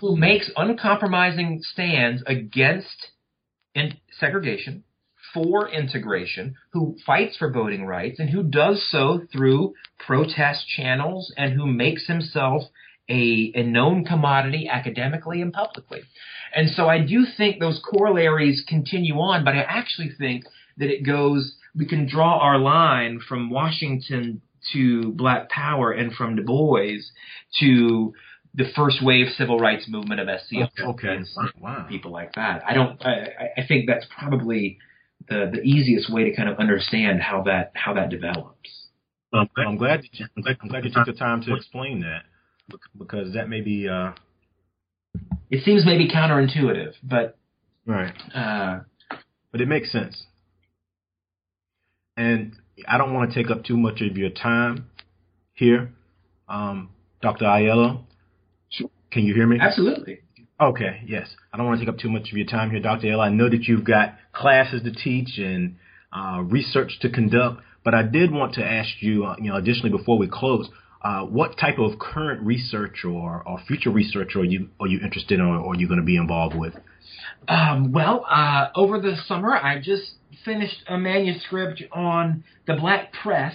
who 0.00 0.16
makes 0.16 0.50
uncompromising 0.56 1.62
stands 1.62 2.22
against 2.26 3.08
in- 3.74 3.98
segregation, 4.18 4.84
for 5.32 5.68
integration, 5.68 6.56
who 6.72 6.96
fights 7.06 7.36
for 7.36 7.50
voting 7.50 7.86
rights, 7.86 8.18
and 8.18 8.30
who 8.30 8.42
does 8.42 8.84
so 8.90 9.20
through 9.32 9.74
protest 9.98 10.66
channels, 10.68 11.32
and 11.36 11.52
who 11.52 11.66
makes 11.66 12.06
himself 12.06 12.62
a, 13.10 13.52
a 13.54 13.62
known 13.64 14.04
commodity 14.04 14.68
academically 14.70 15.42
and 15.42 15.52
publicly. 15.52 16.00
And 16.54 16.70
so 16.70 16.86
I 16.88 17.00
do 17.00 17.26
think 17.36 17.60
those 17.60 17.80
corollaries 17.84 18.64
continue 18.66 19.14
on, 19.14 19.44
but 19.44 19.54
I 19.54 19.60
actually 19.62 20.10
think 20.18 20.44
that 20.78 20.90
it 20.90 21.04
goes, 21.04 21.54
we 21.76 21.86
can 21.86 22.08
draw 22.08 22.38
our 22.38 22.58
line 22.58 23.20
from 23.28 23.50
Washington 23.50 24.40
to 24.72 25.12
Black 25.12 25.48
Power 25.50 25.92
and 25.92 26.12
from 26.12 26.36
Du 26.36 26.42
Bois 26.42 26.98
to 27.60 28.12
the 28.54 28.64
first 28.74 29.02
wave 29.02 29.26
civil 29.36 29.58
rights 29.58 29.86
movement 29.88 30.20
of 30.20 30.26
SCLC 30.26 30.68
oh, 30.80 30.90
Okay. 30.90 31.08
and 31.08 31.26
Wow. 31.60 31.86
people 31.88 32.10
like 32.10 32.34
that. 32.34 32.62
I 32.66 32.74
don't. 32.74 33.00
I, 33.04 33.26
I- 33.58 33.66
think 33.66 33.86
that's 33.86 34.06
probably 34.18 34.78
the 35.28 35.50
the 35.52 35.60
easiest 35.62 36.12
way 36.12 36.24
to 36.24 36.34
kind 36.34 36.48
of 36.48 36.58
understand 36.58 37.20
how 37.22 37.42
that 37.44 37.70
how 37.74 37.94
that 37.94 38.10
develops. 38.10 38.70
I'm 39.32 39.48
glad, 39.54 39.66
I'm 39.68 39.76
glad 39.76 40.00
you, 40.10 40.26
I'm 40.36 40.42
glad, 40.42 40.56
I'm 40.60 40.68
glad 40.68 40.84
you 40.84 40.90
took 40.90 41.06
the 41.06 41.12
time 41.12 41.42
to 41.42 41.54
explain 41.54 42.00
that 42.00 42.22
because 42.98 43.34
that 43.34 43.48
may 43.48 43.60
be 43.60 43.88
uh, 43.88 44.12
It 45.50 45.64
seems 45.64 45.84
maybe 45.84 46.08
counterintuitive, 46.08 46.94
but 47.02 47.36
right, 47.86 48.12
uh, 48.34 48.80
but 49.52 49.60
it 49.60 49.68
makes 49.68 49.90
sense. 49.92 50.24
And 52.16 52.54
I 52.86 52.98
don't 52.98 53.14
want 53.14 53.32
to 53.32 53.42
take 53.42 53.50
up 53.50 53.64
too 53.64 53.76
much 53.76 54.00
of 54.02 54.16
your 54.16 54.30
time 54.30 54.86
here, 55.54 55.90
um, 56.48 56.90
Dr. 57.22 57.44
Aiello. 57.44 58.04
Can 59.10 59.24
you 59.24 59.34
hear 59.34 59.46
me? 59.46 59.58
absolutely. 59.60 60.20
Okay, 60.60 61.00
yes. 61.06 61.26
I 61.52 61.56
don't 61.56 61.66
want 61.66 61.80
to 61.80 61.86
take 61.86 61.92
up 61.92 61.98
too 61.98 62.10
much 62.10 62.30
of 62.30 62.36
your 62.36 62.46
time 62.46 62.70
here, 62.70 62.80
Dr. 62.80 63.12
L. 63.12 63.20
I 63.22 63.30
know 63.30 63.48
that 63.48 63.62
you've 63.62 63.84
got 63.84 64.16
classes 64.34 64.82
to 64.82 64.92
teach 64.92 65.38
and 65.38 65.76
uh, 66.12 66.42
research 66.42 66.98
to 67.00 67.08
conduct, 67.08 67.62
but 67.82 67.94
I 67.94 68.02
did 68.02 68.30
want 68.30 68.54
to 68.54 68.64
ask 68.64 68.90
you, 69.00 69.24
uh, 69.24 69.36
you 69.38 69.50
know, 69.50 69.56
additionally 69.56 69.90
before 69.90 70.18
we 70.18 70.28
close, 70.28 70.68
uh, 71.02 71.22
what 71.24 71.56
type 71.58 71.78
of 71.78 71.98
current 71.98 72.42
research 72.42 73.04
or, 73.04 73.42
or 73.46 73.58
future 73.66 73.90
research 73.90 74.36
are 74.36 74.44
you 74.44 74.68
are 74.80 74.86
you 74.86 75.00
interested 75.02 75.38
in 75.38 75.40
or, 75.40 75.56
or 75.58 75.72
are 75.72 75.76
you 75.76 75.86
going 75.88 76.00
to 76.00 76.06
be 76.06 76.16
involved 76.16 76.54
with? 76.56 76.74
Um, 77.48 77.92
well, 77.92 78.26
uh, 78.30 78.68
over 78.74 79.00
the 79.00 79.16
summer, 79.26 79.54
I 79.54 79.80
just 79.80 80.12
finished 80.44 80.82
a 80.88 80.98
manuscript 80.98 81.82
on 81.92 82.44
the 82.66 82.74
black 82.74 83.12
press. 83.12 83.54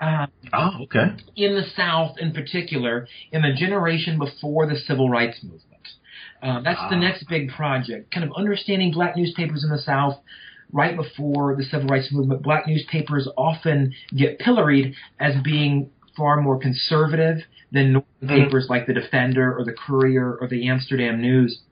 Uh, 0.00 0.26
Oh, 0.52 0.70
okay. 0.84 1.06
in 1.36 1.54
the 1.54 1.64
South, 1.76 2.16
in 2.18 2.32
particular, 2.32 3.06
in 3.32 3.42
the 3.42 3.52
generation 3.52 4.16
before 4.18 4.66
the 4.66 4.76
Civil 4.76 5.10
Rights 5.10 5.42
Movement. 5.42 5.64
Uh, 6.40 6.60
that's 6.60 6.80
the 6.88 6.94
Ah. 6.96 7.00
next 7.00 7.24
big 7.28 7.50
project, 7.50 8.12
kind 8.12 8.24
of 8.24 8.32
understanding 8.36 8.92
black 8.92 9.16
newspapers 9.16 9.64
in 9.64 9.70
the 9.70 9.78
South 9.78 10.18
right 10.72 10.94
before 10.96 11.56
the 11.56 11.64
Civil 11.64 11.88
Rights 11.88 12.12
Movement. 12.12 12.42
Black 12.42 12.66
newspapers 12.68 13.28
often 13.36 13.92
get 14.14 14.38
pilloried 14.38 14.94
as 15.18 15.34
being 15.42 15.90
far 16.18 16.40
more 16.42 16.58
conservative 16.58 17.38
than 17.72 17.92
northern 17.92 18.08
Mhm. 18.22 18.44
papers 18.44 18.66
like 18.68 18.86
the 18.86 18.92
Defender 18.92 19.56
or 19.56 19.64
the 19.64 19.72
Courier 19.72 20.36
or 20.40 20.48
the 20.48 20.68
Amsterdam 20.68 21.20
News. 21.22 21.62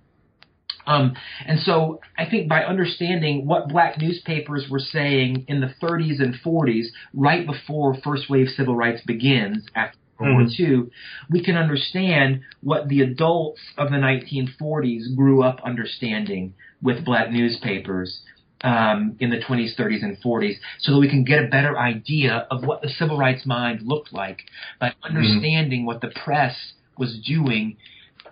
Um, 0.86 1.14
and 1.44 1.58
so 1.60 2.00
I 2.16 2.26
think 2.26 2.48
by 2.48 2.64
understanding 2.64 3.44
what 3.46 3.68
black 3.68 4.00
newspapers 4.00 4.68
were 4.70 4.78
saying 4.78 5.44
in 5.48 5.60
the 5.60 5.74
30s 5.80 6.20
and 6.20 6.34
40s, 6.36 6.92
right 7.12 7.44
before 7.44 7.94
first 7.94 8.30
wave 8.30 8.48
civil 8.50 8.76
rights 8.76 9.02
begins 9.02 9.66
after 9.74 9.98
World 10.20 10.34
War 10.34 10.48
II, 10.58 10.84
we 11.28 11.42
can 11.42 11.56
understand 11.56 12.40
what 12.62 12.88
the 12.88 13.02
adults 13.02 13.60
of 13.76 13.90
the 13.90 13.98
1940s 13.98 15.08
grew 15.16 15.42
up 15.42 15.60
understanding 15.64 16.54
with 16.80 17.04
black 17.04 17.30
newspapers 17.32 18.22
um, 18.62 19.16
in 19.20 19.30
the 19.30 19.38
20s, 19.38 19.76
30s, 19.78 20.02
and 20.02 20.16
40s, 20.22 20.54
so 20.80 20.92
that 20.92 20.98
we 20.98 21.08
can 21.08 21.24
get 21.24 21.44
a 21.44 21.48
better 21.48 21.78
idea 21.78 22.46
of 22.50 22.64
what 22.64 22.82
the 22.82 22.88
civil 22.88 23.18
rights 23.18 23.44
mind 23.46 23.82
looked 23.82 24.12
like 24.12 24.42
by 24.80 24.94
understanding 25.02 25.84
what 25.84 26.00
the 26.00 26.12
press 26.24 26.72
was 26.98 27.18
doing 27.26 27.76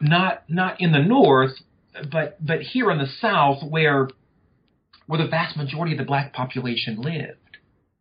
not 0.00 0.42
not 0.48 0.80
in 0.80 0.92
the 0.92 1.02
north, 1.02 1.52
but 2.10 2.44
but 2.44 2.60
here 2.60 2.90
in 2.90 2.98
the 2.98 3.06
south, 3.20 3.62
where 3.68 4.08
where 5.06 5.22
the 5.22 5.28
vast 5.28 5.56
majority 5.56 5.92
of 5.92 5.98
the 5.98 6.04
black 6.04 6.32
population 6.32 7.00
lived. 7.00 7.38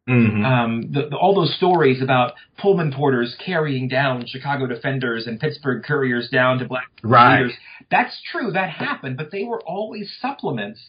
Mm-hmm. 0.08 0.44
Um, 0.44 0.82
the, 0.92 1.08
the, 1.10 1.16
all 1.16 1.34
those 1.34 1.56
stories 1.56 2.02
about 2.02 2.34
Pullman 2.58 2.92
porters 2.92 3.36
carrying 3.44 3.88
down 3.88 4.26
Chicago 4.28 4.68
defenders 4.68 5.28
and 5.28 5.40
Pittsburgh 5.40 5.84
couriers 5.84 6.30
down 6.30 6.60
to 6.60 6.66
black 6.66 6.90
right. 7.04 7.44
leaders. 7.44 7.54
That's 7.90 8.22
true. 8.30 8.52
That 8.52 8.70
happened, 8.70 9.16
but 9.16 9.32
they 9.32 9.46
were 9.46 9.62
always 9.62 10.12
supplements 10.22 10.82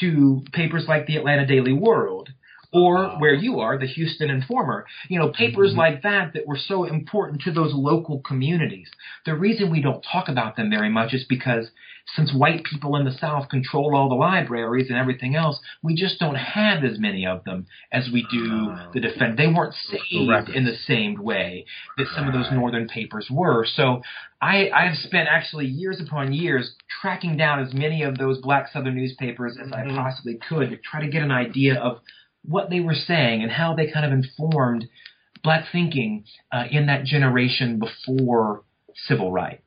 to 0.00 0.42
papers 0.52 0.86
like 0.88 1.06
the 1.06 1.16
Atlanta 1.16 1.46
Daily 1.46 1.74
World 1.74 2.30
or 2.74 3.10
where 3.18 3.34
you 3.34 3.60
are, 3.60 3.78
the 3.78 3.86
Houston 3.86 4.30
Informer. 4.30 4.84
You 5.08 5.20
know, 5.20 5.28
papers 5.30 5.70
mm-hmm. 5.70 5.78
like 5.78 6.02
that 6.02 6.32
that 6.34 6.46
were 6.46 6.58
so 6.58 6.84
important 6.84 7.42
to 7.42 7.52
those 7.52 7.72
local 7.72 8.20
communities. 8.20 8.90
The 9.24 9.36
reason 9.36 9.70
we 9.70 9.80
don't 9.80 10.04
talk 10.12 10.28
about 10.28 10.56
them 10.56 10.70
very 10.70 10.90
much 10.90 11.14
is 11.14 11.24
because 11.28 11.70
since 12.16 12.34
white 12.34 12.64
people 12.64 12.96
in 12.96 13.04
the 13.04 13.16
South 13.18 13.48
control 13.48 13.96
all 13.96 14.08
the 14.08 14.14
libraries 14.14 14.88
and 14.90 14.98
everything 14.98 15.36
else, 15.36 15.58
we 15.82 15.94
just 15.94 16.18
don't 16.18 16.34
have 16.34 16.84
as 16.84 16.98
many 16.98 17.26
of 17.26 17.44
them 17.44 17.66
as 17.92 18.10
we 18.12 18.26
do 18.30 18.70
uh, 18.70 18.90
the 18.92 19.00
defend. 19.00 19.38
They 19.38 19.46
weren't 19.46 19.74
saved 19.74 20.50
in 20.54 20.64
the 20.64 20.76
same 20.86 21.22
way 21.22 21.64
that 21.96 22.06
some 22.14 22.26
of 22.26 22.34
those 22.34 22.50
northern 22.52 22.88
papers 22.88 23.28
were. 23.30 23.64
So 23.64 24.02
I, 24.42 24.68
I 24.68 24.86
have 24.86 24.96
spent 24.98 25.28
actually 25.30 25.66
years 25.66 26.00
upon 26.00 26.34
years 26.34 26.74
tracking 27.00 27.36
down 27.36 27.60
as 27.60 27.72
many 27.72 28.02
of 28.02 28.18
those 28.18 28.38
black 28.38 28.68
southern 28.72 28.96
newspapers 28.96 29.56
as 29.58 29.70
mm-hmm. 29.70 29.92
I 29.92 29.96
possibly 29.96 30.38
could 30.48 30.70
to 30.70 30.76
try 30.76 31.00
to 31.00 31.08
get 31.08 31.22
an 31.22 31.30
idea 31.30 31.80
of 31.80 32.00
what 32.46 32.70
they 32.70 32.80
were 32.80 32.94
saying 32.94 33.42
and 33.42 33.50
how 33.50 33.74
they 33.74 33.90
kind 33.90 34.06
of 34.06 34.12
informed 34.12 34.86
black 35.42 35.66
thinking 35.72 36.24
uh, 36.52 36.64
in 36.70 36.86
that 36.86 37.04
generation 37.04 37.78
before 37.78 38.62
civil 39.06 39.30
rights. 39.30 39.62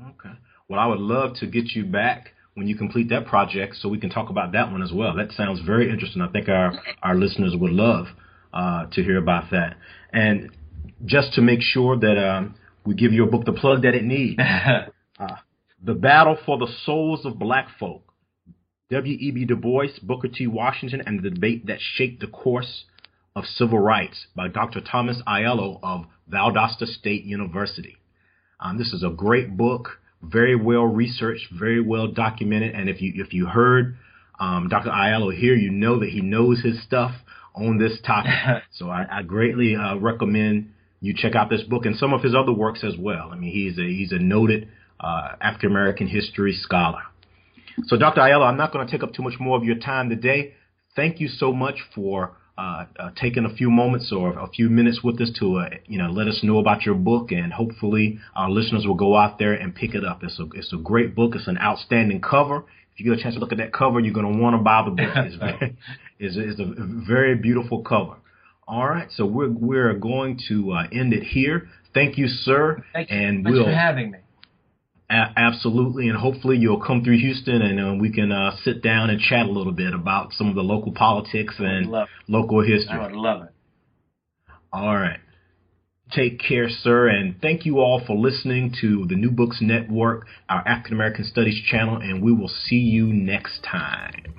Okay. 0.00 0.34
Well, 0.68 0.78
I 0.78 0.86
would 0.86 1.00
love 1.00 1.34
to 1.36 1.46
get 1.46 1.72
you 1.72 1.84
back 1.84 2.32
when 2.54 2.66
you 2.66 2.76
complete 2.76 3.08
that 3.08 3.26
project 3.26 3.76
so 3.76 3.88
we 3.88 3.98
can 3.98 4.10
talk 4.10 4.30
about 4.30 4.52
that 4.52 4.70
one 4.70 4.82
as 4.82 4.92
well. 4.92 5.16
That 5.16 5.32
sounds 5.32 5.60
very 5.60 5.90
interesting. 5.90 6.22
I 6.22 6.28
think 6.28 6.48
our, 6.48 6.72
our 7.02 7.14
listeners 7.14 7.54
would 7.56 7.72
love 7.72 8.06
uh, 8.52 8.86
to 8.92 9.02
hear 9.02 9.16
about 9.16 9.50
that. 9.50 9.76
And 10.12 10.50
just 11.04 11.34
to 11.34 11.40
make 11.40 11.60
sure 11.62 11.96
that 11.96 12.18
um, 12.18 12.56
we 12.84 12.94
give 12.94 13.12
your 13.12 13.26
book 13.26 13.44
the 13.44 13.52
plug 13.52 13.82
that 13.82 13.94
it 13.94 14.04
needs, 14.04 14.40
uh, 15.20 15.36
The 15.82 15.94
Battle 15.94 16.36
for 16.44 16.58
the 16.58 16.68
Souls 16.84 17.24
of 17.24 17.38
Black 17.38 17.68
Folk 17.78 18.07
W.E.B. 18.90 19.44
Du 19.44 19.54
Bois, 19.54 19.98
Booker 20.02 20.28
T. 20.28 20.46
Washington, 20.46 21.02
and 21.04 21.22
the 21.22 21.28
Debate 21.28 21.66
That 21.66 21.78
Shaped 21.78 22.20
the 22.20 22.26
Course 22.26 22.84
of 23.36 23.44
Civil 23.44 23.78
Rights 23.78 24.28
by 24.34 24.48
Dr. 24.48 24.80
Thomas 24.80 25.20
Aiello 25.26 25.78
of 25.82 26.06
Valdosta 26.32 26.86
State 26.86 27.24
University. 27.24 27.98
Um, 28.58 28.78
this 28.78 28.94
is 28.94 29.02
a 29.02 29.10
great 29.10 29.58
book, 29.58 30.00
very 30.22 30.56
well 30.56 30.86
researched, 30.86 31.48
very 31.52 31.82
well 31.82 32.08
documented, 32.08 32.74
and 32.74 32.88
if 32.88 33.02
you 33.02 33.12
if 33.16 33.34
you 33.34 33.44
heard 33.44 33.96
um, 34.40 34.68
Dr. 34.70 34.88
Aiello 34.88 35.36
here, 35.36 35.54
you 35.54 35.70
know 35.70 36.00
that 36.00 36.08
he 36.08 36.22
knows 36.22 36.62
his 36.62 36.82
stuff 36.82 37.14
on 37.54 37.76
this 37.76 37.98
topic. 38.06 38.32
so 38.72 38.88
I, 38.88 39.18
I 39.18 39.22
greatly 39.22 39.76
uh, 39.76 39.96
recommend 39.96 40.70
you 41.00 41.12
check 41.14 41.34
out 41.34 41.50
this 41.50 41.62
book 41.62 41.84
and 41.84 41.94
some 41.96 42.14
of 42.14 42.22
his 42.22 42.34
other 42.34 42.52
works 42.52 42.82
as 42.82 42.96
well. 42.98 43.28
I 43.30 43.36
mean, 43.36 43.52
he's 43.52 43.78
a 43.78 43.86
he's 43.86 44.12
a 44.12 44.18
noted 44.18 44.68
uh, 44.98 45.32
African 45.42 45.70
American 45.70 46.06
history 46.08 46.54
scholar. 46.54 47.02
So, 47.84 47.96
Dr. 47.96 48.20
Aiello, 48.20 48.46
I'm 48.46 48.56
not 48.56 48.72
going 48.72 48.86
to 48.86 48.90
take 48.90 49.02
up 49.02 49.14
too 49.14 49.22
much 49.22 49.34
more 49.40 49.56
of 49.56 49.64
your 49.64 49.78
time 49.78 50.08
today. 50.08 50.54
Thank 50.96 51.20
you 51.20 51.28
so 51.28 51.52
much 51.52 51.76
for 51.94 52.36
uh, 52.58 52.86
uh, 52.98 53.10
taking 53.14 53.44
a 53.44 53.54
few 53.54 53.70
moments 53.70 54.12
or 54.12 54.36
a 54.36 54.48
few 54.48 54.68
minutes 54.68 55.00
with 55.04 55.20
us 55.20 55.30
to, 55.38 55.58
uh, 55.58 55.68
you 55.86 55.96
know, 55.96 56.10
let 56.10 56.26
us 56.26 56.40
know 56.42 56.58
about 56.58 56.82
your 56.82 56.96
book, 56.96 57.30
and 57.30 57.52
hopefully 57.52 58.18
our 58.34 58.50
listeners 58.50 58.84
will 58.84 58.96
go 58.96 59.16
out 59.16 59.38
there 59.38 59.52
and 59.52 59.74
pick 59.74 59.94
it 59.94 60.04
up. 60.04 60.24
It's 60.24 60.40
a 60.40 60.46
it's 60.54 60.72
a 60.72 60.76
great 60.76 61.14
book. 61.14 61.36
It's 61.36 61.46
an 61.46 61.56
outstanding 61.58 62.20
cover. 62.20 62.64
If 62.92 62.98
you 62.98 63.08
get 63.08 63.20
a 63.20 63.22
chance 63.22 63.36
to 63.36 63.40
look 63.40 63.52
at 63.52 63.58
that 63.58 63.72
cover, 63.72 64.00
you're 64.00 64.12
going 64.12 64.32
to 64.32 64.42
want 64.42 64.54
to 64.54 64.62
buy 64.62 64.82
the 64.84 64.90
book. 64.90 65.08
It's, 65.14 65.36
very, 65.36 65.76
it's, 66.18 66.36
it's 66.36 66.58
a 66.58 67.04
very 67.06 67.36
beautiful 67.36 67.82
cover. 67.82 68.16
All 68.66 68.88
right, 68.88 69.08
so 69.14 69.24
we're 69.24 69.50
we're 69.50 69.94
going 69.94 70.40
to 70.48 70.72
uh, 70.72 70.82
end 70.90 71.12
it 71.12 71.22
here. 71.22 71.68
Thank 71.94 72.18
you, 72.18 72.26
sir. 72.26 72.84
Thank 72.92 73.10
you. 73.10 73.16
And 73.16 73.44
Thanks 73.44 73.56
we'll, 73.56 73.66
for 73.66 73.72
having 73.72 74.10
me. 74.10 74.18
A- 75.10 75.32
absolutely, 75.36 76.08
and 76.08 76.18
hopefully 76.18 76.58
you'll 76.58 76.80
come 76.80 77.02
through 77.02 77.18
Houston 77.18 77.62
and 77.62 77.80
uh, 77.80 77.94
we 78.00 78.12
can 78.12 78.30
uh, 78.30 78.56
sit 78.62 78.82
down 78.82 79.10
and 79.10 79.20
chat 79.20 79.46
a 79.46 79.50
little 79.50 79.72
bit 79.72 79.94
about 79.94 80.32
some 80.34 80.48
of 80.48 80.54
the 80.54 80.62
local 80.62 80.92
politics 80.92 81.54
and 81.58 81.90
local 82.28 82.62
history. 82.62 82.98
I 82.98 83.06
would 83.06 83.12
love 83.12 83.42
it. 83.44 83.48
All 84.72 84.94
right. 84.94 85.20
Take 86.10 86.40
care, 86.40 86.68
sir, 86.70 87.08
and 87.08 87.38
thank 87.40 87.66
you 87.66 87.80
all 87.80 88.02
for 88.06 88.16
listening 88.16 88.74
to 88.80 89.06
the 89.08 89.14
New 89.14 89.30
Books 89.30 89.58
Network, 89.60 90.26
our 90.48 90.66
African 90.66 90.94
American 90.94 91.24
Studies 91.26 91.62
channel, 91.66 91.96
and 91.96 92.22
we 92.22 92.32
will 92.32 92.48
see 92.48 92.76
you 92.76 93.06
next 93.06 93.62
time. 93.62 94.38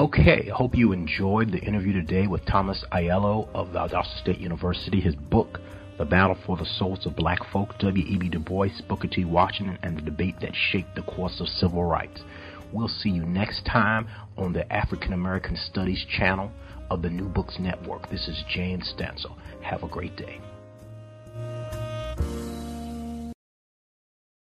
Okay, 0.00 0.48
I 0.50 0.56
hope 0.56 0.76
you 0.76 0.92
enjoyed 0.92 1.52
the 1.52 1.58
interview 1.58 1.92
today 1.92 2.26
with 2.26 2.44
Thomas 2.46 2.82
Aiello 2.90 3.48
of 3.54 3.68
Valdosta 3.68 4.20
State 4.20 4.38
University. 4.38 5.00
His 5.00 5.14
book, 5.14 5.60
the 6.00 6.06
Battle 6.06 6.38
for 6.46 6.56
the 6.56 6.64
Souls 6.64 7.04
of 7.04 7.14
Black 7.14 7.40
Folk, 7.52 7.76
W.E.B. 7.78 8.30
Du 8.30 8.38
Bois, 8.38 8.70
Booker 8.88 9.06
T. 9.06 9.26
Washington, 9.26 9.78
and 9.82 9.98
the 9.98 10.00
debate 10.00 10.34
that 10.40 10.54
shaped 10.54 10.94
the 10.94 11.02
course 11.02 11.40
of 11.40 11.46
civil 11.46 11.84
rights. 11.84 12.22
We'll 12.72 12.88
see 12.88 13.10
you 13.10 13.26
next 13.26 13.66
time 13.66 14.08
on 14.38 14.54
the 14.54 14.72
African 14.72 15.12
American 15.12 15.56
Studies 15.56 16.06
channel 16.08 16.52
of 16.90 17.02
the 17.02 17.10
New 17.10 17.28
Books 17.28 17.58
Network. 17.60 18.08
This 18.08 18.28
is 18.28 18.42
James 18.48 18.94
Stansel. 18.96 19.36
Have 19.60 19.82
a 19.82 19.88
great 19.88 20.16
day. 20.16 20.40